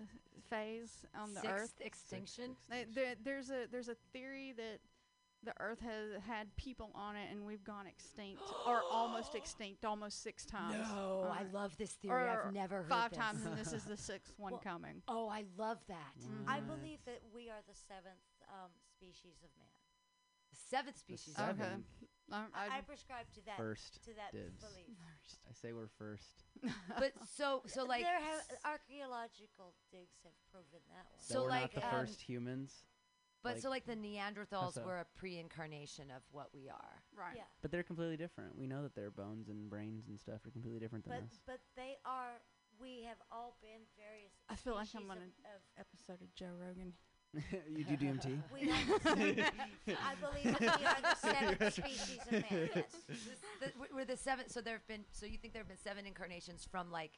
phase 0.50 1.06
on 1.16 1.34
the 1.34 1.42
Sixth 1.42 1.54
Earth. 1.56 1.74
extinction. 1.82 2.58
They, 2.70 2.86
there, 2.94 3.16
there's 3.24 3.50
a 3.50 3.68
there's 3.72 3.90
a 3.90 3.96
theory 4.12 4.54
that 4.58 4.80
the 5.44 5.54
Earth 5.60 5.80
has 5.82 6.22
had 6.26 6.56
people 6.56 6.92
on 6.96 7.16
it 7.16 7.28
and 7.32 7.46
we've 7.46 7.64
gone 7.64 7.86
extinct 7.88 8.42
or 8.66 8.82
almost 8.92 9.36
extinct 9.42 9.84
almost 9.86 10.24
six 10.24 10.46
times. 10.46 10.76
No, 10.94 11.28
I 11.32 11.42
Uh, 11.42 11.46
love 11.54 11.76
this 11.78 11.92
theory. 11.94 12.14
or 12.24 12.46
I've 12.48 12.54
never 12.54 12.78
heard 12.84 12.90
five 12.90 13.10
this. 13.12 13.20
times, 13.20 13.46
and 13.46 13.58
this 13.58 13.74
is 13.74 13.84
the 13.84 13.98
sixth 14.12 14.34
one 14.38 14.54
Well, 14.54 14.62
coming. 14.64 15.02
Oh, 15.08 15.28
I 15.28 15.44
love 15.58 15.80
that. 15.88 16.16
I 16.48 16.60
believe 16.62 17.00
that 17.06 17.22
we 17.34 17.50
are 17.50 17.62
the 17.68 17.76
seventh 17.76 18.24
um, 18.50 18.72
species 18.96 19.36
of 19.44 19.50
man. 19.58 19.68
The 20.52 20.58
seventh 20.70 20.96
The 20.96 21.00
species. 21.18 21.36
Okay. 21.38 21.50
of 21.50 21.58
man. 21.58 21.68
seventh 21.68 21.86
Um, 22.32 22.48
I, 22.56 22.76
I 22.76 22.78
I- 22.78 22.82
prescribe 22.82 23.26
to 23.36 23.42
that 23.46 23.58
First 23.58 24.04
to 24.06 24.12
that 24.16 24.32
dibs. 24.32 24.62
belief. 24.64 24.88
I 25.50 25.54
say 25.54 25.74
we're 25.74 25.88
first. 26.00 26.46
But 26.98 27.12
so 27.36 27.64
so 27.68 27.84
like 27.94 28.04
there 28.04 28.20
have 28.20 28.42
archaeological 28.66 29.74
digs 29.92 30.18
have 30.24 30.34
proven 30.52 30.80
that 30.90 31.06
one. 31.12 31.20
So 31.20 31.34
So, 31.34 31.44
we're 31.44 31.50
like, 31.50 31.76
not 31.76 31.84
the 31.84 31.86
um, 31.86 31.92
first 32.06 32.22
humans. 32.22 32.86
But 33.44 33.54
like- 33.54 33.62
so 33.62 33.70
like 33.70 33.86
the 33.86 33.96
Neanderthals 33.96 34.84
were 34.84 34.98
a 35.00 35.06
pre-incarnation 35.16 36.10
of 36.12 36.22
what 36.32 36.50
we 36.54 36.70
are. 36.70 37.04
right. 37.16 37.36
yeah, 37.36 37.44
But 37.62 37.72
they're 37.72 37.84
completely 37.84 38.18
different. 38.18 38.58
We 38.58 38.68
know 38.68 38.82
that 38.84 38.96
their 38.96 39.12
bones 39.12 39.50
and 39.50 39.70
brains 39.70 40.08
and 40.08 40.20
stuff 40.20 40.46
are 40.46 40.52
completely 40.52 40.80
different 40.80 41.06
than 41.06 41.14
but 41.14 41.24
us. 41.24 41.40
but 41.46 41.60
they 41.76 41.98
are. 42.06 42.42
We 42.80 43.04
have 43.04 43.18
all 43.32 43.56
been 43.62 43.82
various. 43.96 44.32
I 44.50 44.56
feel 44.56 44.74
like 44.76 44.88
I'm 44.96 45.10
on 45.12 45.18
an 45.18 45.32
of 45.46 45.62
Episode 45.80 46.22
of 46.22 46.34
Joe 46.36 46.52
Rogan. 46.60 46.94
you 47.70 47.84
do 47.84 47.98
DMT? 47.98 48.42
we 48.54 48.70
are 48.70 49.16
the 49.16 49.52
I 49.88 50.16
believe 50.22 50.60
that 50.60 50.80
we 50.80 50.86
are 50.86 51.02
the 51.02 51.16
seventh 51.16 51.74
species 51.84 52.20
of 52.28 52.32
man. 52.32 52.70
Yes. 52.76 52.86
The, 53.60 53.72
we- 53.80 53.88
we're 53.94 54.06
the 54.06 54.18
seventh. 54.18 54.52
So 54.52 54.62
there 54.62 54.74
have 54.74 54.88
been. 54.88 55.04
So 55.12 55.26
you 55.26 55.38
think 55.38 55.54
there 55.54 55.62
have 55.62 55.68
been 55.68 55.78
seven 55.84 56.06
incarnations 56.06 56.66
from 56.70 56.92
like 56.92 57.12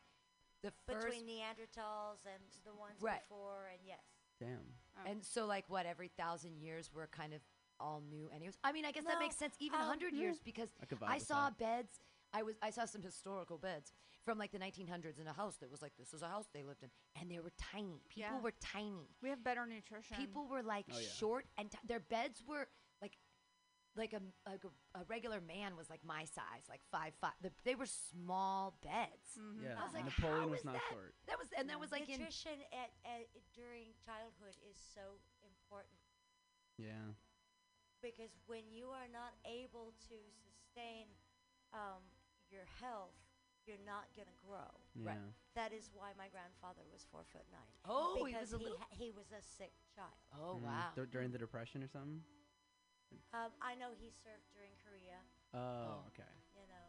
the 0.64 0.72
first. 0.88 1.06
Between 1.08 1.24
Neanderthals 1.28 2.24
and 2.26 2.44
the 2.66 2.74
ones 2.80 2.96
Right. 3.02 3.22
before, 3.28 3.70
and 3.72 3.80
yes. 3.86 4.00
Damn. 4.40 4.60
Oh. 4.98 5.10
And 5.10 5.24
so 5.24 5.46
like 5.46 5.66
what 5.68 5.86
every 5.86 6.10
thousand 6.18 6.58
years 6.58 6.90
we're 6.94 7.08
kind 7.08 7.34
of 7.34 7.42
all 7.80 8.02
new. 8.10 8.30
Anyways, 8.36 8.58
I 8.64 8.72
mean 8.72 8.86
I 8.86 8.92
guess 8.92 9.04
that 9.06 9.20
makes 9.20 9.36
sense. 9.36 9.56
Even 9.60 9.80
a 9.80 9.84
um, 9.84 9.90
hundred 9.90 10.14
years 10.14 10.38
because 10.44 10.70
I 11.02 11.16
I 11.16 11.18
saw 11.18 11.50
that. 11.50 11.58
beds. 11.58 12.00
I 12.34 12.44
was 12.44 12.56
I 12.62 12.70
saw 12.70 12.86
some 12.86 13.02
historical 13.02 13.58
beds 13.58 13.94
from 14.24 14.38
like 14.38 14.52
the 14.52 14.58
1900s 14.60 15.20
in 15.22 15.28
a 15.28 15.34
house 15.34 15.56
that 15.58 15.70
was 15.72 15.82
like 15.82 15.94
this 15.98 16.12
was 16.12 16.22
a 16.22 16.28
house 16.28 16.46
they 16.54 16.64
lived 16.64 16.84
in, 16.84 16.90
and 17.20 17.30
they 17.30 17.40
were 17.40 17.52
tiny. 17.58 18.02
People 18.10 18.30
Yeah. 18.38 18.42
were 18.42 18.54
tiny. 18.60 19.08
We 19.22 19.30
have 19.30 19.44
better 19.44 19.66
nutrition. 19.66 20.18
People 20.18 20.48
were 20.48 20.64
like 20.64 20.86
Oh, 20.92 20.98
yeah. 21.00 21.08
short, 21.18 21.46
and 21.58 21.72
t- 21.72 21.78
their 21.88 22.00
beds 22.02 22.44
were 22.48 22.68
like 23.98 24.12
like 24.12 24.22
a 24.22 24.50
like 24.50 24.64
a, 24.64 25.00
a 25.00 25.04
regular 25.08 25.40
man 25.42 25.76
was 25.76 25.90
like 25.90 26.04
my 26.04 26.26
size, 26.26 26.68
like 26.70 26.82
five 26.92 27.14
five. 27.22 27.32
The, 27.42 27.52
they 27.64 27.76
were 27.76 27.88
small 27.88 28.78
beds. 28.84 29.40
Mhm. 29.40 29.64
Yeah. 29.64 29.80
I 29.80 29.84
was 29.84 29.94
like, 29.96 30.06
Napoleon 30.06 30.52
was 30.52 30.64
not 30.66 30.76
that? 30.76 30.84
short. 30.92 31.16
That 31.28 31.40
was 31.40 31.48
and 31.58 31.70
that 31.70 31.80
was 31.80 31.92
like 31.92 32.08
in 32.12 32.20
nutrition 32.20 32.60
at, 32.76 32.92
at 33.08 33.26
during 33.56 33.96
childhood 34.04 34.56
is 34.70 34.76
so 34.94 35.20
important 35.48 35.96
Yeah. 36.78 37.16
because 38.04 38.36
when 38.48 38.68
you 38.70 38.92
are 38.92 39.08
not 39.12 39.34
able 39.48 39.94
to 40.12 40.18
sustain 40.44 41.08
um, 41.74 42.04
your 42.52 42.68
health, 42.84 43.16
you're 43.66 43.82
not 43.86 44.06
going 44.16 44.28
to 44.30 44.38
grow. 44.46 44.70
Yeah. 44.94 45.16
Right. 45.18 45.34
That 45.56 45.72
is 45.74 45.90
why 45.96 46.12
my 46.20 46.28
grandfather 46.30 46.84
was 46.92 47.08
four 47.10 47.24
foot 47.32 47.48
nine. 47.52 47.74
oh 47.88 48.24
he 48.28 48.32
because 48.36 48.52
was 48.52 48.60
a 48.60 48.64
little 48.64 48.78
ha- 48.78 48.92
he 48.92 49.12
was 49.16 49.32
a 49.32 49.42
sick 49.42 49.72
child. 49.96 50.20
oh 50.36 50.60
Mm. 50.60 50.68
wow 50.68 50.92
Dur- 50.96 51.08
during 51.10 51.32
the 51.32 51.40
depression 51.40 51.82
or 51.82 51.88
something? 51.88 52.22
Um, 53.34 53.52
I 53.62 53.76
know 53.76 53.92
he 53.98 54.10
served 54.24 54.46
during 54.54 54.72
Korea. 54.84 55.20
Oh, 55.54 55.60
Oh. 55.60 56.08
okay. 56.12 56.28
You 56.56 56.68
know, 56.68 56.88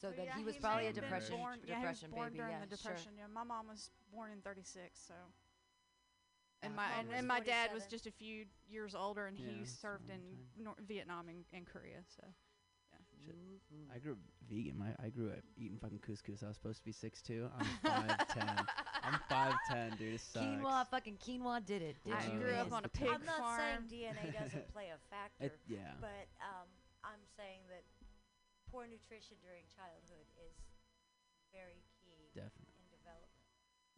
so 0.00 0.10
that 0.10 0.26
yeah, 0.26 0.36
he 0.36 0.44
was 0.44 0.54
may 0.56 0.60
probably 0.60 0.84
a 0.84 0.86
have 0.86 0.94
been 0.96 1.04
depression 1.04 1.36
Born, 1.36 1.58
yeah, 1.64 1.80
he 1.80 1.86
was 1.86 2.00
depression 2.00 2.10
born 2.10 2.28
baby 2.32 2.38
during 2.38 2.52
yeah 2.52 2.60
the 2.64 2.76
depression. 2.76 3.12
Yeah, 3.18 3.26
my 3.32 3.44
mom 3.44 3.68
was 3.68 3.90
born 4.12 4.32
in 4.32 4.40
'36, 4.40 4.98
so. 5.00 5.14
And 6.62 6.72
Uh, 6.72 6.76
my 6.76 6.88
mine 6.88 6.98
and, 7.00 7.08
was 7.08 7.18
and 7.18 7.28
my 7.28 7.40
dad 7.40 7.72
was 7.72 7.84
47. 7.84 7.90
just 7.90 8.06
a 8.06 8.12
few 8.12 8.44
years 8.68 8.94
older, 8.94 9.26
and 9.26 9.38
Yeah, 9.38 9.46
he 9.46 9.58
that's 9.60 9.72
a 9.72 9.76
served 9.76 10.08
long 10.08 10.18
in 10.18 10.24
time. 10.36 10.50
Nor- 10.64 10.76
Vietnam 10.86 11.28
and, 11.28 11.44
and 11.52 11.66
Korea. 11.66 12.04
So 12.06 12.24
Shit. 13.24 13.36
I 13.94 13.98
grew 13.98 14.12
up 14.18 14.22
vegan. 14.50 14.78
My, 14.78 14.90
I 15.02 15.08
grew 15.10 15.30
up 15.30 15.42
eating 15.58 15.78
fucking 15.78 16.00
couscous. 16.00 16.42
I 16.42 16.48
was 16.48 16.56
supposed 16.56 16.78
to 16.82 16.86
be 16.86 16.92
6'2". 16.94 17.48
I'm 17.52 17.66
5'10". 17.84 18.66
I'm 19.04 19.18
5'10", 19.30 19.98
dude. 19.98 20.14
It 20.14 20.20
sucks. 20.20 20.44
Quinoa, 20.46 20.86
fucking 20.88 21.18
quinoa 21.18 21.64
did 21.64 21.82
it. 21.82 21.96
Did 22.04 22.14
I 22.14 22.32
you? 22.32 22.38
grew 22.38 22.54
up 22.56 22.72
on 22.72 22.82
a 22.84 22.90
The 22.90 22.96
pig 22.96 23.08
I'm 23.12 23.24
not 23.26 23.38
farm. 23.38 23.58
saying 23.60 23.82
DNA 23.90 24.32
doesn't 24.32 24.68
play 24.72 24.88
a 24.94 24.98
factor, 25.12 25.44
It, 25.52 25.58
yeah. 25.68 25.94
but 26.00 26.26
um, 26.42 26.66
I'm 27.04 27.22
saying 27.36 27.66
that 27.70 27.84
poor 28.70 28.86
nutrition 28.86 29.36
during 29.42 29.66
childhood 29.70 30.26
is 30.38 30.54
very 31.50 31.82
key 32.00 32.30
Definitely. 32.34 32.78
in 32.78 32.86
development. 32.94 33.46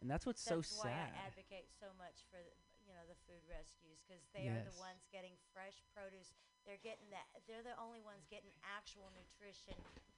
And 0.01 0.09
that's 0.11 0.25
what's 0.27 0.41
so 0.43 0.59
That's 0.59 0.73
why 0.83 0.91
sad. 0.91 1.09
I 1.15 1.27
advocate 1.31 1.69
so 1.79 1.87
much 1.95 2.25
for 2.27 2.35
the, 2.41 2.51
you 2.83 2.91
know 2.91 3.05
the 3.07 3.15
food 3.23 3.39
rescues 3.47 4.03
because 4.03 4.19
they 4.35 4.51
are 4.51 4.59
the 4.67 4.75
ones 4.75 5.07
getting 5.15 5.31
fresh 5.55 5.79
produce. 5.95 6.35
They're 6.65 6.81
getting 6.83 7.09
that. 7.11 7.27
They're 7.47 7.63
the 7.63 7.75
only 7.81 7.99
ones 7.99 8.23
getting 8.29 8.51
actual 8.63 9.11
nutrition 9.15 9.75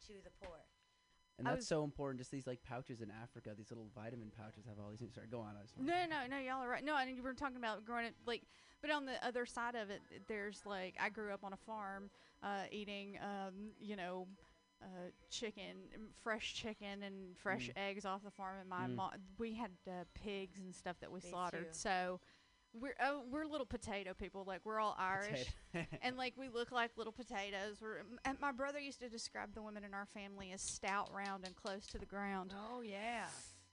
to 0.07 0.13
the 0.23 0.29
poor. 0.41 0.61
and 1.39 1.47
I 1.47 1.51
that's 1.55 1.67
so 1.67 1.83
important. 1.83 2.19
Just 2.19 2.31
these 2.31 2.47
like 2.47 2.61
pouches 2.63 3.01
in 3.01 3.09
Africa, 3.11 3.51
these 3.57 3.71
little 3.71 3.89
vitamin 3.95 4.31
pouches 4.35 4.65
have 4.65 4.77
all 4.79 4.89
these. 4.91 5.01
Sorry, 5.13 5.27
go 5.27 5.39
on. 5.41 5.55
I 5.57 5.61
just 5.63 5.77
No, 5.77 6.05
no, 6.09 6.27
no, 6.29 6.37
y'all 6.37 6.61
are 6.63 6.69
right. 6.69 6.83
No, 6.83 6.95
and 6.97 7.15
you 7.15 7.23
were 7.23 7.33
talking 7.33 7.57
about 7.57 7.85
growing 7.85 8.05
it 8.05 8.15
like, 8.25 8.43
but 8.81 8.91
on 8.91 9.05
the 9.05 9.23
other 9.25 9.45
side 9.45 9.75
of 9.75 9.89
it, 9.89 10.01
there's 10.27 10.61
like 10.65 10.95
I 11.01 11.09
grew 11.09 11.33
up 11.33 11.43
on 11.43 11.53
a 11.53 11.57
farm, 11.57 12.09
uh, 12.43 12.63
eating, 12.71 13.17
um, 13.21 13.71
you 13.79 13.95
know, 13.95 14.27
uh, 14.83 15.09
chicken, 15.31 15.75
fresh 16.21 16.53
chicken 16.53 17.01
and 17.03 17.35
fresh 17.37 17.69
Mm. 17.69 17.77
eggs 17.89 18.05
off 18.05 18.23
the 18.23 18.29
farm. 18.31 18.59
And 18.59 18.69
my 18.69 18.85
Mm. 18.87 18.95
mom, 18.95 19.11
we 19.39 19.55
had 19.55 19.71
uh, 19.87 20.03
pigs 20.13 20.59
and 20.59 20.75
stuff 20.75 20.99
that 20.99 21.11
we 21.11 21.21
Me 21.21 21.29
slaughtered. 21.29 21.71
too. 21.71 21.77
So 21.79 22.19
we're 22.79 22.95
oh, 23.03 23.23
we're 23.31 23.45
little 23.45 23.65
potato 23.65 24.13
people. 24.13 24.43
Like 24.45 24.61
we're 24.63 24.79
all 24.79 24.95
Irish. 24.97 25.45
And 26.01 26.15
like 26.15 26.33
we 26.37 26.47
look 26.47 26.71
like 26.71 26.91
little 26.95 27.11
potatoes. 27.11 27.77
We're, 27.81 28.03
and 28.23 28.39
my 28.39 28.53
brother 28.53 28.79
used 28.79 29.01
to 29.01 29.09
describe 29.09 29.53
the 29.53 29.61
women 29.61 29.83
in 29.83 29.93
our 29.93 30.05
family 30.05 30.51
as 30.53 30.61
stout, 30.61 31.09
round, 31.13 31.45
and 31.45 31.53
close 31.55 31.85
to 31.87 31.97
the 31.97 32.05
ground. 32.05 32.53
Oh 32.71 32.81
yeah. 32.81 33.25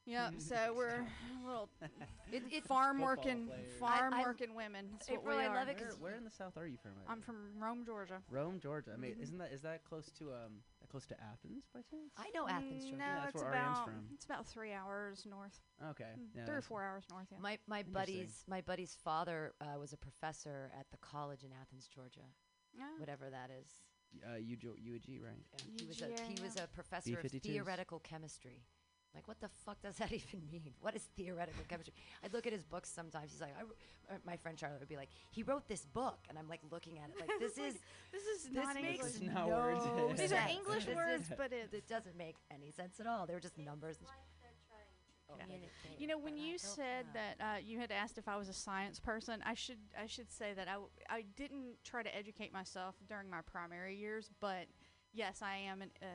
Yep. 0.07 0.35
So 0.41 0.75
we're 0.77 1.07
a 1.07 1.47
little 1.47 1.69
It, 2.33 2.43
it, 2.51 2.65
farm 2.65 2.97
Football 2.97 3.09
working, 3.17 3.47
players. 3.47 3.73
farm 3.79 4.15
I- 4.15 4.21
I- 4.21 4.23
working 4.23 4.55
women. 4.55 4.87
That's 4.93 5.11
what 5.11 5.19
April, 5.21 5.37
we 5.37 5.43
I 5.45 5.47
are. 5.49 5.55
love 5.55 5.69
it 5.69 5.77
where, 5.79 5.87
'cause 5.89 5.99
where 6.01 6.15
in 6.15 6.25
the 6.25 6.31
south 6.31 6.57
are 6.57 6.67
you 6.67 6.79
from? 6.79 6.93
I'm 7.07 7.21
from 7.21 7.37
Rome, 7.59 7.85
Georgia. 7.85 8.23
Rome, 8.31 8.59
Georgia. 8.59 8.93
I 8.95 8.97
mean, 8.97 9.15
Mhm. 9.17 9.23
isn't 9.23 9.39
that 9.39 9.53
is 9.53 9.63
that 9.63 9.85
close 9.85 10.11
to 10.19 10.33
um 10.33 10.63
that 10.81 10.89
close 10.89 11.05
to 11.07 11.21
Athens 11.23 11.69
by 11.75 11.83
chance? 11.83 12.11
I 12.17 12.31
know 12.35 12.49
Athens, 12.49 12.85
Mm, 12.85 12.89
Georgia. 12.89 12.97
No, 12.97 13.05
Yeah, 13.05 13.15
that's 13.21 13.35
it's 13.35 13.43
where 13.45 13.53
Ariane's 13.53 13.79
about 13.79 13.85
from. 13.85 14.09
it's 14.15 14.25
about 14.25 14.47
three 14.47 14.73
hours 14.73 15.27
north, 15.27 15.61
Okay. 15.91 16.05
Mm, 16.19 16.29
Yeah, 16.35 16.45
three 16.47 16.55
or 16.55 16.57
that's- 16.57 16.67
four 16.67 16.83
hours 16.83 17.05
north. 17.11 17.29
Yeah. 17.31 17.39
My 17.39 17.59
my 17.67 17.83
buddy's 17.83 18.45
my 18.49 18.61
buddy's 18.63 18.95
father 18.97 19.55
uh, 19.61 19.79
was 19.79 19.93
a 19.93 19.99
professor 19.99 20.73
at 20.79 20.91
the 20.91 20.97
college 20.99 21.45
in 21.45 21.53
Athens, 21.53 21.87
Georgia. 21.87 22.27
Yeah. 22.75 22.89
whatever 22.99 23.29
that 23.29 23.51
is. 23.51 23.83
Uh, 24.25 24.37
Ujo, 24.37 24.73
UG, 24.73 25.19
right? 25.23 25.45
He 25.79 25.85
was 25.87 26.01
a 26.01 26.07
he 26.23 26.41
was 26.43 26.55
UGA. 26.57 26.65
a 26.65 26.67
professor 26.69 27.19
of 27.19 27.25
B52s. 27.25 27.43
theoretical 27.43 28.01
chemistry. 28.01 28.65
Like, 29.15 29.29
what 29.29 29.41
the 29.41 29.49
fuck 29.67 29.81
does 29.83 29.97
that 29.99 30.13
even 30.13 30.43
mean? 30.51 30.73
What 30.81 30.97
is 30.97 31.03
theoretical 31.17 31.63
chemistry? 31.69 31.95
I'd 32.25 32.33
look 32.33 32.47
at 32.47 32.53
his 32.53 32.65
books 32.65 32.89
sometimes. 32.91 33.33
He's 33.33 33.41
like, 33.41 33.55
I, 33.59 34.15
uh, 34.15 34.19
my 34.27 34.37
friend 34.37 34.59
Charlotte 34.59 34.81
would 34.81 34.89
be 34.89 34.97
like, 34.97 35.11
he 35.31 35.43
wrote 35.43 35.69
this 35.69 35.85
book, 35.85 36.19
and 36.29 36.39
I'm 36.39 36.49
like 36.49 36.61
looking 36.71 36.99
at 36.99 37.11
it 37.11 37.17
like, 37.21 37.31
this 37.41 37.59
is 37.59 37.75
This 38.13 38.23
is 38.25 38.45
this 38.49 38.65
not 38.65 38.75
makes 38.75 39.17
English. 39.19 39.35
not 39.35 39.49
no 39.49 39.55
words. 39.55 40.21
These 40.21 40.33
are. 40.33 40.49
English 40.49 40.87
This 40.87 40.97
words, 40.97 41.23
is- 41.25 41.33
but 41.37 41.53
it's 41.53 41.73
it 41.75 41.89
doesn't 41.89 42.17
make 42.17 42.37
any 42.51 42.71
sense 42.71 43.01
at 43.01 43.07
all. 43.07 43.27
They 43.27 43.35
were 43.35 43.41
just 43.41 43.59
numbers. 43.59 43.99
Like 44.01 44.09
they're 44.41 44.51
trying 44.69 44.87
to 44.87 44.93
Oh. 45.31 45.37
communicate. 45.39 45.99
You 45.99 46.07
know, 46.09 46.19
when 46.19 46.37
you 46.37 46.59
said 46.59 47.07
know. 47.15 47.21
that 47.21 47.45
uh, 47.45 47.59
you 47.65 47.79
had 47.79 47.91
asked 47.91 48.19
if 48.19 48.29
I 48.29 48.37
was 48.37 48.49
a 48.49 48.53
science 48.53 48.99
person, 48.99 49.43
I 49.47 49.55
should 49.55 49.79
I 49.99 50.07
should 50.07 50.31
say 50.31 50.53
that 50.55 50.69
I, 50.69 50.73
w- 50.73 50.91
I 51.09 51.25
didn't 51.37 51.77
try 51.85 52.03
to 52.03 52.15
educate 52.15 52.53
myself 52.53 52.97
during 53.09 53.31
my 53.31 53.41
primary 53.43 53.97
years, 53.97 54.31
but 54.41 54.67
yes, 55.13 55.43
I 55.43 55.57
am 55.69 55.83
an 55.83 55.91
uh, 56.03 56.07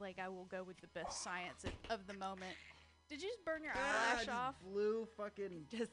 like 0.00 0.18
I 0.18 0.28
will 0.28 0.46
go 0.50 0.62
with 0.62 0.80
the 0.80 0.88
best 0.88 1.22
science 1.22 1.64
of, 1.64 1.72
of 2.00 2.06
the 2.06 2.14
moment. 2.14 2.54
Did 3.08 3.22
you 3.22 3.28
just 3.28 3.44
burn 3.44 3.62
your 3.62 3.72
eyelash 3.72 4.26
off? 4.26 4.56
blew 4.68 5.06
fucking. 5.16 5.66
Just 5.70 5.92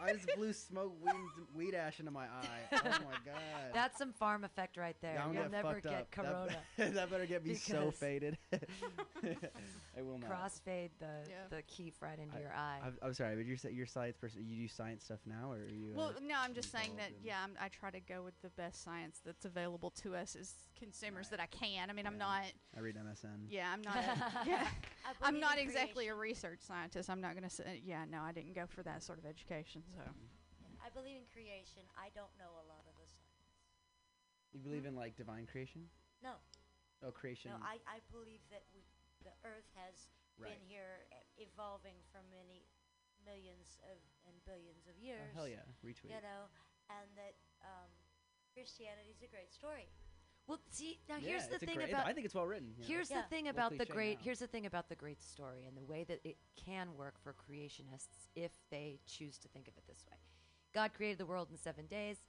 I 0.00 0.12
just 0.12 0.28
blew 0.36 0.52
smoke 0.52 0.92
weed, 1.02 1.14
weed 1.54 1.74
ash 1.74 1.98
into 2.00 2.10
my 2.10 2.24
eye. 2.24 2.58
Oh 2.72 2.78
my 2.84 2.90
god. 3.24 3.72
that's 3.72 3.96
some 3.96 4.12
farm 4.12 4.44
effect 4.44 4.76
right 4.76 4.94
there. 5.00 5.14
Yeah, 5.14 5.24
I'm 5.24 5.32
You'll 5.32 5.44
gonna 5.44 5.62
never 5.62 5.80
get 5.80 5.92
up. 5.94 6.10
Corona. 6.10 6.56
That, 6.76 7.10
better 7.10 7.24
get 7.24 7.46
me 7.46 7.54
so 7.54 7.86
Because- 7.86 7.94
faded. 7.96 8.36
I 8.52 10.02
will 10.02 10.18
not. 10.18 10.30
Crossfade 10.30 10.90
the 10.98 11.06
Yeah. 11.28 11.34
the 11.50 11.62
keef 11.62 12.02
right 12.02 12.18
into 12.18 12.36
I- 12.36 12.40
your 12.40 12.52
eye. 12.52 12.78
I'm, 12.84 12.96
I'm 13.02 13.14
sorry, 13.14 13.36
but 13.36 13.46
you're 13.46 13.56
sa- 13.56 13.68
you're 13.68 13.86
science 13.86 14.16
person. 14.18 14.44
You 14.46 14.56
do 14.62 14.68
science 14.68 15.04
stuff 15.04 15.20
now, 15.26 15.50
or 15.52 15.56
are 15.56 15.68
you? 15.68 15.92
Well, 15.94 16.08
uh, 16.14 16.20
no, 16.26 16.34
I'm 16.38 16.52
just 16.54 16.70
saying 16.70 16.92
that 16.98 17.12
yeah, 17.22 17.38
I'm, 17.42 17.52
I 17.60 17.68
try 17.68 17.90
to 17.90 18.00
go 18.00 18.22
with 18.22 18.38
the 18.42 18.50
best 18.50 18.84
science 18.84 19.20
that's 19.24 19.44
available 19.46 19.90
to 20.02 20.14
us 20.14 20.36
as 20.36 20.52
consumers 20.78 21.26
Right. 21.30 21.38
that 21.38 21.40
I 21.40 21.46
can. 21.46 21.90
I 21.90 21.92
mean, 21.92 22.06
I'm 22.06 22.18
not. 22.18 22.44
I 22.76 22.80
read 22.80 22.96
MSN. 22.96 23.46
Yeah, 23.48 23.70
I'm 23.72 23.82
not. 23.82 23.96
A, 24.44 24.46
yeah, 24.46 24.66
I 25.04 25.12
I'm 25.22 25.40
not 25.40 25.58
in 25.58 25.64
exactly 25.64 26.08
a 26.08 26.14
research 26.14 26.60
scientist. 26.60 27.08
I'm 27.10 27.20
not 27.20 27.34
gonna 27.34 27.50
say. 27.50 27.80
Yeah, 27.84 28.04
no, 28.10 28.20
I 28.22 28.32
didn't 28.32 28.54
go 28.54 28.66
for 28.66 28.82
that 28.82 29.02
sort 29.02 29.18
of 29.18 29.26
education. 29.26 29.82
So. 29.88 30.02
I 30.84 30.90
believe 30.92 31.24
in 31.24 31.28
creation. 31.32 31.80
I 31.96 32.12
don't 32.12 32.32
know 32.36 32.52
a 32.60 32.64
lot 32.68 32.84
of 32.84 32.92
the 33.00 33.08
science. 33.08 33.48
You 34.52 34.60
believe 34.60 34.84
in 34.84 34.94
like 34.94 35.16
divine 35.16 35.48
creation? 35.48 35.88
No, 36.22 36.36
Oh, 37.02 37.10
creation. 37.10 37.50
no. 37.52 37.58
I, 37.64 37.80
I 37.88 37.98
believe 38.12 38.44
that 38.52 38.62
we, 38.76 38.84
the 39.24 39.32
Earth 39.48 39.66
has 39.80 40.12
right. 40.36 40.52
been 40.52 40.60
here 40.68 41.08
e- 41.10 41.48
evolving 41.48 41.96
for 42.12 42.20
many 42.28 42.68
millions 43.24 43.80
of 43.88 43.96
and 44.28 44.36
billions 44.44 44.84
of 44.84 44.94
years. 45.00 45.24
Oh, 45.32 45.44
hell 45.44 45.48
yeah, 45.48 45.64
retweet. 45.80 46.12
You 46.12 46.20
know, 46.20 46.48
and 46.92 47.08
that 47.16 47.34
um, 47.64 47.88
Christianity 48.52 49.10
is 49.10 49.24
a 49.24 49.28
great 49.32 49.50
story. 49.52 49.88
Well, 50.46 50.60
see, 50.70 50.98
now 51.08 51.16
Yeah, 51.16 51.28
here's 51.28 51.48
the 51.48 51.58
thing 51.58 51.76
great- 51.76 51.88
about 51.90 52.06
I 52.06 52.12
think 52.12 52.24
it's 52.26 52.34
well 52.34 52.46
written. 52.46 52.74
you 52.76 52.82
know. 52.82 52.86
Here's 52.88 53.10
Yeah. 53.10 53.22
the 53.22 53.28
thing 53.28 53.44
Well, 53.44 53.50
about 53.52 53.78
the 53.78 53.86
great. 53.86 54.18
now. 54.18 54.24
Here's 54.24 54.38
the 54.40 54.46
thing 54.46 54.66
about 54.66 54.88
the 54.88 54.96
great 54.96 55.22
story 55.22 55.64
and 55.64 55.76
the 55.76 55.84
way 55.84 56.04
that 56.04 56.20
it 56.24 56.36
can 56.56 56.94
work 56.96 57.18
for 57.18 57.32
creationists 57.34 58.28
if 58.34 58.52
they 58.70 59.00
choose 59.06 59.38
to 59.38 59.48
think 59.48 59.68
of 59.68 59.76
it 59.76 59.86
this 59.86 60.04
way. 60.10 60.16
God 60.72 60.92
created 60.92 61.18
the 61.18 61.26
world 61.26 61.50
in 61.50 61.56
seven 61.56 61.86
days, 61.86 62.24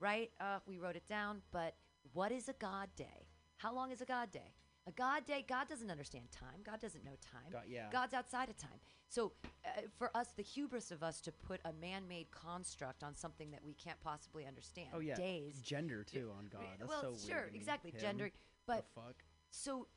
right? 0.00 0.30
Uh, 0.38 0.60
we 0.66 0.78
wrote 0.78 0.96
it 0.96 1.06
down. 1.06 1.42
But 1.50 1.76
what 2.12 2.30
is 2.30 2.48
a 2.48 2.52
God 2.54 2.94
day? 2.94 3.26
How 3.56 3.72
long 3.72 3.90
is 3.90 4.00
a 4.00 4.06
God 4.06 4.30
day? 4.30 4.54
A 4.88 4.92
God 4.92 5.26
day. 5.26 5.44
God 5.48 5.68
doesn't 5.68 5.90
understand 5.90 6.30
time. 6.30 6.60
God 6.64 6.80
doesn't 6.80 7.04
know 7.04 7.16
time. 7.32 7.50
God, 7.52 7.64
yeah. 7.68 7.88
God's 7.90 8.14
outside 8.14 8.48
of 8.48 8.56
time. 8.56 8.78
So, 9.08 9.32
uh, 9.64 9.82
for 9.98 10.16
us, 10.16 10.28
the 10.36 10.42
hubris 10.42 10.90
of 10.92 11.02
us 11.02 11.20
to 11.22 11.32
put 11.32 11.60
a 11.64 11.72
man-made 11.80 12.30
construct 12.30 13.02
on 13.02 13.16
something 13.16 13.50
that 13.50 13.64
we 13.64 13.74
can't 13.74 14.00
possibly 14.00 14.46
understand. 14.46 14.88
oh 14.94 15.00
yeah. 15.00 15.14
Days. 15.16 15.60
Gender 15.60 16.04
too 16.04 16.30
on 16.38 16.46
God. 16.52 16.62
That's 16.78 16.88
well, 16.88 17.14
so 17.14 17.28
sure, 17.28 17.50
exactly. 17.52 17.90
Him. 17.90 18.00
Gender. 18.00 18.24
The 18.26 18.32
But 18.66 18.86
fuck. 18.94 19.24
so 19.50 19.88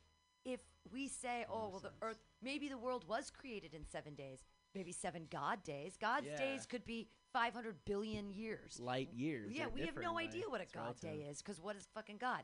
if 0.44 0.60
we 0.92 1.06
say, 1.06 1.44
oh, 1.48 1.68
well, 1.68 1.80
the 1.80 1.88
sense. 1.88 1.94
earth, 2.02 2.18
maybe 2.42 2.68
the 2.68 2.78
world 2.78 3.04
was 3.06 3.30
created 3.30 3.74
in 3.74 3.84
seven 3.84 4.14
days, 4.14 4.42
maybe 4.74 4.90
seven 4.90 5.26
God 5.30 5.62
days. 5.62 5.96
God's 6.00 6.26
Yeah. 6.26 6.36
days 6.38 6.66
could 6.66 6.84
be 6.84 7.08
500 7.32 7.84
billion 7.84 8.30
years. 8.30 8.80
Light 8.80 9.12
years. 9.12 9.52
yeah, 9.52 9.66
we 9.68 9.82
have 9.82 9.96
no 9.96 10.18
idea 10.18 10.48
what 10.48 10.60
a 10.60 10.66
God 10.66 10.98
day 10.98 11.26
is 11.28 11.42
because 11.42 11.60
what 11.60 11.76
is 11.76 11.86
fucking 11.94 12.16
God? 12.18 12.42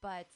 But 0.00 0.28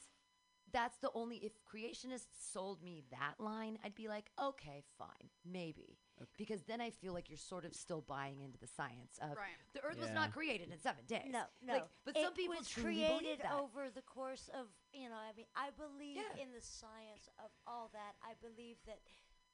that's 0.71 0.97
the 0.97 1.09
only, 1.13 1.37
if 1.37 1.53
creationists 1.63 2.51
sold 2.51 2.81
me 2.83 3.03
that 3.11 3.35
line, 3.39 3.77
I'd 3.83 3.95
be 3.95 4.07
like, 4.07 4.31
okay, 4.41 4.83
fine, 4.97 5.29
maybe. 5.45 5.97
Okay. 6.21 6.29
Because 6.37 6.63
then 6.63 6.81
I 6.81 6.89
feel 6.89 7.13
like 7.13 7.29
you're 7.29 7.37
sort 7.37 7.63
of 7.65 7.73
still 7.73 8.01
buying 8.01 8.41
into 8.41 8.57
the 8.59 8.67
science 8.67 9.17
of 9.21 9.37
Right. 9.37 9.55
the 9.73 9.81
earth 9.83 9.99
was 9.99 10.11
not 10.11 10.33
created 10.33 10.69
in 10.71 10.79
seven 10.79 11.05
days. 11.07 11.29
No, 11.31 11.43
no. 11.61 11.73
Like, 11.73 11.87
but 12.05 12.15
some 12.17 12.33
people 12.33 12.55
was 12.57 12.67
truly 12.67 12.95
created 13.05 13.19
believe 13.19 13.41
that. 13.43 13.53
over 13.53 13.89
the 13.89 14.01
course 14.01 14.49
of 14.53 14.67
you 14.91 15.07
know. 15.07 15.15
I 15.15 15.31
mean, 15.37 15.45
I 15.55 15.69
believe 15.71 16.17
Yeah. 16.17 16.43
in 16.43 16.51
the 16.51 16.59
science 16.61 17.29
of 17.39 17.51
all 17.67 17.89
that. 17.93 18.15
I 18.21 18.33
believe 18.41 18.77
that, 18.85 18.99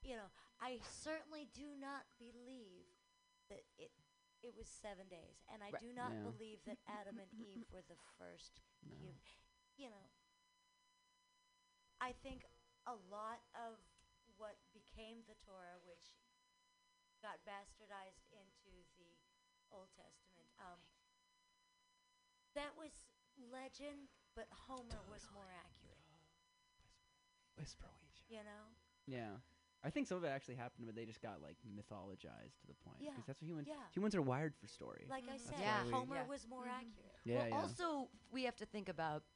you 0.01 0.15
know, 0.15 0.31
I 0.59 0.79
certainly 0.89 1.45
do 1.53 1.75
not 1.79 2.05
believe 2.17 2.87
that 3.49 3.61
it 3.77 3.91
it 4.41 4.55
was 4.55 4.67
seven 4.67 5.07
days, 5.07 5.41
and 5.51 5.63
I 5.63 5.69
Right. 5.71 5.81
do 5.81 5.91
not 5.93 6.11
Yeah. 6.13 6.21
believe 6.23 6.63
that 6.65 6.77
Adam 6.87 7.17
and 7.19 7.31
Eve 7.33 7.65
were 7.71 7.81
the 7.83 7.97
first. 8.17 8.61
No. 8.81 8.95
hum- 8.97 9.19
You 9.77 9.89
know, 9.89 10.05
I 12.01 12.13
think 12.23 12.45
a 12.87 12.95
lot 13.09 13.41
of 13.55 13.79
what 14.37 14.57
became 14.73 15.23
the 15.27 15.37
Torah, 15.45 15.79
which 15.87 16.15
got 17.23 17.41
bastardized 17.47 18.27
into 18.35 18.71
the 18.99 19.09
Old 19.71 19.89
Testament, 19.95 20.49
um, 20.59 20.79
that 22.53 22.75
was 22.77 22.91
legend, 23.51 24.07
but 24.35 24.47
Homer 24.67 25.01
was 25.11 25.27
more 25.33 25.47
accurate. 25.51 25.99
Whisper 27.57 27.87
Ouija. 27.87 28.23
You 28.29 28.43
know? 28.43 28.63
Yeah. 29.07 29.39
I 29.83 29.89
think 29.89 30.07
some 30.07 30.17
of 30.17 30.23
it 30.23 30.29
actually 30.33 30.55
happened, 30.55 30.87
but 30.87 30.95
they 30.95 31.05
just 31.05 31.21
got 31.21 31.41
like 31.41 31.57
mythologized 31.63 32.57
to 32.61 32.67
the 32.67 32.73
point. 32.83 32.97
Yeah, 32.99 33.11
Because 33.11 33.27
that's 33.27 33.41
what 33.41 33.47
humans. 33.49 33.67
yeah. 33.69 33.85
Humans 33.93 34.15
are 34.15 34.21
wired 34.21 34.55
for 34.55 34.67
story. 34.67 35.05
Like 35.09 35.23
I 35.29 35.35
Mhm. 35.35 35.39
said, 35.39 35.49
That's 35.51 35.61
Yeah. 35.61 35.83
why 35.83 35.91
Homer 35.91 36.15
Yeah. 36.15 36.25
was 36.27 36.47
more 36.47 36.65
Mhm. 36.65 36.69
accurate. 36.73 37.19
yeah, 37.23 37.35
well, 37.37 37.47
yeah. 37.47 37.55
also 37.61 38.09
we 38.31 38.43
have 38.43 38.55
to 38.57 38.65
think 38.65 38.89
about 38.89 39.23
the 39.23 39.34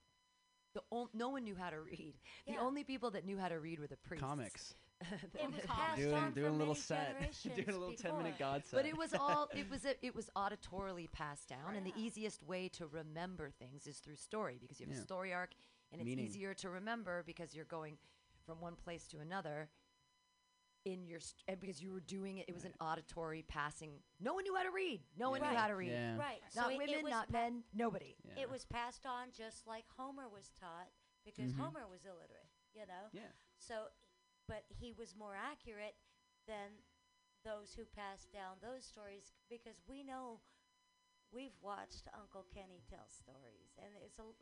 on- 0.92 1.10
no 1.14 1.30
one 1.30 1.44
knew 1.44 1.56
how 1.56 1.70
to 1.70 1.80
read. 1.82 2.14
The 2.48 2.58
only 2.58 2.84
people 2.84 3.12
that 3.12 3.26
knew 3.26 3.38
how 3.38 3.48
to 3.50 3.60
read 3.60 3.80
were 3.80 3.88
the 3.88 3.98
priests. 3.98 4.26
comics. 4.26 4.74
It 5.02 5.10
was 5.34 5.40
Comics. 5.42 5.66
passed 5.66 5.98
doing 6.02 6.14
on 6.14 6.32
doing 6.40 6.54
a 6.54 6.58
little 6.58 6.76
set, 6.76 7.16
doing 7.56 7.70
a 7.70 7.78
little 7.78 7.94
ten 7.96 8.18
minute 8.18 8.38
before. 8.38 8.52
God 8.54 8.66
set. 8.66 8.78
but 8.78 8.86
it 8.86 8.98
was 8.98 9.14
all 9.20 9.48
it 9.56 9.70
was 9.70 9.86
a, 9.86 9.94
it 10.06 10.14
was 10.14 10.30
auditorily 10.36 11.10
passed 11.12 11.48
down, 11.48 11.76
and 11.78 11.86
the 11.86 11.94
easiest 11.96 12.44
way 12.44 12.68
to 12.70 12.86
remember 12.88 13.50
things 13.50 13.88
is 13.88 14.00
through 14.00 14.18
story 14.18 14.58
because 14.60 14.78
you 14.80 14.86
have 14.88 14.94
Yeah. 14.96 15.00
a 15.00 15.04
story 15.04 15.34
arc, 15.34 15.52
and 15.94 16.02
it's 16.02 16.06
Meaning. 16.06 16.26
easier 16.26 16.54
to 16.56 16.70
remember 16.70 17.24
because 17.26 17.56
you're 17.56 17.64
going 17.66 17.98
from 18.46 18.60
one 18.60 18.76
place 18.76 19.08
to 19.08 19.20
another. 19.20 19.70
In 20.86 21.06
your 21.08 21.20
st- 21.20 21.44
and 21.48 21.60
because 21.60 21.82
you 21.82 21.92
were 21.92 22.00
doing 22.00 22.38
it, 22.38 22.46
it 22.48 22.54
was 22.56 22.64
an 22.64 22.74
auditory 22.80 23.44
passing. 23.48 23.92
No 24.20 24.34
one 24.34 24.44
knew 24.44 24.56
how 24.56 24.64
to 24.64 24.72
read. 24.72 25.02
No 25.18 25.30
one 25.30 25.42
Yeah. 25.42 25.52
knew 25.52 25.58
how 25.58 25.68
to 25.68 25.76
read. 25.76 25.92
Yeah. 25.92 26.16
Right. 26.18 26.42
Not 26.56 26.66
so 26.66 26.70
it- 26.70 26.74
it 26.74 26.78
women, 26.78 27.04
was 27.04 27.12
not 27.12 27.28
pa- 27.28 27.34
men, 27.34 27.64
nobody. 27.74 28.16
Yeah. 28.24 28.40
It 28.40 28.50
was 28.50 28.66
passed 28.66 29.06
on 29.06 29.32
just 29.32 29.68
like 29.68 29.88
Homer 29.98 30.30
was 30.30 30.50
taught 30.52 30.90
because 31.26 31.54
Mhm. 31.54 31.58
Homer 31.60 31.88
was 31.88 32.06
illiterate, 32.06 32.50
you 32.74 32.86
know? 32.86 33.10
Yeah. 33.12 33.32
So, 33.58 33.92
but 34.48 34.66
he 34.72 34.94
was 34.94 35.16
more 35.16 35.36
accurate 35.36 35.98
than 36.46 36.82
those 37.44 37.74
who 37.76 37.86
passed 37.86 38.32
down 38.32 38.60
those 38.62 38.86
stories 38.86 39.34
because 39.50 39.82
we 39.86 40.02
know 40.04 40.42
we've 41.32 41.60
watched 41.62 42.08
Uncle 42.14 42.44
Kenny 42.46 42.82
tell 42.90 43.08
stories 43.10 43.78
and 43.78 43.96
it's 43.98 44.18
a 44.18 44.22
l- 44.24 44.36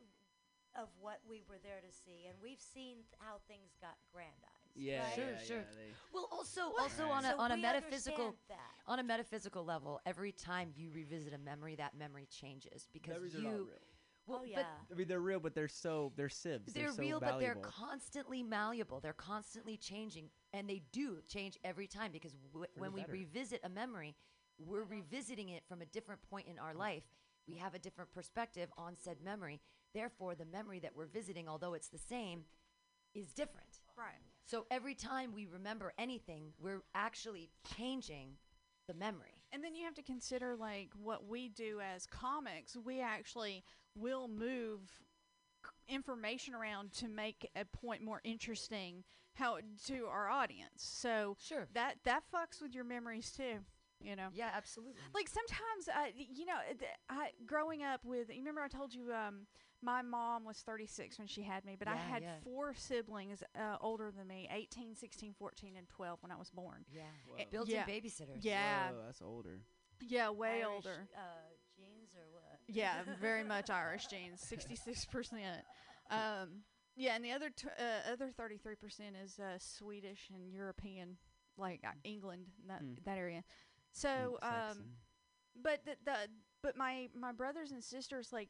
of 0.76 0.96
what 0.98 1.26
we 1.26 1.42
were 1.42 1.60
there 1.60 1.82
to 1.82 1.92
see 1.92 2.26
and 2.28 2.40
we've 2.40 2.62
seen 2.62 3.04
th- 3.06 3.20
how 3.20 3.40
things 3.40 3.76
got 3.76 3.98
grandized. 4.12 4.57
Yeah. 4.78 5.04
right? 5.04 5.14
Sure, 5.16 5.30
yeah, 5.32 5.38
sure. 5.40 5.58
yeah, 5.58 5.64
they- 5.76 5.94
Well, 6.14 6.28
also, 6.32 6.62
Well, 6.72 6.84
also 6.84 7.04
Right. 7.04 7.12
on 7.12 7.26
a 7.26 7.32
so 7.32 7.40
on 7.40 7.52
a 7.52 7.58
metaphysical 7.58 8.36
that. 8.48 8.60
on 8.86 9.00
a 9.00 9.04
metaphysical 9.04 9.64
level, 9.66 10.00
every 10.06 10.32
time 10.32 10.72
you 10.76 10.90
revisit 10.92 11.34
a 11.34 11.38
memory, 11.38 11.76
that 11.76 11.96
memory 11.96 12.26
changes 12.28 12.88
because 12.94 13.14
Memories 13.14 13.36
are 13.36 13.40
you. 13.40 13.44
not 13.44 13.54
real. 13.68 13.78
Well, 14.26 14.38
oh 14.40 14.42
but 14.42 14.50
yeah. 14.50 14.66
I 14.92 14.96
mean, 14.96 15.08
they're 15.08 15.22
real, 15.22 15.40
but 15.40 15.54
they're 15.56 15.68
so 15.70 16.12
they're 16.16 16.28
sieves. 16.30 16.74
they're, 16.74 16.92
so 16.92 17.02
real, 17.02 17.20
but 17.20 17.40
they're 17.40 17.56
constantly 17.56 18.44
malleable. 18.44 19.00
They're 19.00 19.14
constantly 19.14 19.78
changing, 19.78 20.30
and 20.54 20.70
they 20.70 20.80
do 20.92 21.22
change 21.28 21.58
every 21.64 21.88
time 21.88 22.12
because 22.12 22.34
w- 22.52 22.68
when 22.78 22.92
we 22.94 23.06
revisit 23.06 23.62
a 23.64 23.70
memory, 23.70 24.16
we're 24.58 24.84
revisiting 24.84 25.50
it 25.50 25.64
from 25.68 25.82
a 25.82 25.86
different 25.86 26.22
point 26.24 26.48
in 26.48 26.60
our 26.60 26.74
life. 26.74 27.04
We 27.48 27.56
have 27.56 27.74
a 27.74 27.80
different 27.80 28.12
perspective 28.12 28.70
on 28.78 28.98
said 28.98 29.22
memory. 29.22 29.62
Therefore, 29.94 30.36
the 30.36 30.46
memory 30.46 30.80
that 30.80 30.94
we're 30.96 31.06
visiting, 31.06 31.48
although 31.48 31.74
it's 31.74 31.88
the 31.88 31.98
same, 31.98 32.46
is 33.18 33.34
different. 33.34 33.80
Right. 33.98 34.22
So 34.46 34.66
every 34.72 34.96
time 34.96 35.34
we 35.34 35.46
remember 35.46 35.92
anything, 35.98 36.54
we're 36.60 36.84
actually 36.96 37.50
changing 37.76 38.38
the 38.88 38.94
memory. 38.94 39.44
And 39.52 39.64
then 39.64 39.76
you 39.76 39.84
have 39.86 39.96
to 39.96 40.04
consider 40.04 40.56
like 40.56 40.90
what 41.02 41.28
we 41.28 41.50
do 41.50 41.80
as 41.82 42.06
comics. 42.06 42.78
We 42.78 43.02
actually 43.02 43.64
will 43.96 44.28
move 44.28 44.82
c- 45.66 45.72
information 45.96 46.54
around 46.54 46.94
to 46.94 47.08
make 47.08 47.50
a 47.56 47.66
point 47.66 48.02
more 48.04 48.22
interesting 48.24 49.04
how 49.34 49.60
to 49.88 50.06
our 50.06 50.30
audience. 50.30 50.84
So 50.84 51.36
Sure. 51.40 51.68
that 51.74 51.96
that 52.06 52.24
fucks 52.34 52.62
with 52.62 52.74
your 52.74 52.84
memories 52.86 53.32
too. 53.32 53.60
You 54.00 54.16
know. 54.16 54.28
Yeah, 54.32 54.52
absolutely. 54.56 55.02
Like 55.16 55.28
sometimes, 55.28 55.88
uh, 55.90 56.12
you 56.16 56.46
know, 56.46 56.60
th- 56.78 56.92
I 57.10 57.32
growing 57.48 57.84
up 57.84 58.06
with. 58.06 58.30
You 58.30 58.38
remember 58.38 58.62
I 58.62 58.68
told 58.68 58.94
you 58.94 59.12
um, 59.12 59.48
my 59.82 60.02
mom 60.02 60.44
was 60.44 60.58
36 60.58 61.20
when 61.20 61.28
she 61.28 61.44
had 61.44 61.64
me, 61.66 61.76
but 61.78 61.88
I 61.88 61.96
had 61.96 62.24
yeah. 62.24 62.36
four 62.44 62.74
siblings 62.74 63.44
uh, 63.56 63.78
older 63.80 64.12
than 64.16 64.28
me 64.28 64.50
18, 64.52 64.96
16, 64.96 65.34
14, 65.38 65.76
and 65.78 65.88
12 65.90 66.20
when 66.24 66.32
I 66.32 66.36
was 66.36 66.50
born. 66.50 66.84
Yeah. 66.92 67.02
Whoa. 67.28 67.44
Built-in 67.52 67.76
Yeah. 67.76 67.86
babysitters. 67.86 68.40
Yeah, 68.42 68.92
Whoa, 68.92 69.04
that's 69.06 69.22
older. 69.22 69.60
yeah, 70.02 70.30
way 70.32 70.64
Irish, 70.64 70.66
older. 70.68 71.08
Uh, 71.16 71.20
genes 71.76 72.10
or 72.16 72.24
what? 72.32 72.60
Yeah, 72.68 73.04
very 73.22 73.44
much 73.44 73.70
Irish 73.70 74.08
genes, 74.08 74.42
66%. 74.42 75.34
Um, 76.10 76.62
yeah, 76.96 77.16
and 77.18 77.26
the 77.26 77.34
other 77.34 77.50
t- 77.50 77.68
uh, 77.78 78.12
other 78.14 78.32
33% 78.32 78.78
is 79.22 79.38
uh, 79.40 79.58
Swedish 79.60 80.30
and 80.34 80.54
European, 80.54 81.18
like 81.58 81.82
uh, 81.86 81.92
England, 82.06 82.46
that 82.70 82.80
Hmm. 82.80 82.94
that 83.04 83.18
area. 83.18 83.44
So, 83.92 84.40
um, 84.42 84.86
but 85.62 85.84
the, 85.84 85.98
the 86.06 86.16
but 86.64 86.78
my 86.78 87.10
my 87.14 87.34
brothers 87.34 87.72
and 87.72 87.84
sisters 87.84 88.32
like 88.32 88.48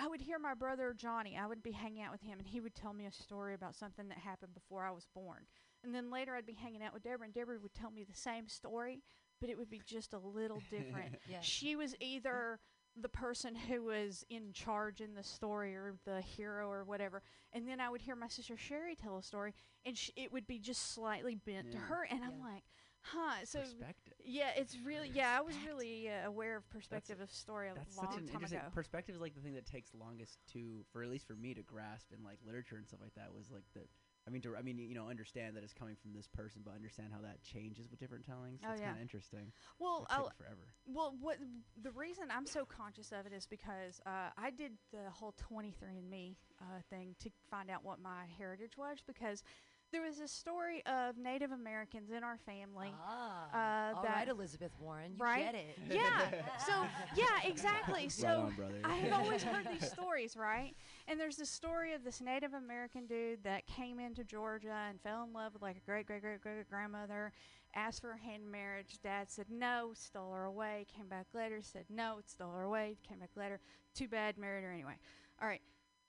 I 0.00 0.06
would 0.06 0.22
hear 0.22 0.38
my 0.38 0.54
brother 0.54 0.94
Johnny. 0.96 1.36
I 1.36 1.46
would 1.46 1.62
be 1.62 1.72
hanging 1.72 2.02
out 2.02 2.12
with 2.12 2.22
him, 2.22 2.38
and 2.38 2.48
he 2.48 2.60
would 2.60 2.74
tell 2.74 2.94
me 2.94 3.04
a 3.04 3.12
story 3.12 3.52
about 3.54 3.74
something 3.74 4.08
that 4.08 4.18
happened 4.18 4.54
before 4.54 4.82
I 4.82 4.90
was 4.90 5.06
born. 5.14 5.46
And 5.84 5.94
then 5.94 6.10
later, 6.10 6.34
I'd 6.34 6.46
be 6.46 6.54
hanging 6.54 6.82
out 6.82 6.94
with 6.94 7.02
Deborah, 7.02 7.24
and 7.24 7.34
Deborah 7.34 7.58
would 7.60 7.74
tell 7.74 7.90
me 7.90 8.04
the 8.04 8.16
same 8.16 8.48
story, 8.48 9.02
but 9.40 9.50
it 9.50 9.58
would 9.58 9.68
be 9.70 9.82
just 9.84 10.14
a 10.14 10.18
little 10.18 10.62
different. 10.70 11.16
Yeah. 11.28 11.40
She 11.40 11.76
was 11.76 11.94
either 12.00 12.60
the 12.96 13.08
person 13.10 13.54
who 13.54 13.84
was 13.84 14.24
in 14.30 14.52
charge 14.52 15.00
in 15.00 15.14
the 15.14 15.22
story 15.22 15.74
or 15.74 15.94
the 16.06 16.22
hero 16.22 16.68
or 16.70 16.84
whatever, 16.84 17.22
and 17.52 17.68
then 17.68 17.78
I 17.78 17.90
would 17.90 18.00
hear 18.00 18.16
my 18.16 18.28
sister 18.28 18.56
Sherry 18.56 18.96
tell 18.96 19.18
a 19.18 19.22
story, 19.22 19.54
and 19.84 19.96
sh- 19.98 20.10
it 20.16 20.32
would 20.32 20.46
be 20.46 20.58
just 20.58 20.92
slightly 20.94 21.34
bent 21.34 21.72
to 21.72 21.78
her, 21.78 22.06
and 22.10 22.24
I'm 22.24 22.40
like, 22.40 22.64
huh. 23.02 23.44
So 23.44 23.60
Perspective. 23.60 24.14
yeah, 24.24 24.50
it's 24.56 24.76
really 24.84 25.10
yeah. 25.12 25.36
I 25.36 25.40
was 25.40 25.54
really 25.66 26.08
uh, 26.08 26.28
aware 26.28 26.56
of 26.56 26.68
perspective 26.70 27.20
of 27.20 27.30
story 27.30 27.68
a 27.68 27.74
That's 27.74 27.96
long 27.96 28.06
such 28.06 28.20
an 28.20 28.26
time 28.26 28.34
interesting 28.34 28.58
ago. 28.60 28.68
perspective. 28.74 29.14
Is 29.14 29.20
like 29.20 29.34
the 29.34 29.40
thing 29.40 29.54
that 29.54 29.66
takes 29.66 29.90
longest 29.94 30.38
to, 30.52 30.84
for 30.92 31.02
at 31.02 31.10
least 31.10 31.26
for 31.26 31.34
me 31.34 31.54
to 31.54 31.62
grasp 31.62 32.08
in 32.16 32.24
like 32.24 32.38
literature 32.44 32.76
and 32.76 32.86
stuff 32.86 33.00
like 33.02 33.14
that. 33.14 33.32
Was 33.34 33.50
like 33.50 33.64
the, 33.74 33.82
I 34.26 34.30
mean, 34.30 34.42
to 34.42 34.56
I 34.56 34.62
mean, 34.62 34.78
you 34.78 34.94
know, 34.94 35.08
understand 35.08 35.56
that 35.56 35.64
it's 35.64 35.72
coming 35.72 35.96
from 36.00 36.12
this 36.12 36.28
person, 36.28 36.62
but 36.64 36.74
understand 36.74 37.08
how 37.12 37.20
that 37.22 37.42
changes 37.42 37.88
with 37.90 37.98
different 38.00 38.24
tellings. 38.24 38.60
Oh, 38.64 38.68
That's 38.68 38.80
yeah. 38.80 38.86
kind 38.88 38.98
of 38.98 39.02
interesting. 39.02 39.52
well, 39.78 40.06
forever. 40.36 40.68
well, 40.86 41.14
what 41.20 41.38
the 41.82 41.90
reason 41.92 42.24
I'm 42.30 42.46
so 42.46 42.64
conscious 42.64 43.12
of 43.12 43.26
it 43.26 43.32
is 43.32 43.46
because 43.46 44.00
uh, 44.06 44.30
I 44.36 44.50
did 44.50 44.72
the 44.92 45.10
whole 45.10 45.34
23andMe 45.50 46.36
uh, 46.60 46.64
thing 46.90 47.14
to 47.20 47.30
find 47.50 47.70
out 47.70 47.84
what 47.84 48.00
my 48.00 48.24
heritage 48.38 48.76
was 48.76 48.98
because 49.06 49.42
there 49.92 50.02
was 50.02 50.20
a 50.20 50.28
story 50.28 50.82
of 50.86 51.16
Native 51.18 51.50
Americans 51.52 52.10
in 52.10 52.22
our 52.22 52.38
family. 52.38 52.94
Ah. 53.04 53.90
Uh, 53.92 53.96
all 53.96 54.02
that- 54.02 54.16
right, 54.16 54.28
Elizabeth 54.28 54.72
Warren. 54.80 55.12
You 55.16 55.24
right? 55.24 55.44
get 55.44 55.54
it. 55.54 55.78
Yeah. 55.90 56.30
So 56.66 56.72
yeah, 57.16 57.26
exactly. 57.44 58.08
So 58.08 58.50
right 58.56 58.70
on. 58.84 58.90
I 58.90 58.94
have 58.96 59.20
always 59.20 59.42
heard 59.42 59.66
these 59.72 59.90
stories, 59.92 60.36
right? 60.36 60.74
And 61.08 61.18
there's 61.18 61.36
the 61.36 61.46
story 61.46 61.94
of 61.94 62.04
this 62.04 62.20
Native 62.20 62.54
American 62.54 63.06
dude 63.06 63.42
that 63.44 63.66
came 63.66 63.98
into 63.98 64.22
Georgia 64.24 64.76
and 64.88 65.00
fell 65.00 65.24
in 65.24 65.32
love 65.32 65.54
with 65.54 65.62
like 65.62 65.76
a 65.76 65.80
great 65.80 66.06
great 66.06 66.22
great 66.22 66.40
great 66.40 66.68
grandmother, 66.70 67.32
asked 67.74 68.00
for 68.00 68.08
her 68.08 68.16
hand 68.18 68.42
in 68.44 68.50
marriage. 68.50 68.98
Dad 69.02 69.30
said 69.30 69.46
no, 69.50 69.90
stole 69.94 70.32
her 70.32 70.44
away. 70.44 70.86
Came 70.96 71.08
back 71.08 71.26
later, 71.34 71.60
said 71.62 71.84
no, 71.90 72.18
stole 72.26 72.52
her 72.52 72.62
away. 72.62 72.96
Came 73.08 73.18
back 73.18 73.30
later. 73.36 73.60
Too 73.94 74.08
bad, 74.08 74.38
married 74.38 74.62
her 74.64 74.72
anyway. 74.72 74.94
All 75.42 75.48
right. 75.48 75.62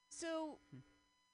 So 0.10 0.58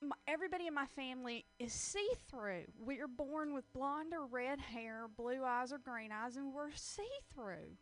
my, 0.01 0.15
everybody 0.27 0.67
in 0.67 0.73
my 0.73 0.85
family 0.85 1.45
is 1.59 1.73
see 1.73 2.07
through. 2.29 2.65
We 2.79 2.99
are 2.99 3.07
born 3.07 3.53
with 3.53 3.71
blonde 3.73 4.13
or 4.13 4.25
red 4.25 4.59
hair, 4.59 5.07
blue 5.17 5.43
eyes 5.43 5.71
or 5.71 5.79
green 5.79 6.11
eyes, 6.11 6.37
and 6.37 6.53
we're 6.53 6.71
see 6.73 7.07
through. 7.33 7.75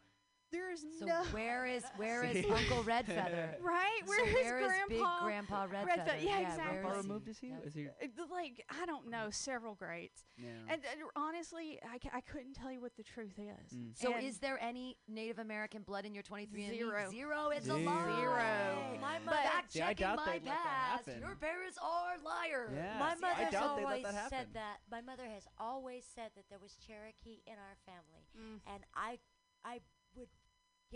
There 0.55 0.71
is 0.71 0.85
So 0.99 1.05
no 1.05 1.23
where 1.31 1.65
is 1.65 1.83
where 1.97 2.23
is 2.23 2.43
See? 2.45 2.49
Uncle 2.49 2.83
Redfeather? 2.83 3.55
right. 3.61 3.99
So 4.05 4.07
Where 4.09 4.27
is 4.27 4.33
where 4.33 4.59
is 4.61 4.67
Grandpa? 4.67 4.87
big 4.87 5.23
Grandpa 5.25 5.67
Redfeather? 5.67 5.85
Redfeather, 5.85 6.23
yeah, 6.23 6.37
where 6.39 6.41
exactly. 6.47 6.77
How 6.77 6.81
far 6.83 6.91
is 6.99 7.05
he? 7.05 7.07
removed 7.07 7.27
is 7.27 7.37
he? 7.39 7.47
Yeah. 7.47 7.55
Is 7.65 7.73
he? 7.73 7.87
Uh, 7.87 8.23
like 8.31 8.65
I 8.69 8.85
don't 8.85 9.09
know, 9.09 9.27
several 9.31 9.75
greats. 9.75 10.23
Yeah. 10.37 10.49
And, 10.69 10.81
and 10.91 11.01
honestly, 11.15 11.79
I, 11.83 11.97
I 12.17 12.21
couldn't 12.21 12.53
tell 12.53 12.71
you 12.71 12.79
what 12.81 12.95
the 12.95 13.03
truth 13.03 13.37
is. 13.37 13.73
Mm. 13.77 13.89
So 13.95 14.13
And 14.13 14.23
is 14.25 14.37
there 14.39 14.57
any 14.61 14.97
Native 15.09 15.39
American 15.39 15.81
blood 15.83 16.05
in 16.05 16.13
your 16.13 16.23
23 16.23 16.69
Zero. 16.77 17.09
Zero. 17.11 17.49
It's 17.49 17.65
Zero. 17.65 17.77
a 17.77 17.83
lie. 17.83 18.15
Zero. 18.19 18.97
My 19.01 19.15
But- 19.19 19.25
mother 19.25 19.37
fact 19.43 19.73
checking 19.73 20.05
doubt 20.07 20.17
my 20.17 20.31
they'd 20.33 20.45
that 20.45 20.63
past. 20.63 21.05
happen. 21.07 21.21
Your 21.21 21.35
parents 21.35 21.77
are 21.83 22.15
liars. 22.23 22.71
Yeah. 22.75 22.97
My 22.99 23.13
See, 23.15 23.23
I 23.23 23.29
mother's 23.33 23.51
doubt 23.51 23.75
they'd 23.77 23.83
let 23.83 23.91
always 23.91 24.03
that 24.15 24.29
said 24.29 24.47
that. 24.53 24.77
My 24.91 25.01
mother 25.01 25.25
has 25.33 25.47
always 25.59 26.05
said 26.15 26.31
that 26.35 26.45
there 26.49 26.59
was 26.61 26.75
Cherokee 26.85 27.41
in 27.45 27.53
our 27.53 27.75
family, 27.85 28.23
Mm. 28.39 28.59
and 28.73 28.83
I, 28.95 29.19
I 29.63 29.79
would 30.15 30.27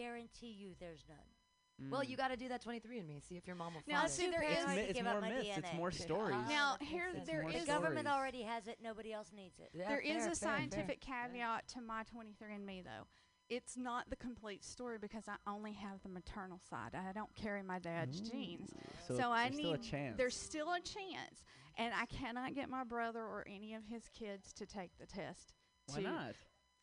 guarantee 0.04 0.52
you 0.58 0.76
there's 0.80 1.04
none. 1.08 1.90
Well, 1.92 2.02
Mm. 2.02 2.10
you 2.10 2.18
got 2.18 2.28
to 2.28 2.36
do 2.36 2.50
that 2.50 2.62
23 2.62 3.00
and 3.00 3.08
me. 3.08 3.22
See 3.22 3.38
if 3.38 3.48
your 3.48 3.56
mom 3.56 3.74
will 3.74 3.84
Now, 3.88 4.02
find 4.02 4.12
see, 4.12 4.26
it. 4.26 4.32
there 4.32 4.42
paranoid 4.42 4.58
is- 4.60 4.68
it's, 4.68 4.76
mi- 4.76 5.00
it's 5.00 5.02
more 5.04 5.14
up 5.16 5.22
my 5.22 5.30
myths. 5.30 5.58
It's 5.58 5.74
more 5.74 5.92
Yeah. 5.92 5.98
stories. 6.06 6.36
Ah, 6.38 6.50
Now, 6.50 6.78
here 6.86 7.14
sense. 7.14 7.26
there 7.26 7.42
More 7.44 7.52
The 7.54 7.60
stories. 7.60 7.68
government 7.82 8.08
already 8.08 8.42
has 8.42 8.68
it. 8.68 8.82
Nobody 8.82 9.14
else 9.14 9.32
needs 9.32 9.60
it. 9.60 9.70
Yeah, 9.74 9.88
there 9.88 10.00
is 10.02 10.08
fair, 10.10 10.18
a 10.18 10.20
fair, 10.20 10.26
fair. 10.26 10.36
scientific 10.36 11.00
caveat 11.00 11.68
to 11.70 11.82
my 11.82 12.04
23andMe 12.04 12.82
though. 12.84 13.08
It's 13.50 13.78
not 13.78 14.10
the 14.10 14.18
complete 14.18 14.64
story 14.66 15.00
because 15.00 15.28
I 15.30 15.38
only 15.48 15.72
have 15.74 16.02
the 16.04 16.10
maternal 16.10 16.60
side. 16.60 16.94
I 16.96 17.14
don't 17.14 17.34
carry 17.36 17.64
my 17.64 17.80
dad's 17.80 18.20
genes. 18.22 18.72
So, 19.08 19.16
So, 19.18 19.32
I 19.32 19.46
there's 19.46 19.56
need 19.58 19.64
still 19.64 19.74
a 19.74 19.78
chance. 19.78 20.18
there's 20.18 20.36
still 20.38 20.74
a 20.74 20.82
chance, 20.82 21.44
and 21.78 21.94
I 21.94 22.06
cannot 22.08 22.54
get 22.56 22.70
my 22.70 22.84
brother 22.84 23.22
or 23.26 23.48
any 23.48 23.74
of 23.74 23.86
his 23.86 24.10
kids 24.10 24.52
to 24.54 24.66
take 24.66 24.98
the 24.98 25.08
test. 25.08 25.54
Why 25.88 26.02
not? 26.02 26.36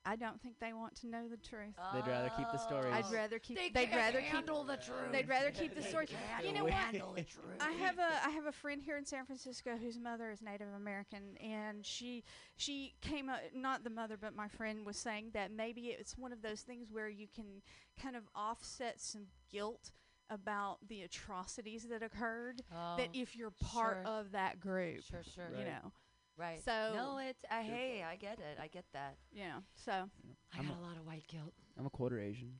I 0.08 0.14
don't 0.16 0.40
think 0.40 0.54
they 0.60 0.72
want 0.72 0.94
to 1.00 1.08
know 1.08 1.28
the 1.28 1.36
truth. 1.36 1.74
They'd 1.92 2.06
rather 2.06 2.30
keep 2.36 2.46
the 2.52 2.58
stories. 2.58 2.94
I'd 2.94 3.12
rather 3.12 3.38
keep. 3.40 3.56
They 3.58 3.70
they'd 3.70 3.90
can't 3.90 3.96
rather 4.00 4.20
keep. 4.20 4.28
handle 4.30 4.62
the 4.64 4.76
truth. 4.76 5.10
They'd 5.10 5.28
rather 5.28 5.50
keep 5.50 5.74
the 5.74 5.82
story. 5.82 6.06
You 6.44 6.52
know 6.52 6.64
what? 6.64 6.92
the 6.92 6.98
truth. 7.24 7.56
I 7.60 7.72
have 7.72 7.98
a 7.98 8.24
I 8.24 8.30
have 8.30 8.46
a 8.46 8.52
friend 8.52 8.80
here 8.82 8.96
in 8.96 9.04
San 9.04 9.26
Francisco 9.26 9.76
whose 9.76 9.98
mother 9.98 10.30
is 10.30 10.40
Native 10.40 10.68
American, 10.76 11.36
and 11.38 11.84
she 11.84 12.22
she 12.56 12.94
came 13.00 13.28
up 13.28 13.40
not 13.54 13.82
the 13.82 13.90
mother, 13.90 14.16
but 14.16 14.34
my 14.36 14.48
friend 14.48 14.86
was 14.86 14.96
saying 14.96 15.30
that 15.34 15.50
maybe 15.50 15.88
it's 15.88 16.16
one 16.16 16.32
of 16.32 16.40
those 16.40 16.60
things 16.60 16.92
where 16.92 17.08
you 17.08 17.26
can 17.34 17.62
kind 18.00 18.14
of 18.14 18.22
offset 18.34 19.00
some 19.00 19.26
guilt 19.50 19.90
about 20.30 20.78
the 20.88 21.02
atrocities 21.02 21.84
that 21.88 22.02
occurred. 22.02 22.62
that 22.70 23.08
Oh, 23.08 23.10
if 23.12 23.36
you're 23.36 23.52
part 23.52 23.98
sure. 24.04 24.12
of 24.12 24.32
that 24.32 24.60
group, 24.60 25.02
Sure, 25.02 25.22
sure. 25.34 25.50
you 25.50 25.58
Right. 25.64 25.66
know, 25.66 25.92
Right. 26.36 26.62
So- 26.64 26.92
no, 26.94 27.18
it's 27.18 27.44
uh, 27.50 27.62
hey, 27.62 28.04
I 28.08 28.16
get 28.16 28.38
it. 28.38 28.58
I 28.60 28.66
get 28.68 28.84
that. 28.92 29.16
Yeah. 29.32 29.60
So 29.74 29.92
I 29.92 30.58
I'm 30.58 30.66
got 30.68 30.76
a- 30.76 30.80
a 30.80 30.82
lot 30.86 30.96
of 30.96 31.06
white 31.06 31.26
guilt. 31.28 31.52
I'm 31.78 31.86
a 31.86 31.90
quarter 31.90 32.20
Asian. 32.20 32.52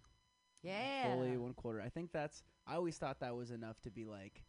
Yeah. 0.63 1.13
Fully 1.15 1.37
one 1.37 1.55
quarter. 1.55 1.81
I 1.81 1.89
think 1.89 2.11
that's. 2.13 2.43
I 2.67 2.75
always 2.75 2.97
thought 2.99 3.21
that 3.21 3.37
was 3.37 3.51
enough 3.51 3.81
to 3.83 3.91
be 3.91 4.05
like, 4.05 4.43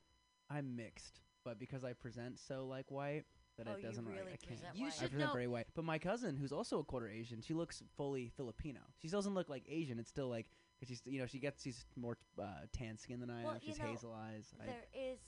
I'm 0.49 0.75
mixed, 0.75 1.21
but 1.43 1.59
because 1.59 1.83
I 1.83 1.93
present 1.93 2.39
so 2.39 2.65
like 2.65 2.89
white, 2.89 3.25
that 3.57 3.67
Oh, 3.67 3.73
it 3.73 3.81
doesn't 3.83 4.05
really 4.05 4.19
like 4.19 4.27
I 4.27 4.37
can't. 4.37 4.47
present 4.47 4.75
You 4.75 4.83
white. 4.85 4.93
I 4.93 4.95
should 4.95 5.11
present 5.11 5.27
know- 5.29 5.33
very 5.33 5.47
white. 5.47 5.67
But 5.75 5.83
my 5.85 5.99
cousin, 5.99 6.37
who's 6.37 6.51
also 6.53 6.79
a 6.79 6.83
quarter 6.83 7.07
Asian, 7.09 7.41
she 7.41 7.53
looks 7.53 7.83
fully 7.97 8.29
Filipino. 8.35 8.79
She 9.01 9.09
doesn't 9.09 9.33
look 9.33 9.49
like 9.49 9.63
Asian. 9.67 9.99
It's 9.99 10.09
still 10.09 10.29
like, 10.29 10.47
cause 10.79 10.87
she's 10.87 11.01
you 11.05 11.19
know 11.19 11.25
she 11.27 11.39
gets 11.39 11.61
she's 11.63 11.85
more 11.95 12.17
uh, 12.41 12.45
tan 12.71 12.97
skin 12.97 13.19
than 13.19 13.29
I 13.29 13.43
Well, 13.43 13.53
am. 13.55 13.59
you 13.61 13.67
She's 13.73 13.79
know, 13.79 13.85
hazel 13.87 14.13
eyes. 14.13 14.53
I, 14.61 14.65
There 14.67 14.85
is 15.11 15.19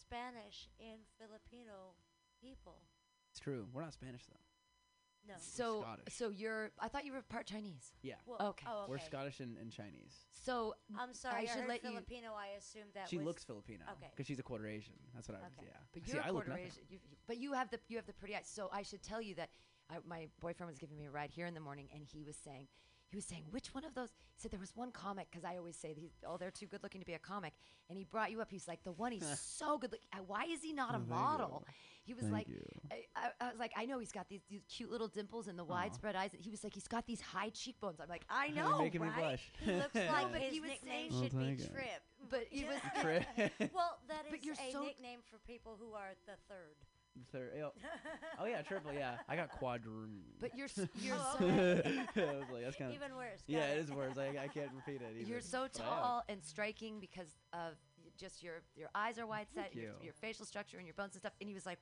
Spanish 0.00 0.68
in 0.80 0.96
Filipino 1.18 1.94
people. 2.40 2.82
It's 3.32 3.40
true. 3.40 3.66
We're 3.72 3.82
not 3.82 3.94
Spanish 3.94 4.24
though. 4.26 4.38
No. 5.26 5.34
So, 5.38 5.82
Scottish. 5.82 6.14
so 6.14 6.30
you're. 6.30 6.70
I 6.80 6.88
thought 6.88 7.04
you 7.04 7.12
were 7.12 7.22
part 7.22 7.46
Chinese. 7.46 7.92
Yeah. 8.02 8.14
Well, 8.26 8.38
oh, 8.40 8.48
Okay. 8.48 8.66
Oh, 8.68 8.82
okay. 8.82 8.90
We're 8.90 8.98
Scottish 8.98 9.40
and, 9.40 9.56
and 9.56 9.70
Chinese. 9.70 10.26
So 10.32 10.74
I'm 10.98 11.14
sorry. 11.14 11.42
I, 11.42 11.44
should 11.46 11.60
heard 11.60 11.68
let 11.68 11.84
you- 11.84 11.90
Filipino. 11.90 12.32
I 12.36 12.58
assumed 12.58 12.90
that 12.94 13.08
she 13.08 13.18
was 13.18 13.26
looks 13.26 13.44
Filipino. 13.44 13.84
Okay. 13.92 14.10
Because 14.10 14.26
she's 14.26 14.40
a 14.40 14.42
quarter 14.42 14.66
Asian. 14.66 14.94
That's 15.14 15.28
what 15.28 15.38
I 15.38 15.40
was. 15.42 15.52
Okay. 15.58 15.68
Yeah. 15.70 15.78
But 15.92 16.08
you're 16.08 16.22
I 16.22 16.28
a 16.28 16.32
look 16.32 16.46
quarter. 16.46 16.60
Asian. 16.60 16.82
You, 16.90 16.98
you- 17.02 17.16
but 17.26 17.38
you 17.38 17.52
have 17.52 17.70
the 17.70 17.78
you 17.88 17.96
have 17.96 18.06
the 18.06 18.12
pretty 18.14 18.34
eyes. 18.34 18.50
So 18.52 18.68
I 18.72 18.82
should 18.82 19.02
tell 19.02 19.22
you 19.22 19.36
that 19.36 19.50
I, 19.88 19.96
my 20.06 20.26
boyfriend 20.40 20.68
was 20.68 20.78
giving 20.78 20.98
me 20.98 21.06
a 21.06 21.10
ride 21.10 21.30
here 21.30 21.46
in 21.46 21.54
the 21.54 21.60
morning, 21.60 21.88
and 21.94 22.02
he 22.04 22.24
was 22.24 22.36
saying 22.36 22.66
he 23.12 23.16
was 23.16 23.24
saying 23.26 23.44
which 23.50 23.74
one 23.74 23.84
of 23.84 23.94
those. 23.94 24.08
He 24.34 24.40
said 24.40 24.50
there 24.50 24.58
was 24.58 24.72
one 24.74 24.90
comic 24.90 25.28
because 25.30 25.44
I 25.44 25.56
always 25.58 25.76
say 25.76 25.94
oh 26.26 26.38
they're 26.38 26.50
too 26.50 26.66
good 26.66 26.82
looking 26.82 27.00
to 27.02 27.06
be 27.06 27.12
a 27.12 27.18
comic, 27.18 27.52
and 27.90 27.98
he 27.98 28.04
brought 28.04 28.30
you 28.30 28.40
up. 28.40 28.50
He's 28.50 28.66
like 28.66 28.82
the 28.82 28.92
one. 28.92 29.12
He's 29.12 29.38
so 29.38 29.76
good. 29.78 29.92
looking. 29.92 30.26
Why 30.26 30.44
is 30.50 30.62
he 30.62 30.72
not 30.72 30.94
Oh, 30.94 30.96
a 30.96 30.98
thank 30.98 31.08
you. 31.08 31.14
model? 31.14 31.64
He 32.04 32.14
was 32.14 32.22
Thank 32.24 32.32
like. 32.34 32.46
I, 32.90 32.96
I, 33.14 33.46
I 33.46 33.50
was 33.50 33.60
like, 33.60 33.72
I 33.76 33.84
know 33.84 33.98
he's 34.00 34.10
got 34.10 34.28
these, 34.28 34.40
these 34.50 34.62
cute 34.68 34.90
little 34.90 35.06
dimples 35.08 35.46
and 35.46 35.56
the 35.58 35.62
widespread 35.64 36.16
eyes. 36.16 36.30
He 36.36 36.50
was 36.50 36.64
like, 36.64 36.74
he's 36.74 36.88
got 36.88 37.06
these 37.06 37.20
high 37.20 37.50
cheekbones. 37.50 38.00
I'm 38.00 38.08
like, 38.08 38.24
I 38.28 38.46
You're 38.46 38.56
know, 38.70 38.78
making 38.80 39.02
me 39.02 39.08
blush. 39.16 39.52
He 39.60 39.70
looks 39.72 39.94
like 39.94 40.32
but 40.32 40.40
his 40.40 40.52
he 40.54 40.60
was 40.60 40.70
nickname 40.70 41.10
saying- 41.12 41.22
should 41.22 41.34
Oh, 41.34 41.38
be 41.38 41.44
thank 41.44 41.60
you. 41.60 41.66
Trip. 41.66 42.02
But 42.30 42.46
he 42.50 42.64
was 42.64 42.78
Trip. 43.02 43.24
well, 43.74 43.98
that 44.08 44.24
But 44.30 44.42
you're 44.44 44.54
a 44.54 44.72
so- 44.72 44.82
nickname 44.84 45.20
for 45.30 45.38
people 45.46 45.76
who 45.78 45.92
are 45.92 46.14
the 46.26 46.32
third. 46.48 46.74
Third, 47.30 47.52
oh, 47.62 47.66
eh, 47.66 47.88
oh 48.40 48.46
yeah, 48.46 48.62
triple. 48.62 48.92
Yeah, 48.92 49.16
I 49.28 49.36
got 49.36 49.50
quadroon. 49.60 50.20
But 50.40 50.56
you're 50.56 50.66
s- 50.66 50.88
you're 51.00 51.16
Oh, 51.18 51.36
so 51.38 51.44
okay. 51.44 51.82
I 52.16 52.20
was 52.20 52.44
like, 52.52 52.62
that's 52.64 52.76
kind 52.76 52.90
of. 52.90 52.96
Even 52.96 53.14
worse. 53.16 53.40
Yeah, 53.46 53.66
it 53.72 53.78
is 53.78 53.90
worse. 53.90 54.16
I, 54.18 54.28
I 54.42 54.48
can't 54.48 54.70
repeat 54.74 55.02
it. 55.02 55.26
You're 55.26 55.40
so 55.42 55.66
but 55.72 55.82
I 55.82 55.84
am. 55.84 55.90
tall 56.02 56.22
and 56.28 56.42
striking 56.42 57.00
because 57.00 57.28
of 57.52 57.74
just 58.18 58.42
your 58.42 58.62
your 58.76 58.88
eyes 58.94 59.18
are 59.18 59.26
wide 59.26 59.46
set, 59.54 59.64
Thank 59.64 59.74
your, 59.74 59.84
you. 59.84 59.90
your 60.02 60.12
facial 60.14 60.46
structure 60.46 60.78
and 60.78 60.86
your 60.86 60.94
bones 60.94 61.14
and 61.14 61.20
stuff. 61.22 61.32
And 61.40 61.48
he 61.48 61.54
was 61.54 61.66
like, 61.66 61.78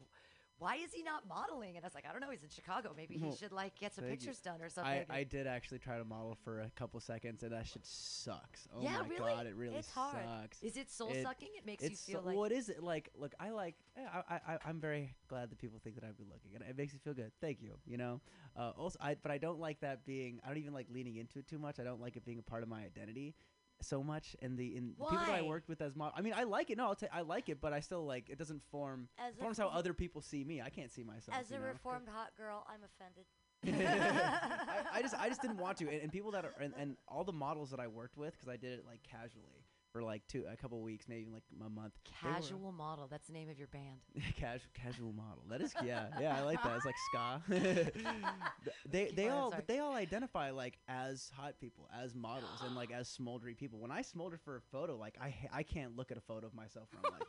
why 0.61 0.77
is 0.77 0.92
he 0.92 1.03
not 1.03 1.27
modeling? 1.27 1.77
And 1.77 1.85
I 1.85 1.87
was 1.87 1.94
like, 1.94 2.05
I 2.09 2.12
don't 2.12 2.20
know. 2.20 2.31
He's 2.31 2.42
in 2.42 2.51
Chicago. 2.51 2.92
Maybe 2.96 3.14
he 3.16 3.35
should 3.35 3.51
like 3.51 3.79
get 3.81 3.94
some 3.94 4.05
thank 4.05 4.20
you. 4.20 4.27
pictures 4.29 4.40
done 4.40 4.61
or 4.61 4.68
something. 4.68 5.05
I, 5.11 5.18
I 5.20 5.25
did 5.25 5.46
actually 5.46 5.79
try 5.79 5.96
to 5.96 6.05
model 6.05 6.37
for 6.44 6.61
a 6.61 6.70
couple 6.77 7.01
seconds, 7.01 7.42
and 7.42 7.53
that 7.53 7.66
shit 7.66 7.85
sucks. 7.85 8.68
Oh 8.77 8.83
Yeah, 8.83 9.01
my 9.01 9.09
really? 9.09 9.33
god, 9.33 9.46
it 9.46 9.55
really 9.57 9.77
It's 9.77 9.90
hard. 9.90 10.16
sucks. 10.42 10.62
is 10.62 10.77
it 10.77 10.90
soul 10.90 11.11
it- 11.11 11.23
sucking? 11.23 11.49
It 11.57 11.64
makes 11.66 11.83
you 11.83 11.96
feel 11.96 12.20
so, 12.20 12.27
like 12.27 12.37
what 12.37 12.53
is 12.53 12.68
it 12.68 12.83
like? 12.83 13.09
Look, 13.18 13.35
I 13.40 13.51
like. 13.51 13.75
eh, 13.96 14.03
I, 14.12 14.35
I, 14.35 14.40
I 14.55 14.59
I'm 14.66 14.81
very 14.81 15.14
glad 15.29 15.51
that 15.51 15.59
people 15.59 15.81
think 15.83 15.96
that 15.96 16.05
I'm 16.05 16.12
good 16.12 16.29
looking, 16.29 16.55
and 16.55 16.62
it 16.68 16.77
makes 16.77 16.92
me 16.92 17.01
feel 17.03 17.14
good. 17.14 17.33
Thank 17.40 17.62
you. 17.62 17.73
You 17.87 17.96
know. 17.96 18.20
Uh, 18.57 18.73
also, 18.77 18.99
I 19.01 19.16
but 19.23 19.31
I 19.33 19.38
don't 19.38 19.59
like 19.61 19.81
that 19.81 20.05
being. 20.05 20.40
I 20.44 20.49
don't 20.49 20.59
even 20.59 20.75
like 20.75 20.88
leaning 20.92 21.16
into 21.16 21.38
it 21.38 21.46
too 21.49 21.59
much. 21.59 21.81
I 21.81 21.85
don't 21.85 22.01
like 22.01 22.16
it 22.16 22.25
being 22.25 22.38
a 22.38 22.42
part 22.42 22.62
of 22.62 22.68
my 22.68 22.83
identity 22.83 23.35
so 23.83 24.03
much. 24.03 24.37
And 24.43 24.57
the 24.57 24.77
in 24.77 24.95
the 24.99 25.05
people 25.05 25.27
that 25.27 25.35
I 25.35 25.43
worked 25.43 25.69
with 25.69 25.81
as 25.81 25.97
model. 25.97 26.14
I 26.16 26.21
mean, 26.21 26.35
I 26.37 26.45
like 26.45 26.71
it. 26.71 26.79
No, 26.79 26.87
I'll 26.87 26.95
ta- 26.95 27.07
I 27.12 27.23
like 27.23 27.49
it, 27.49 27.61
but 27.61 27.73
I 27.73 27.81
still 27.81 28.05
like 28.05 28.29
it. 28.29 28.38
Doesn't 28.38 28.62
form 28.71 29.09
As 29.19 29.35
forms 29.37 29.59
how 29.59 29.69
other 29.69 29.93
people 29.95 30.21
see 30.21 30.45
me. 30.45 30.61
I 30.61 30.71
can't 30.71 30.90
see 30.90 31.03
myself. 31.03 31.37
as 31.38 31.51
a 31.51 31.55
know? 31.55 31.66
reformed 31.66 32.09
hot 32.09 32.31
girl, 32.37 32.66
I'm 32.69 32.81
offended. 32.85 33.27
I, 33.66 34.99
I 34.99 35.03
just 35.03 35.14
I 35.14 35.29
just 35.29 35.43
didn't 35.43 35.59
want 35.59 35.79
to, 35.79 35.88
and, 35.88 36.03
and 36.03 36.12
people 36.12 36.31
that 36.33 36.45
are 36.45 36.55
and, 36.61 36.73
and 36.79 36.97
all 37.07 37.25
the 37.25 37.33
models 37.33 37.71
that 37.71 37.81
I 37.81 37.88
worked 37.88 38.16
with 38.16 38.33
because 38.33 38.49
I 38.49 38.57
did 38.57 38.73
it 38.73 38.85
like 38.87 39.03
casually 39.03 39.60
for 39.92 40.03
like 40.03 40.22
two 40.29 40.44
a 40.50 40.57
couple 40.57 40.81
weeks, 40.83 41.07
maybe 41.09 41.22
even 41.22 41.33
like 41.33 41.42
a 41.64 41.68
month. 41.68 41.94
casual 42.22 42.72
model. 42.72 43.09
That's 43.11 43.26
the 43.26 43.33
name 43.33 43.48
of 43.50 43.59
your 43.59 43.68
band. 43.68 44.00
casual 44.37 44.70
casual 44.74 45.12
model. 45.12 45.42
That 45.48 45.61
is 45.61 45.74
yeah 45.85 46.07
yeah 46.20 46.37
I 46.37 46.42
like 46.42 46.62
that. 46.62 46.76
It's 46.76 46.85
like 46.87 46.94
ska. 47.11 47.42
They 48.90 49.07
they 49.07 49.24
going, 49.24 49.31
all 49.31 49.50
but 49.50 49.66
they 49.66 49.79
all 49.79 49.94
identify 49.94 50.50
like 50.50 50.79
as 50.88 51.31
hot 51.37 51.55
people, 51.61 51.88
as 51.96 52.14
models, 52.14 52.61
and 52.64 52.74
like 52.74 52.90
as 52.92 53.09
smoldery 53.20 53.57
people. 53.57 53.79
When 53.79 53.90
I 53.90 54.03
smolder 54.03 54.38
for 54.44 54.57
a 54.57 54.61
photo, 54.61 54.96
like 54.96 55.16
I 55.20 55.35
I 55.53 55.62
can't 55.62 55.96
look 55.96 56.11
at 56.11 56.18
a 56.18 56.20
photo 56.22 56.46
of 56.46 56.55
myself. 56.55 56.88
And 56.92 57.00
I'm 57.05 57.12
like 57.12 57.29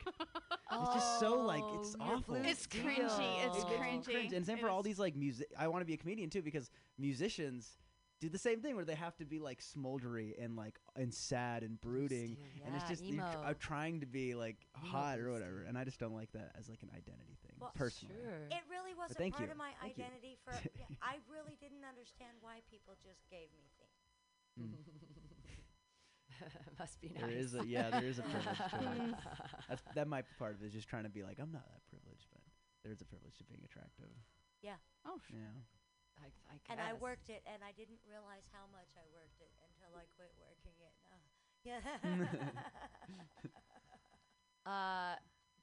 It's 0.84 0.94
just 0.94 1.20
so, 1.20 1.34
like, 1.42 1.64
it's 1.74 1.94
Oh, 2.00 2.14
awful. 2.14 2.34
It's 2.36 2.62
steel. 2.62 2.82
cringy, 2.84 3.44
it's 3.46 3.58
it 3.58 3.68
makes 3.68 3.74
cringy. 3.74 4.04
cringe. 4.04 4.32
And 4.32 4.46
same 4.46 4.56
It 4.58 4.60
for 4.60 4.70
all 4.70 4.82
these 4.82 4.98
like 4.98 5.14
music. 5.14 5.48
I 5.58 5.68
want 5.68 5.82
to 5.82 5.86
be 5.86 5.94
a 5.94 5.98
comedian 5.98 6.30
too 6.30 6.42
because 6.42 6.70
musicians 6.98 7.76
do 8.22 8.28
the 8.30 8.38
same 8.38 8.62
thing 8.62 8.76
where 8.78 8.84
they 8.86 8.94
have 8.94 9.16
to 9.18 9.24
be 9.26 9.40
like 9.42 9.58
smoldery 9.60 10.30
and 10.38 10.54
like 10.54 10.78
and 10.94 11.10
sad 11.12 11.64
and 11.66 11.80
brooding 11.82 12.38
steel, 12.38 12.62
and 12.64 12.76
it's 12.78 12.84
yeah, 12.84 12.88
just 12.94 13.02
you're 13.04 13.18
tr- 13.18 13.34
emo. 13.34 13.42
are 13.50 13.54
trying 13.58 13.98
to 14.00 14.06
be 14.06 14.36
like 14.38 14.62
Emo 14.78 14.86
hot 14.94 15.18
or 15.18 15.32
whatever 15.34 15.64
and 15.66 15.74
i 15.76 15.82
just 15.82 15.98
don't 15.98 16.14
like 16.14 16.30
that 16.30 16.54
as 16.56 16.68
like 16.70 16.84
an 16.86 16.90
identity 16.94 17.34
thing 17.42 17.58
Well, 17.58 17.72
personally 17.74 18.14
Sure. 18.14 18.46
It 18.46 18.62
really 18.70 18.94
wasn't 18.94 19.18
thank 19.18 19.34
part 19.34 19.48
you. 19.48 19.52
of 19.52 19.58
my 19.58 19.74
Thank 19.82 19.98
you. 19.98 20.04
identity 20.06 20.38
for. 20.46 20.54
yeah, 20.78 20.86
I 21.02 21.18
really 21.26 21.58
didn't 21.58 21.82
understand 21.82 22.38
why 22.40 22.62
people 22.70 22.94
just 23.02 23.26
gave 23.28 23.50
me 23.58 23.66
things. 23.82 24.06
Hmm. 24.54 24.78
Must 26.78 27.00
be 27.00 27.08
nice. 27.10 27.20
there 27.20 27.30
is 27.30 27.54
a 27.58 27.66
yeah 27.66 27.90
there 27.90 28.06
is 28.06 28.18
a 28.18 28.22
privilege 28.30 28.58
to 28.70 29.16
it 29.70 29.78
that 29.94 30.08
might 30.08 30.24
be 30.26 30.34
part 30.38 30.54
of 30.54 30.62
it 30.62 30.66
is 30.66 30.72
just 30.72 30.88
trying 30.88 31.04
to 31.04 31.10
be 31.12 31.22
like 31.22 31.38
i'm 31.38 31.52
not 31.52 31.66
that 31.66 31.82
privileged 31.90 32.26
but 32.32 32.40
there's 32.82 33.00
a 33.02 33.04
privilege 33.04 33.36
to 33.38 33.44
being 33.44 33.60
attractive 33.64 34.10
Yeah. 34.62 34.78
Oh, 35.06 35.18
sh- 35.26 35.34
yeah 35.34 35.54
I, 36.22 36.30
I 36.54 36.56
And 36.72 36.78
I 36.80 36.94
worked 36.94 37.28
it, 37.28 37.42
and 37.44 37.60
I 37.66 37.72
didn't 37.76 37.98
realize 38.08 38.46
how 38.54 38.64
much 38.70 38.88
I 38.96 39.04
worked 39.12 39.42
it 39.42 39.50
until 39.66 39.92
I 39.98 40.06
quit 40.16 40.32
working 40.38 40.76
it. 40.80 40.94
No. 41.10 41.18
Yeah. 41.62 41.78
Uh, 44.66 45.14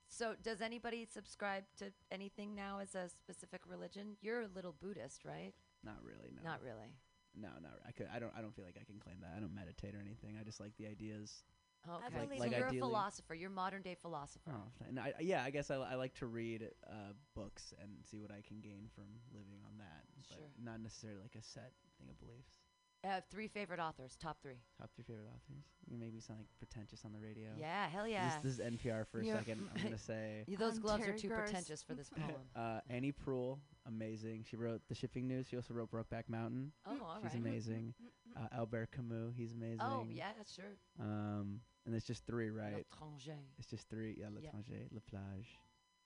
so 0.10 0.36
does 0.44 0.60
anybody 0.62 1.06
subscribe 1.06 1.64
to 1.78 1.86
anything 2.12 2.54
now 2.56 2.80
as 2.80 2.96
a 2.96 3.08
specific 3.10 3.62
religion? 3.68 4.18
You're 4.22 4.42
a 4.42 4.48
little 4.54 4.76
Buddhist, 4.80 5.24
right? 5.26 5.54
not 5.82 5.96
really 6.04 6.28
no 6.36 6.42
Not 6.44 6.62
really. 6.62 6.92
no 7.40 7.48
not 7.64 7.72
re- 7.72 7.86
i 7.88 7.92
could 7.94 8.10
i 8.14 8.20
don't 8.20 8.34
i 8.38 8.42
don't 8.42 8.54
feel 8.54 8.66
like 8.66 8.76
i 8.76 8.84
can 8.84 9.00
claim 9.00 9.16
that 9.22 9.32
i 9.38 9.40
don't 9.40 9.56
meditate 9.56 9.96
or 9.96 10.02
anything 10.02 10.36
i 10.38 10.44
just 10.44 10.60
like 10.60 10.76
the 10.78 10.86
ideas 10.88 11.44
Okay. 11.88 12.26
believe 12.26 12.40
so 12.40 12.44
in- 12.46 12.52
you're 12.52 12.62
Like 12.68 12.76
a 12.76 12.80
philosopher. 12.80 13.34
You're 13.36 13.50
a 13.52 13.54
modern 13.54 13.82
day 13.82 13.96
philosopher. 14.02 14.52
Oh, 14.54 14.72
and 14.88 15.00
I, 15.00 15.14
yeah, 15.20 15.44
I 15.44 15.50
guess 15.50 15.72
I, 15.72 15.76
I 15.76 15.96
like 15.96 16.14
to 16.16 16.26
read 16.28 16.70
uh, 16.90 17.14
books 17.36 17.74
and 17.82 17.90
see 18.04 18.20
what 18.20 18.32
I 18.32 18.42
can 18.48 18.60
gain 18.60 18.90
from 18.94 19.06
living 19.34 19.60
on 19.66 19.78
that, 19.78 20.04
but 20.18 20.26
Sure. 20.38 20.46
not 20.64 20.82
necessarily 20.82 21.22
like 21.22 21.36
a 21.36 21.44
set 21.44 21.72
thing 21.98 22.10
of 22.10 22.20
beliefs. 22.20 22.58
Uh, 23.02 23.22
three 23.32 23.48
favorite 23.48 23.80
authors, 23.80 24.18
top 24.20 24.42
three. 24.42 24.60
Top 24.78 24.90
three 24.94 25.06
favorite 25.06 25.30
authors? 25.34 25.64
You 25.90 25.98
make 25.98 26.14
me 26.14 26.20
sound 26.20 26.40
like 26.40 26.48
pretentious 26.58 27.06
on 27.06 27.14
the 27.14 27.20
radio. 27.20 27.48
Yeah, 27.58 27.88
hell 27.88 28.06
yeah. 28.06 28.34
This, 28.44 28.58
this 28.58 28.68
is 28.68 28.74
NPR 28.76 29.08
for 29.08 29.22
a 29.22 29.26
You're- 29.26 29.38
second. 29.40 29.70
I'm 29.74 29.82
gonna 29.84 29.98
say 29.98 30.44
Y- 30.50 30.58
Those 30.60 30.76
I'm 30.76 30.82
gloves 30.82 31.08
are 31.08 31.14
too 31.18 31.30
Gross. 31.30 31.44
pretentious 31.44 31.82
for 31.82 31.94
this 31.94 32.10
poem. 32.16 32.36
uh, 32.58 32.82
Annie 32.90 33.14
Proulx, 33.14 33.60
amazing. 33.88 34.44
She 34.50 34.58
wrote 34.58 34.82
The 34.90 34.96
Shipping 34.96 35.30
News. 35.30 35.48
She 35.50 35.56
also 35.56 35.74
wrote 35.74 35.90
Brokeback 35.90 36.24
Mountain. 36.28 36.74
oh, 36.86 36.92
all 37.02 37.20
right. 37.24 37.32
She's 37.32 37.40
amazing. 37.40 37.94
Uh, 38.40 38.48
Albert 38.56 38.92
Camus, 38.96 39.34
he's 39.36 39.52
amazing. 39.54 39.80
Oh, 39.82 40.06
yeah, 40.10 40.32
sure. 40.56 40.78
Um, 41.00 41.60
and 41.86 41.94
it's 41.94 42.06
just 42.06 42.26
three, 42.26 42.50
right? 42.50 42.86
L'étranger. 42.90 43.36
It's 43.58 43.68
just 43.70 43.90
three. 43.90 44.16
Yeah, 44.18 44.28
Yeah. 44.42 44.50
L'étranger, 44.52 44.88
La 44.92 45.00
Plage. 45.10 45.60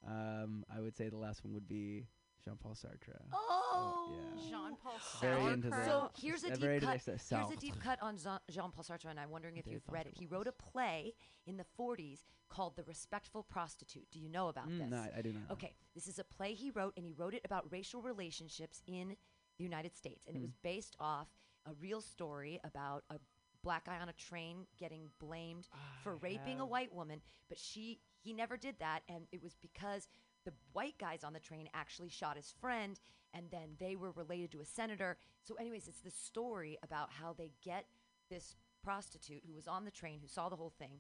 Um, 0.06 0.66
I 0.76 0.80
would 0.82 0.96
say 0.96 1.10
the 1.10 1.18
last 1.18 1.44
one 1.46 1.54
would 1.54 1.68
be 1.68 2.08
Jean-Paul 2.44 2.74
Sartre. 2.76 3.20
Oh, 3.32 4.10
yeah. 4.12 4.50
Jean 4.50 4.76
Paul 4.82 4.94
Very 5.22 5.42
Sartre. 5.44 5.54
into 5.54 5.70
that. 5.70 5.86
So 5.86 6.10
here's 6.20 6.44
a 6.44 6.50
deep 6.58 6.82
cut. 6.82 7.02
Here's 7.06 7.32
uh, 7.32 7.48
a 7.54 7.56
deep 7.56 7.80
cut 7.80 8.00
on 8.02 8.18
Jean 8.50 8.72
Paul 8.72 8.84
Sartre, 8.84 9.06
and 9.12 9.20
I'm 9.20 9.30
wondering 9.30 9.58
if 9.58 9.68
you've 9.68 9.88
read 9.90 10.08
it. 10.08 10.14
He 10.18 10.26
wrote 10.26 10.48
a 10.48 10.52
play 10.52 11.14
in 11.46 11.58
the 11.58 11.66
40s 11.80 12.24
called 12.50 12.76
The 12.76 12.84
Respectful 12.84 13.44
Prostitute. 13.44 14.08
Do 14.12 14.20
you 14.20 14.28
know 14.28 14.48
about 14.50 14.68
Mm, 14.70 14.80
this? 14.80 14.90
no, 14.90 14.98
I, 14.98 15.12
I 15.20 15.22
do 15.22 15.32
not. 15.34 15.44
Okay, 15.52 15.76
this 15.96 16.08
is 16.08 16.18
a 16.20 16.24
play 16.24 16.54
he 16.54 16.72
wrote, 16.72 16.94
and 16.98 17.06
he 17.06 17.14
wrote 17.14 17.34
it 17.36 17.42
about 17.46 17.72
racial 17.72 18.02
relationships 18.02 18.82
in 18.88 19.16
the 19.58 19.64
United 19.64 19.96
States. 19.96 20.26
And 20.28 20.36
it 20.36 20.40
Hmm. 20.40 20.44
was 20.46 20.54
based 20.64 20.96
off 21.00 21.28
a 21.66 21.72
real 21.82 22.02
story 22.02 22.60
about 22.64 23.04
a 23.10 23.16
black 23.64 23.86
guy 23.86 23.98
on 24.00 24.10
a 24.10 24.14
train 24.14 24.66
getting 24.78 25.10
blamed 25.20 25.68
ah, 25.74 25.78
for 26.04 26.18
raping 26.18 26.58
a 26.58 26.64
have. 26.64 26.70
white 26.70 26.94
woman, 26.94 27.22
but 27.50 27.58
she 27.58 28.00
he 28.20 28.34
never 28.34 28.58
did 28.58 28.76
that, 28.80 29.02
and 29.10 29.26
it 29.32 29.42
was 29.42 29.56
because 29.62 30.08
the 30.46 30.54
white 30.74 30.98
guys 31.00 31.24
on 31.24 31.34
the 31.34 31.40
train 31.40 31.70
actually 31.74 32.10
shot 32.10 32.36
his 32.36 32.54
friend, 32.60 33.00
and 33.34 33.46
then 33.52 33.76
they 33.80 33.96
were 33.96 34.12
related 34.12 34.52
to 34.52 34.60
a 34.62 34.66
senator. 34.66 35.18
So, 35.42 35.56
anyways, 35.56 35.88
it's 35.88 36.02
this 36.02 36.16
story 36.16 36.78
about 36.84 37.10
how 37.12 37.34
they 37.34 37.52
get 37.64 37.86
this 38.30 38.56
prostitute 38.84 39.44
who 39.48 39.54
was 39.54 39.68
on 39.68 39.86
the 39.86 39.92
train, 39.92 40.20
who 40.22 40.28
saw 40.28 40.50
the 40.50 40.56
whole 40.56 40.74
thing. 40.78 41.00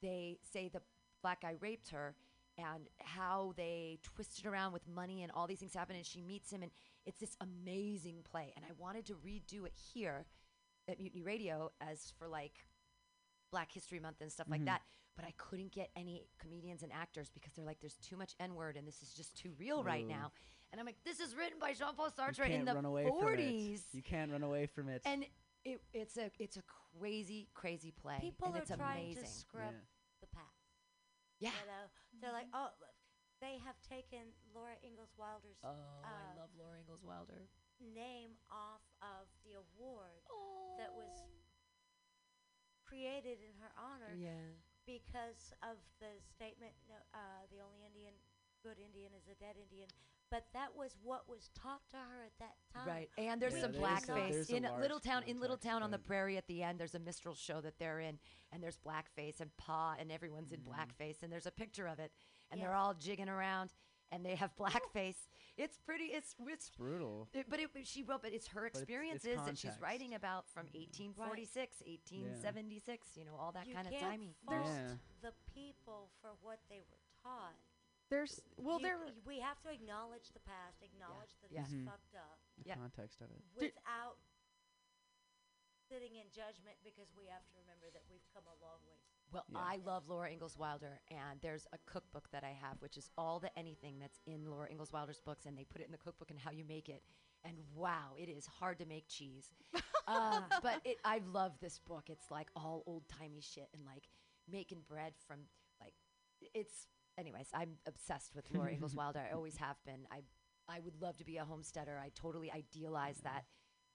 They 0.00 0.38
say 0.52 0.68
the 0.68 0.82
black 1.22 1.42
guy 1.42 1.54
raped 1.60 1.90
her, 1.90 2.16
and 2.58 2.88
how 2.98 3.54
they 3.56 3.98
twisted 4.02 4.46
around 4.46 4.72
with 4.72 4.86
money 4.88 5.22
and 5.22 5.32
all 5.32 5.46
these 5.46 5.60
things 5.60 5.74
happen, 5.74 5.96
and 5.96 6.04
she 6.04 6.20
meets 6.20 6.52
him, 6.52 6.62
and 6.62 6.72
it's 7.06 7.18
this 7.18 7.36
amazing 7.40 8.22
play. 8.30 8.52
And 8.56 8.64
I 8.64 8.72
wanted 8.78 9.06
to 9.06 9.14
redo 9.14 9.66
it 9.66 9.74
here 9.94 10.26
at 10.88 10.98
Mutiny 11.00 11.22
Radio 11.22 11.70
as 11.80 12.12
for 12.18 12.28
like 12.28 12.66
Black 13.50 13.72
History 13.72 14.00
Month 14.00 14.20
and 14.20 14.30
stuff 14.32 14.48
like 14.48 14.62
Mhm. 14.62 14.66
that. 14.66 14.82
But 15.14 15.26
I 15.26 15.32
couldn't 15.32 15.72
get 15.72 15.90
any 15.94 16.26
comedians 16.38 16.82
and 16.82 16.90
actors 16.92 17.28
because 17.30 17.52
they're 17.52 17.64
like, 17.66 17.80
there's 17.80 17.98
too 17.98 18.16
much 18.16 18.34
N 18.40 18.54
word 18.54 18.76
and 18.76 18.86
this 18.88 19.02
is 19.02 19.12
just 19.12 19.36
too 19.36 19.52
real 19.58 19.84
right 19.84 20.06
now. 20.06 20.32
And 20.72 20.80
I'm 20.80 20.86
like, 20.86 21.02
this 21.04 21.20
is 21.20 21.34
written 21.36 21.58
by 21.58 21.74
Jean 21.74 21.94
Paul 21.94 22.06
You 22.06 22.12
Sartre 22.22 22.36
can't 22.36 22.52
in 22.52 22.64
the 22.64 22.74
run 22.74 22.86
away 22.86 23.04
from 23.04 23.18
it. 23.18 23.20
40s. 23.22 23.82
You 23.92 24.02
can't 24.02 24.32
run 24.32 24.42
away 24.42 24.66
from 24.66 24.88
it. 24.88 25.02
And 25.04 25.26
it, 25.64 25.82
it's 25.92 26.16
a 26.16 26.30
it's 26.38 26.56
a 26.56 26.62
crazy, 26.98 27.48
crazy 27.52 27.90
play. 27.90 28.18
People 28.20 28.48
and 28.48 28.56
are 28.56 28.62
it's 28.62 28.70
trying 28.74 29.04
amazing. 29.04 29.22
to 29.24 29.28
scrub 29.28 29.72
Yeah. 29.74 29.80
the 30.22 30.26
past. 30.28 30.46
yeah. 31.40 31.50
You 31.50 31.66
know, 31.66 31.90
they're 32.22 32.32
like, 32.32 32.46
oh, 32.54 32.68
look, 32.80 32.94
they 33.42 33.58
have 33.66 33.74
taken 33.82 34.30
Laura 34.54 34.78
Ingalls 34.86 35.12
Wilder's 35.18 35.58
Oh, 35.66 35.74
uh, 35.74 36.06
I 36.06 36.38
love 36.38 36.54
Laura 36.54 36.78
Ingalls 36.78 37.02
Wilder. 37.02 37.42
name 37.82 38.38
off 38.48 38.86
of 39.02 39.26
the 39.42 39.58
award 39.58 40.22
that 40.78 40.94
was 40.94 41.10
created 42.86 43.42
in 43.42 43.54
her 43.58 43.72
honor 43.74 44.14
Yeah. 44.14 44.54
because 44.86 45.52
of 45.62 45.78
the 45.98 46.20
statement, 46.22 46.74
no, 46.88 46.94
uh, 47.14 47.42
the 47.50 47.58
only 47.60 47.82
Indian, 47.84 48.14
good 48.62 48.78
Indian 48.78 49.10
is 49.14 49.26
a 49.28 49.34
dead 49.34 49.56
Indian. 49.58 49.90
But 50.32 50.46
that 50.54 50.74
was 50.74 50.96
what 51.02 51.28
was 51.28 51.50
taught 51.54 51.82
to 51.90 51.96
her 51.98 52.24
at 52.24 52.32
that 52.40 52.54
time. 52.72 52.88
Right, 52.88 53.10
and 53.18 53.40
there's 53.40 53.52
Yeah, 53.54 53.60
some 53.60 53.72
there's 53.72 53.84
a- 53.84 53.86
blackface 53.86 54.30
there's 54.32 54.50
a 54.50 54.56
in 54.56 54.62
large 54.62 54.80
Little 54.80 54.98
Town. 54.98 55.22
In 55.24 55.38
Little 55.40 55.56
context, 55.56 55.68
Town 55.68 55.82
on 55.82 55.90
the 55.90 55.98
prairie 55.98 56.38
at 56.38 56.46
the 56.46 56.62
end, 56.62 56.80
there's 56.80 56.94
a 56.94 56.98
minstrel 56.98 57.34
show 57.34 57.60
that 57.60 57.78
they're 57.78 58.00
in, 58.00 58.18
and 58.50 58.62
there's 58.62 58.78
blackface 58.78 59.40
and 59.40 59.54
Pa, 59.58 59.94
and 60.00 60.10
everyone's 60.10 60.50
in 60.50 60.60
Mhm. 60.62 60.72
blackface, 60.74 61.22
and 61.22 61.30
there's 61.30 61.44
a 61.46 61.50
picture 61.52 61.86
of 61.86 61.98
it, 61.98 62.12
and 62.50 62.60
they're 62.62 62.72
all 62.74 62.94
jigging 62.94 63.28
around, 63.28 63.74
and 64.10 64.24
they 64.24 64.34
have 64.34 64.56
blackface. 64.96 65.28
It's 65.58 65.76
pretty. 65.76 66.04
It's 66.06 66.34
it's. 66.40 66.70
brutal. 66.70 67.28
It, 67.34 67.44
but 67.50 67.60
it, 67.60 67.68
she 67.86 68.02
wrote, 68.02 68.22
but 68.22 68.32
it's 68.32 68.46
her 68.48 68.64
it's- 68.64 68.80
it's 68.80 68.88
experiences 68.90 69.38
that 69.44 69.58
she's 69.58 69.78
writing 69.80 70.14
about 70.14 70.48
from 70.48 70.66
1846, 70.72 71.82
1876, 71.84 73.16
you 73.18 73.26
know, 73.26 73.36
all 73.36 73.52
that 73.52 73.66
you 73.66 73.74
kind 73.74 73.86
of 73.86 73.92
can't 73.92 74.02
timing. 74.04 74.34
fault 74.46 74.64
Yeah. 74.64 74.96
the 75.20 75.32
people 75.54 76.08
for 76.22 76.30
what 76.40 76.58
they 76.70 76.80
were 76.80 76.98
taught. 77.22 77.54
There's 78.12 78.42
well, 78.58 78.76
You- 78.76 78.82
there. 78.84 78.98
we 79.24 79.40
have 79.40 79.58
to 79.62 79.70
acknowledge 79.70 80.32
the 80.32 80.40
past, 80.40 80.82
acknowledge 80.82 81.32
that 81.40 81.50
Yeah. 81.50 81.62
it's 81.62 81.72
Mhm. 81.72 81.86
fucked 81.86 82.14
up, 82.14 82.38
The 82.58 82.68
Yeah. 82.68 82.74
context 82.74 83.22
of 83.22 83.30
it. 83.30 83.42
Did- 83.54 83.74
without 83.74 84.18
sitting 85.88 86.16
in 86.16 86.30
judgment 86.30 86.76
because 86.84 87.10
we 87.14 87.24
have 87.26 87.46
to 87.48 87.56
remember 87.56 87.90
that 87.90 88.06
we've 88.10 88.26
come 88.28 88.46
a 88.46 88.54
long 88.56 88.84
way. 88.84 89.00
Well, 89.30 89.46
Yeah. 89.48 89.58
I 89.60 89.76
love 89.76 90.08
Laura 90.08 90.30
Ingalls 90.30 90.58
Wilder, 90.58 91.00
and 91.08 91.40
there's 91.40 91.66
a 91.72 91.78
cookbook 91.78 92.28
that 92.30 92.44
I 92.44 92.50
have, 92.52 92.82
which 92.82 92.98
is 92.98 93.10
all 93.16 93.40
the 93.40 93.56
anything 93.58 93.98
that's 93.98 94.20
in 94.26 94.44
Laura 94.44 94.68
Ingalls 94.70 94.92
Wilder's 94.92 95.20
books, 95.20 95.46
and 95.46 95.56
they 95.56 95.64
put 95.64 95.80
it 95.80 95.84
in 95.84 95.92
the 95.92 95.96
cookbook 95.98 96.30
and 96.30 96.38
how 96.38 96.50
you 96.50 96.66
make 96.66 96.90
it. 96.90 97.02
And 97.44 97.74
wow, 97.74 98.14
it 98.16 98.28
is 98.28 98.46
hard 98.46 98.78
to 98.80 98.84
make 98.84 99.08
cheese. 99.08 99.54
um, 100.06 100.48
but 100.62 100.84
it, 100.86 101.00
I 101.02 101.18
love 101.18 101.58
this 101.60 101.78
book. 101.78 102.10
It's 102.10 102.30
like 102.30 102.50
all 102.54 102.82
old 102.86 103.08
timey 103.08 103.40
shit 103.40 103.70
and 103.72 103.86
like 103.86 104.06
making 104.46 104.82
bread 104.82 105.16
from 105.18 105.48
like 105.80 105.94
it's 106.54 106.86
anyways, 107.18 107.48
I'm 107.54 107.76
obsessed 107.86 108.34
with 108.34 108.46
Laura 108.52 108.72
Ingalls 108.72 108.94
Wilder. 108.94 109.22
I 109.28 109.34
always 109.34 109.56
have 109.56 109.76
been. 109.84 110.06
I 110.10 110.22
I 110.68 110.80
would 110.80 111.00
love 111.00 111.16
to 111.18 111.24
be 111.24 111.36
a 111.38 111.44
homesteader. 111.44 112.00
I 112.02 112.10
totally 112.14 112.50
idealize 112.50 113.18
that 113.24 113.44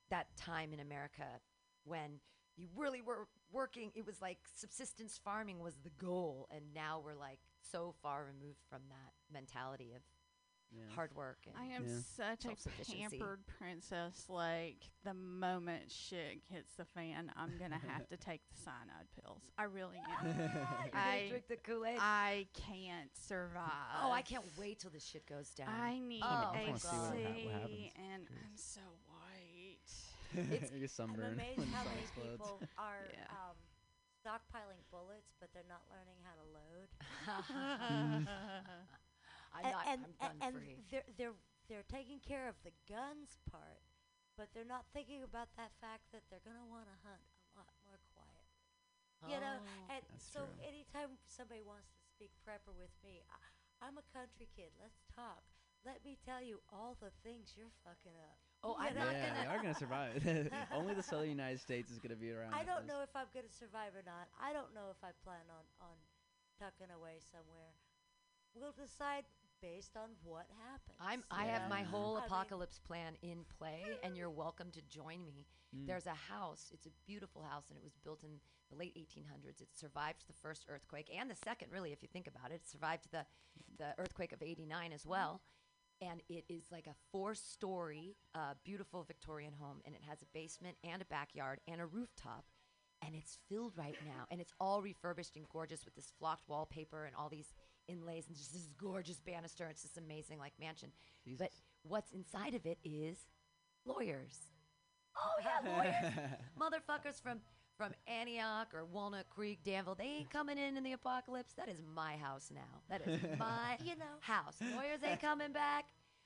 that 0.09 0.28
time 0.38 0.74
in 0.74 0.80
America 0.80 1.26
when 1.84 2.20
you 2.55 2.68
really 2.76 3.01
were 3.01 3.28
working. 3.51 3.91
It 3.95 4.05
was 4.05 4.22
like 4.22 4.39
subsistence 4.53 5.20
farming 5.24 5.59
was 5.59 5.76
the 5.84 5.91
goal, 6.03 6.47
and 6.51 6.74
now 6.74 7.01
we're 7.03 7.15
like 7.15 7.39
so 7.72 7.93
far 8.01 8.26
removed 8.26 8.59
from 8.70 8.82
that 8.89 9.13
mentality 9.32 9.93
of 9.95 10.01
Yeah. 10.76 10.93
hard 10.95 11.15
work. 11.15 11.38
And 11.47 11.55
I 11.57 11.74
am 11.76 11.86
Yeah. 11.88 11.99
such 12.15 12.45
a 12.45 12.55
pampered 12.91 13.39
princess. 13.47 14.26
Like 14.30 14.89
the 15.03 15.13
moment 15.13 15.89
shit 15.91 16.41
hits 16.51 16.74
the 16.76 16.86
fan, 16.86 17.32
I'm 17.36 17.57
gonna 17.57 17.80
have 17.88 18.07
to 18.09 18.18
take 18.18 18.41
the 18.49 18.57
cyanide 18.61 19.07
pills. 19.22 19.41
I 19.57 19.63
really 19.63 19.97
am. 19.97 20.51
I- 20.93 21.28
drink 21.30 21.47
the 21.47 21.55
Kool 21.57 21.86
Aid. 21.86 21.97
I 21.99 22.47
can't 22.53 23.09
survive. 23.15 24.01
Oh, 24.03 24.11
I 24.11 24.22
can't 24.22 24.45
wait 24.59 24.80
till 24.80 24.91
the 24.91 24.99
shit 24.99 25.26
goes 25.26 25.49
down. 25.51 25.70
I 25.70 25.99
need 25.99 26.22
Oh, 26.24 26.51
I 26.53 26.59
a 26.61 26.65
wanna 26.68 26.80
see 26.80 26.88
what 26.88 26.95
ha- 26.95 27.09
what 27.11 27.15
C, 27.15 27.47
happens. 27.47 27.93
and 27.95 28.28
Curious. 28.28 28.45
I'm 28.45 28.57
so 28.57 28.82
white. 29.07 30.53
It's- 30.53 30.72
You're 30.76 31.05
I'm 31.07 31.15
amazed 31.15 31.59
how 31.74 31.84
sun 31.84 31.91
many 31.93 32.01
explodes. 32.01 32.32
people 32.32 32.61
are 32.78 33.07
Yeah. 33.13 33.24
um, 33.32 33.55
stockpiling 34.26 34.84
bullets, 34.91 35.32
but 35.39 35.49
they're 35.53 35.63
not 35.70 35.82
learning 35.89 36.18
how 36.26 36.36
to 36.36 36.43
load. 36.51 38.28
I'm 39.58 39.66
A- 39.66 39.72
not. 39.72 39.86
and, 39.88 40.01
I'm 40.22 40.38
gun 40.38 40.38
and 40.41 40.53
free. 40.55 40.78
they're 40.91 41.08
they're 41.18 41.38
they're 41.70 41.88
taking 41.91 42.20
care 42.20 42.47
of 42.47 42.55
the 42.64 42.72
guns 42.88 43.38
part, 43.51 43.82
but 44.38 44.47
they're 44.53 44.68
not 44.68 44.86
thinking 44.93 45.24
about 45.24 45.49
that 45.58 45.72
fact 45.82 46.03
that 46.14 46.24
they're 46.30 46.43
gonna 46.45 46.66
want 46.70 46.86
to 46.88 46.97
hunt 47.03 47.24
a 47.55 47.60
lot 47.60 47.74
more 47.86 47.99
quietly. 48.14 48.43
You 49.26 49.39
know, 49.41 49.58
Oh. 49.66 49.93
and 49.97 50.03
so 50.22 50.45
true. 50.45 50.62
anytime 50.62 51.18
somebody 51.26 51.64
wants 51.66 51.89
to 51.89 52.01
speak 52.14 52.30
prepper 52.45 52.74
with 52.78 52.93
me, 53.03 53.24
I, 53.30 53.88
I'm 53.88 53.97
a 53.97 54.05
country 54.14 54.47
kid. 54.55 54.70
Let's 54.80 55.01
talk. 55.16 55.41
Let 55.86 56.03
me 56.05 56.18
tell 56.24 56.41
you 56.41 56.62
all 56.70 56.97
the 57.01 57.10
things 57.24 57.53
you're 57.58 57.74
fucking 57.84 58.14
up. 58.22 58.38
Oh, 58.64 58.78
You 58.78 58.89
I'm 58.89 58.93
know? 58.95 59.05
not 59.05 59.14
yeah, 59.14 59.28
gonna. 59.30 59.41
they 59.41 59.47
are 59.47 59.58
gonna 59.62 59.74
survive. 59.74 60.22
Only 60.74 60.93
the 60.93 61.01
southern 61.03 61.30
United 61.30 61.60
States 61.60 61.89
is 61.91 61.97
gonna 61.99 62.16
be 62.16 62.32
around. 62.32 62.53
I 62.53 62.64
don't 62.64 62.86
know 62.86 63.01
if 63.01 63.10
I'm 63.16 63.30
going 63.34 63.47
to 63.47 63.53
survive 63.53 63.93
or 63.95 64.03
not. 64.05 64.30
I 64.41 64.53
don't 64.53 64.74
know 64.74 64.89
if 64.91 65.01
I 65.03 65.14
plan 65.26 65.45
on, 65.49 65.66
on 65.82 65.97
tucking 66.60 66.89
away 66.93 67.18
somewhere. 67.22 67.74
We'll 68.53 68.74
decide 68.74 69.26
based 69.62 69.95
on 69.95 70.10
what 70.24 70.45
happens. 70.70 70.97
I'm. 70.99 71.24
I 71.32 71.45
have 71.45 71.70
my 71.70 71.84
whole 71.84 72.18
I 72.18 72.20
mean- 72.22 72.26
apocalypse 72.28 72.80
plan 72.80 73.14
in 73.22 73.45
play, 73.58 73.84
and 74.03 74.16
you're 74.16 74.30
welcome 74.30 74.72
to 74.72 74.82
join 74.84 75.26
me. 75.26 75.45
Mm. 75.76 75.88
There's 75.88 76.08
a 76.08 76.14
house. 76.14 76.70
It's 76.74 76.86
a 76.86 76.91
beautiful 77.05 77.43
house, 77.43 77.66
and 77.70 77.78
it 77.78 77.84
was 77.84 77.95
built 78.03 78.24
in 78.24 78.39
the 78.70 78.76
late 78.78 78.95
1800s. 78.95 79.62
It 79.62 79.70
survived 79.74 80.24
the 80.28 80.34
first 80.34 80.66
earthquake 80.70 81.10
and 81.18 81.30
the 81.30 81.36
second, 81.36 81.72
really, 81.72 81.91
if 81.91 82.01
you 82.01 82.08
think 82.12 82.28
about 82.28 82.51
it. 82.51 82.55
It 82.64 82.70
survived 82.70 83.08
the 83.12 83.26
the 83.78 83.93
earthquake 83.97 84.32
of 84.32 84.41
'89 84.41 84.93
as 84.93 85.05
well, 85.05 85.41
and 86.01 86.22
it 86.30 86.45
is 86.49 86.72
like 86.72 86.88
a 86.88 86.95
four-story, 87.12 88.16
uh, 88.36 88.53
beautiful 88.64 89.03
Victorian 89.03 89.53
home, 89.53 89.82
and 89.86 89.95
it 89.95 90.01
has 90.08 90.22
a 90.22 90.26
basement 90.34 90.78
and 90.84 91.01
a 91.01 91.05
backyard 91.05 91.60
and 91.68 91.82
a 91.82 91.86
rooftop. 91.86 92.45
And 93.05 93.14
it's 93.14 93.38
filled 93.47 93.78
right 93.78 93.95
now, 94.03 94.26
and 94.32 94.41
it's 94.41 94.53
all 94.60 94.82
refurbished 94.82 95.36
and 95.36 95.47
gorgeous 95.49 95.86
with 95.86 95.93
this 95.93 96.12
flocked 96.18 96.49
wallpaper 96.49 97.05
and 97.05 97.16
all 97.16 97.30
these 97.30 97.53
inlays 97.88 98.25
and 98.27 98.35
just 98.38 98.53
this 98.53 98.67
gorgeous 98.79 99.19
banister. 99.19 99.67
It's 99.69 99.81
this 99.83 99.97
amazing 99.97 100.39
like 100.39 100.53
mansion. 100.59 100.89
But 101.38 101.51
what's 101.83 102.11
inside 102.11 102.53
of 102.55 102.65
it 102.65 102.77
is 102.83 103.17
lawyers. 103.85 104.38
Oh 105.17 105.41
yeah, 105.43 105.71
lawyers. 105.77 106.13
Motherfuckers 106.59 107.21
from 107.21 107.39
from 107.77 107.91
Antioch 108.07 108.69
or 108.73 108.85
Walnut 108.85 109.29
Creek, 109.29 109.59
Danville. 109.63 109.93
They 109.95 110.05
ain't 110.05 110.31
coming 110.31 110.57
in 110.57 110.77
in 110.77 110.83
the 110.83 110.93
apocalypse. 110.93 111.53
That 111.53 111.69
is 111.69 111.77
my 111.95 112.17
house 112.17 112.51
now. 112.53 112.81
That 112.89 113.01
is 113.07 113.21
my 113.39 113.77
You 113.83 113.95
know. 113.95 114.05
house. 114.19 114.55
Lawyers 114.75 114.99
ain't 115.07 115.21
coming 115.21 115.51
back. 115.53 115.85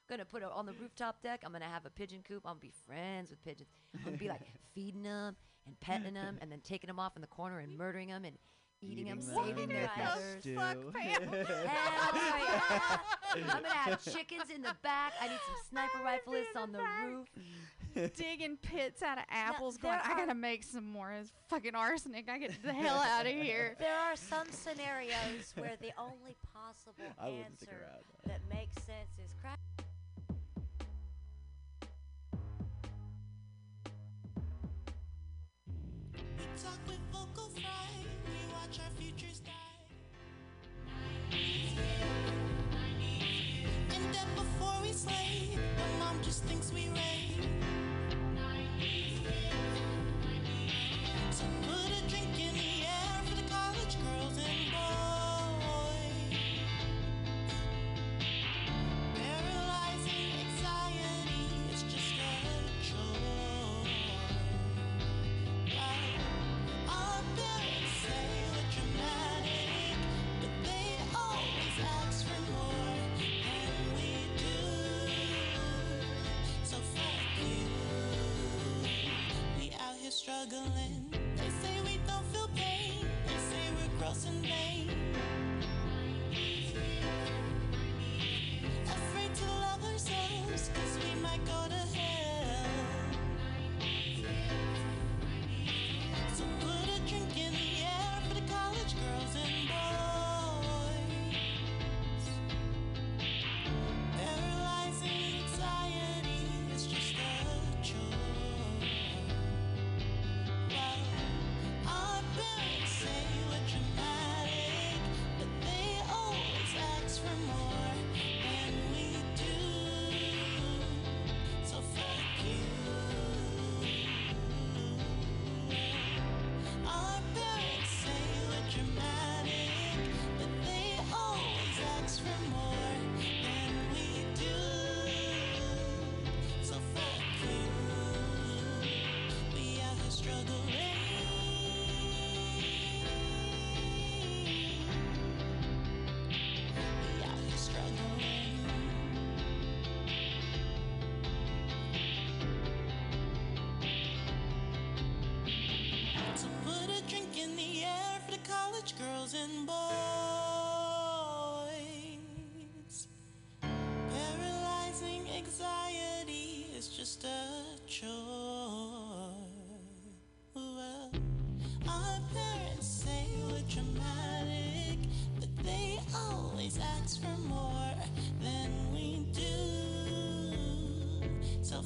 Gonna 0.09 0.25
put 0.25 0.43
it 0.43 0.49
on 0.53 0.65
the 0.65 0.73
rooftop 0.73 1.21
deck. 1.21 1.41
I'm 1.45 1.51
gonna 1.51 1.65
have 1.65 1.85
a 1.85 1.89
pigeon 1.89 2.21
coop. 2.27 2.43
I'm 2.45 2.51
gonna 2.53 2.59
be 2.61 2.71
friends 2.85 3.29
with 3.29 3.43
pigeons. 3.43 3.69
I'm 3.97 4.03
gonna 4.03 4.17
be 4.17 4.29
like 4.29 4.41
feeding 4.73 5.03
them 5.03 5.35
and 5.67 5.79
petting 5.79 6.13
them, 6.15 6.37
and 6.41 6.51
then 6.51 6.59
taking 6.61 6.87
them 6.87 6.99
off 6.99 7.15
in 7.15 7.21
the 7.21 7.27
corner 7.27 7.59
and 7.59 7.77
murdering 7.77 8.07
them 8.09 8.25
and 8.25 8.35
eating, 8.81 9.05
them, 9.05 9.21
saving 9.21 9.55
them, 9.55 9.69
their 9.69 9.89
feathers. 9.95 10.41
stew. 10.41 10.55
Fuck, 10.55 10.93
Pam. 10.93 11.21
Hell 11.31 11.45
yeah. 12.15 12.97
I'm 13.35 13.43
gonna 13.47 13.67
have 13.69 14.03
chickens 14.03 14.49
in 14.53 14.61
the 14.61 14.75
back. 14.81 15.13
I 15.21 15.27
need 15.27 15.39
some 15.45 15.55
sniper 15.69 15.99
rifleists 16.03 16.61
on 16.61 16.71
the 16.71 16.79
roof. 17.05 17.27
Digging 18.15 18.55
pits 18.61 19.01
out 19.03 19.17
of 19.17 19.25
apples, 19.29 19.77
there 19.77 19.91
going, 19.91 19.99
I 20.03 20.17
gotta 20.17 20.33
make 20.33 20.63
some 20.63 20.85
more. 20.89 21.11
It's 21.11 21.31
fucking 21.49 21.75
arsenic. 21.75 22.29
I 22.29 22.37
get 22.37 22.51
the 22.63 22.71
hell 22.73 22.97
out 22.97 23.25
of 23.25 23.33
here. 23.33 23.75
There 23.79 23.97
are 23.99 24.15
some 24.15 24.47
scenarios 24.51 25.53
where 25.57 25.75
the 25.81 25.91
only 25.97 26.35
possible 26.53 27.03
I 27.19 27.29
answer 27.29 27.67
around. 27.71 28.03
that 28.27 28.39
makes 28.49 28.75
sense 28.83 29.11
is 29.23 29.33
crack. 29.41 29.59
We 36.13 36.45
talk 36.63 36.79
with 36.87 36.99
vocal 37.11 37.49
fry. 37.49 38.10
We 38.61 38.67
watch 38.67 38.79
our 38.79 38.91
futures 39.01 39.39
die. 39.39 39.51
In 43.95 44.11
depth 44.11 44.35
before 44.35 44.73
we 44.83 44.91
slay. 44.91 45.57
But 45.75 45.99
mom 45.99 46.21
just 46.21 46.43
thinks 46.43 46.71
we 46.73 46.87
rave. 46.89 47.90
Struggling. 80.41 81.00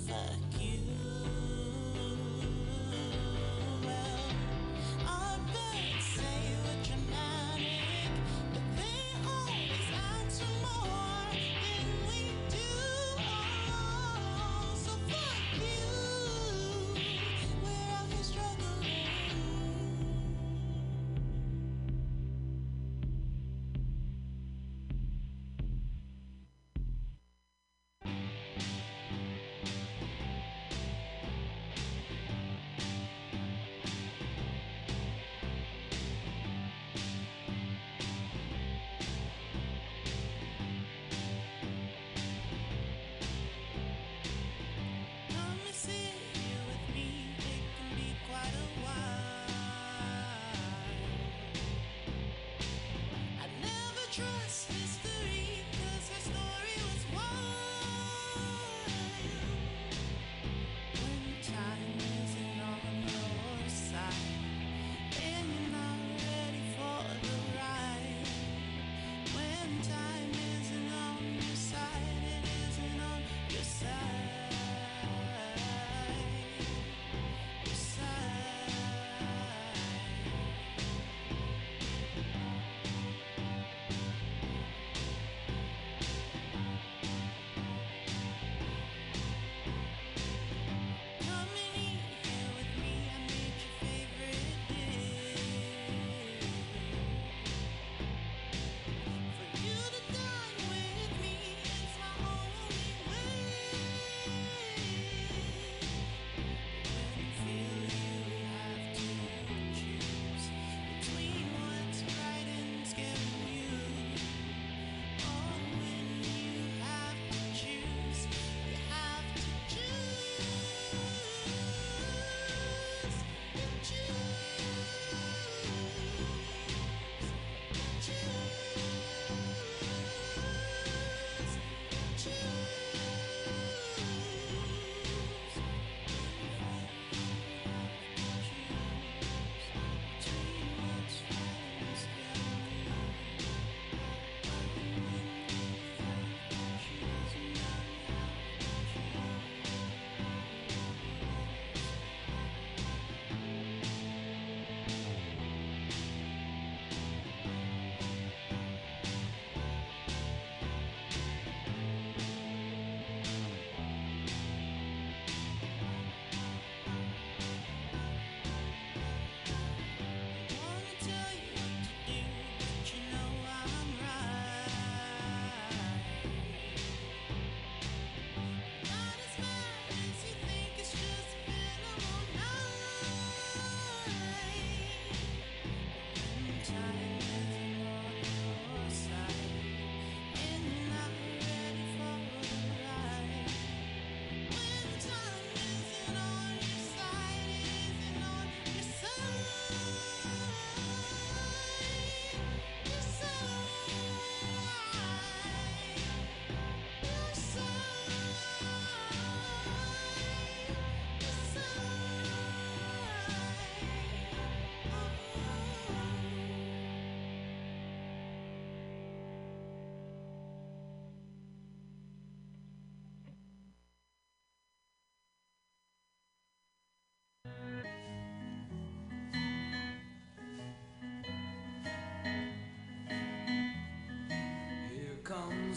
fuck. 0.08 0.45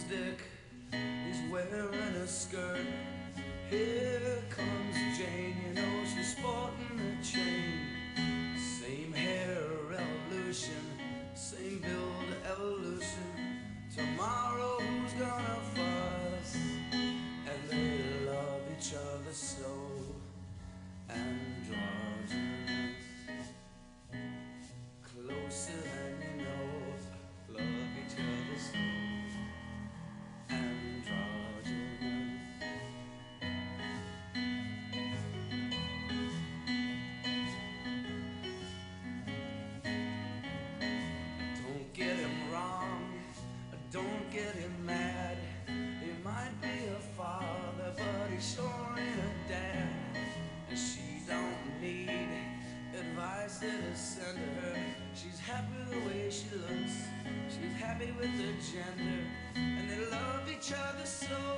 Dick, 0.05 0.41
he's 0.93 1.51
wearing 1.51 1.95
a 1.95 2.27
skirt. 2.27 2.87
Here 3.71 4.43
comes 4.49 4.97
Jane, 5.19 5.57
you 5.67 5.75
know 5.75 6.05
she's 6.05 6.37
sporting 6.37 7.01
a 7.01 7.25
chain. 7.25 8.57
Same 8.57 9.13
hair 9.13 9.59
revolution. 9.91 10.98
and 59.55 59.91
they 59.91 60.11
love 60.11 60.49
each 60.51 60.73
other 60.73 61.05
so 61.05 61.58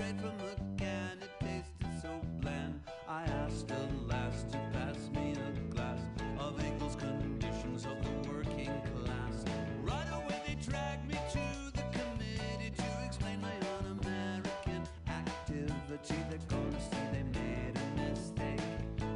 straight 0.00 0.20
from 0.20 0.38
the 0.38 0.82
can. 0.82 1.18
It 1.20 1.30
tasted 1.40 2.00
so 2.00 2.20
bland. 2.40 2.80
I 3.06 3.24
asked 3.24 3.68
the 3.68 3.80
lass 4.06 4.44
to 4.44 4.58
pass 4.72 5.10
me 5.14 5.34
a 5.34 5.74
glass 5.74 6.00
of 6.38 6.58
English 6.64 6.94
conditions 6.96 7.84
of 7.84 7.96
the 8.02 8.30
working 8.30 8.72
class. 8.94 9.44
Right 9.82 10.10
away 10.14 10.40
they 10.46 10.54
dragged 10.54 11.06
me 11.06 11.18
to 11.32 11.46
the 11.76 11.84
committee 11.98 12.72
to 12.78 13.04
explain 13.04 13.42
my 13.42 13.52
un-American 13.78 14.82
activity. 15.08 16.16
They're 16.30 16.48
gonna 16.48 16.80
see 16.80 17.06
they 17.12 17.24
made 17.38 17.74
a 17.76 18.00
mistake 18.00 18.60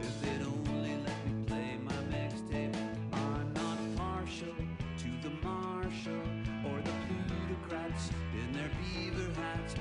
if 0.00 0.20
they'd 0.20 0.44
only 0.44 0.96
let 1.06 1.18
me 1.26 1.46
play 1.46 1.78
my 1.82 2.00
mixtape. 2.12 2.76
I'm 3.12 3.52
not 3.54 3.78
partial 3.96 4.54
to 5.02 5.08
the 5.22 5.34
marshal 5.42 6.26
or 6.68 6.76
the 6.82 6.94
plutocrats 7.08 8.10
in 8.34 8.52
their 8.52 8.70
beaver 8.80 9.40
hats 9.40 9.74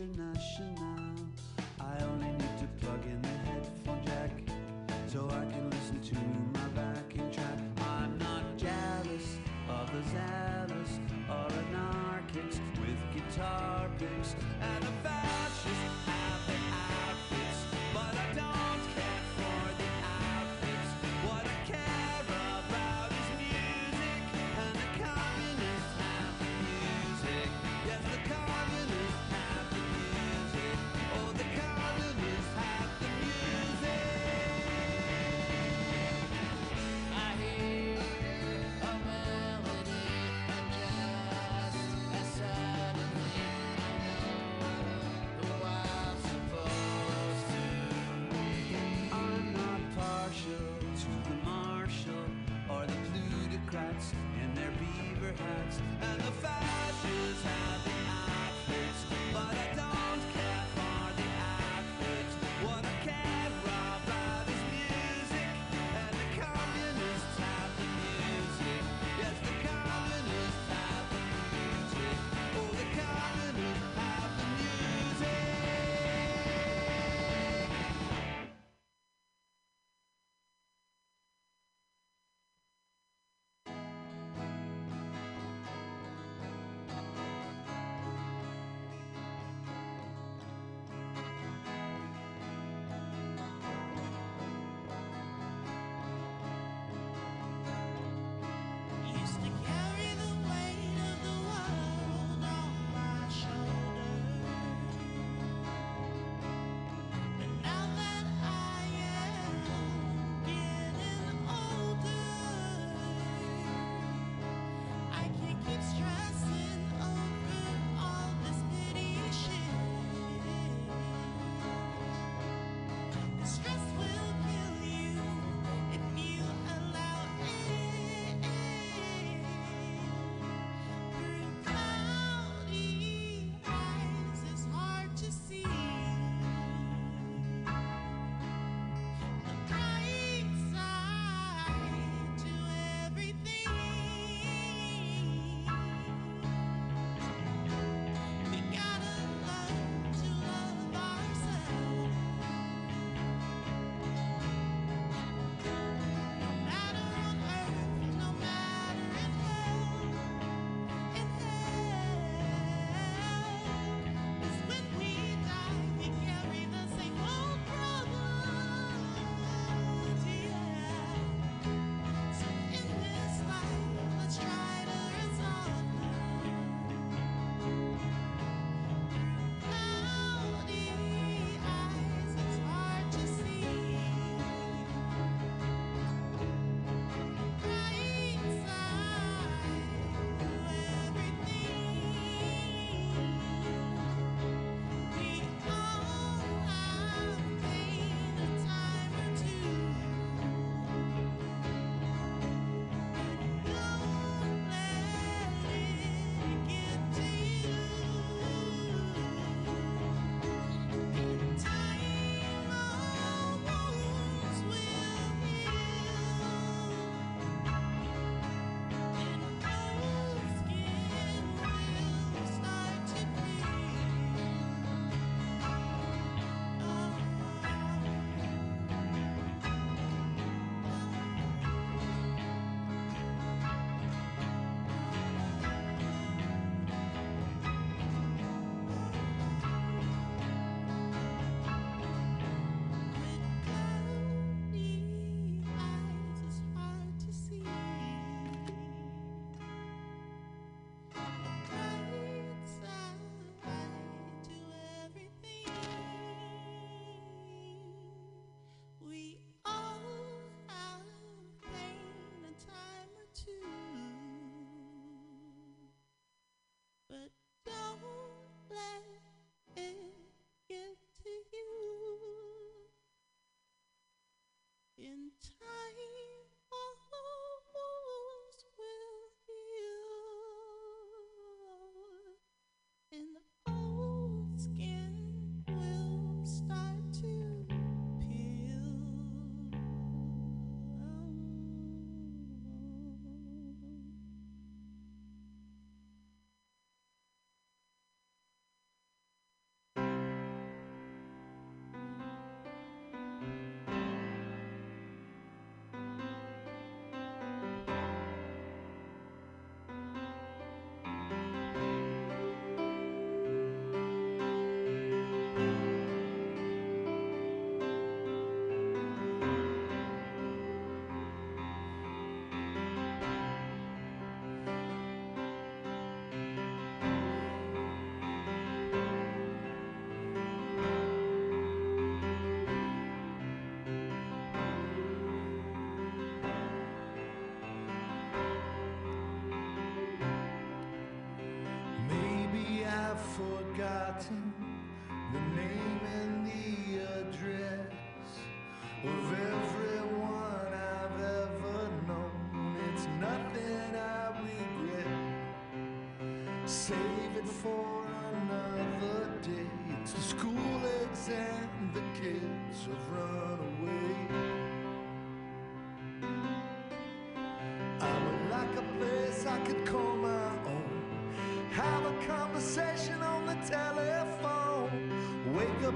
international. 0.00 1.14
I 1.80 2.02
only 2.04 2.28
need 2.28 2.58
to 2.58 2.66
plug 2.80 3.04
in 3.04 3.20
the 3.20 3.28
headphone 3.28 4.04
jack 4.04 4.30
so 5.06 5.26
I 5.26 5.44
can 5.50 5.70
listen 5.70 6.00
to 6.00 6.14
my 6.58 6.68
backing 6.68 7.30
track. 7.32 7.58
I'm 7.78 8.16
not 8.18 8.44
jealous 8.56 9.38
of 9.68 9.90
the 9.92 10.02
zealous 10.10 11.00
or 11.28 11.48
anarchists 11.74 12.60
with 12.80 12.98
guitar 13.14 13.88
picks 13.98 14.36
plutocrats 53.98 54.12
in 54.42 54.54
their 54.54 54.70
beaver 54.78 55.34
hats, 55.42 55.80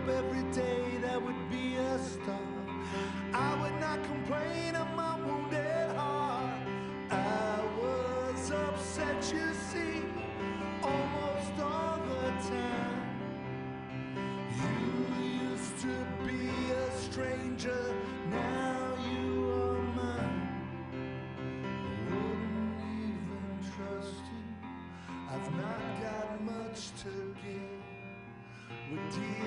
Up 0.02 0.08
every 0.08 0.42
day, 0.52 0.98
that 1.02 1.22
would 1.22 1.50
be 1.50 1.76
a 1.76 1.98
start. 1.98 2.40
I 3.32 3.60
would 3.62 3.78
not 3.78 4.02
complain 4.02 4.74
of 4.74 4.88
my 4.96 5.16
wounded 5.20 5.94
heart. 5.96 6.60
I 7.08 7.60
was 7.80 8.50
upset, 8.50 9.32
you 9.32 9.54
see, 9.70 10.02
almost 10.82 11.60
all 11.60 12.00
the 12.00 12.30
time. 12.50 13.00
You 14.58 15.50
used 15.50 15.78
to 15.82 15.94
be 16.26 16.48
a 16.72 16.90
stranger, 16.98 17.94
now 18.28 18.96
you 19.08 19.52
are 19.52 19.82
mine. 19.94 20.48
I 21.70 22.10
wouldn't 22.10 22.80
even 23.06 23.56
trust 23.76 24.24
you. 24.32 24.68
I've 25.30 25.54
not 25.54 25.80
got 26.02 26.42
much 26.42 26.90
to 27.02 27.36
give. 27.44 27.82
Dealing 28.92 29.41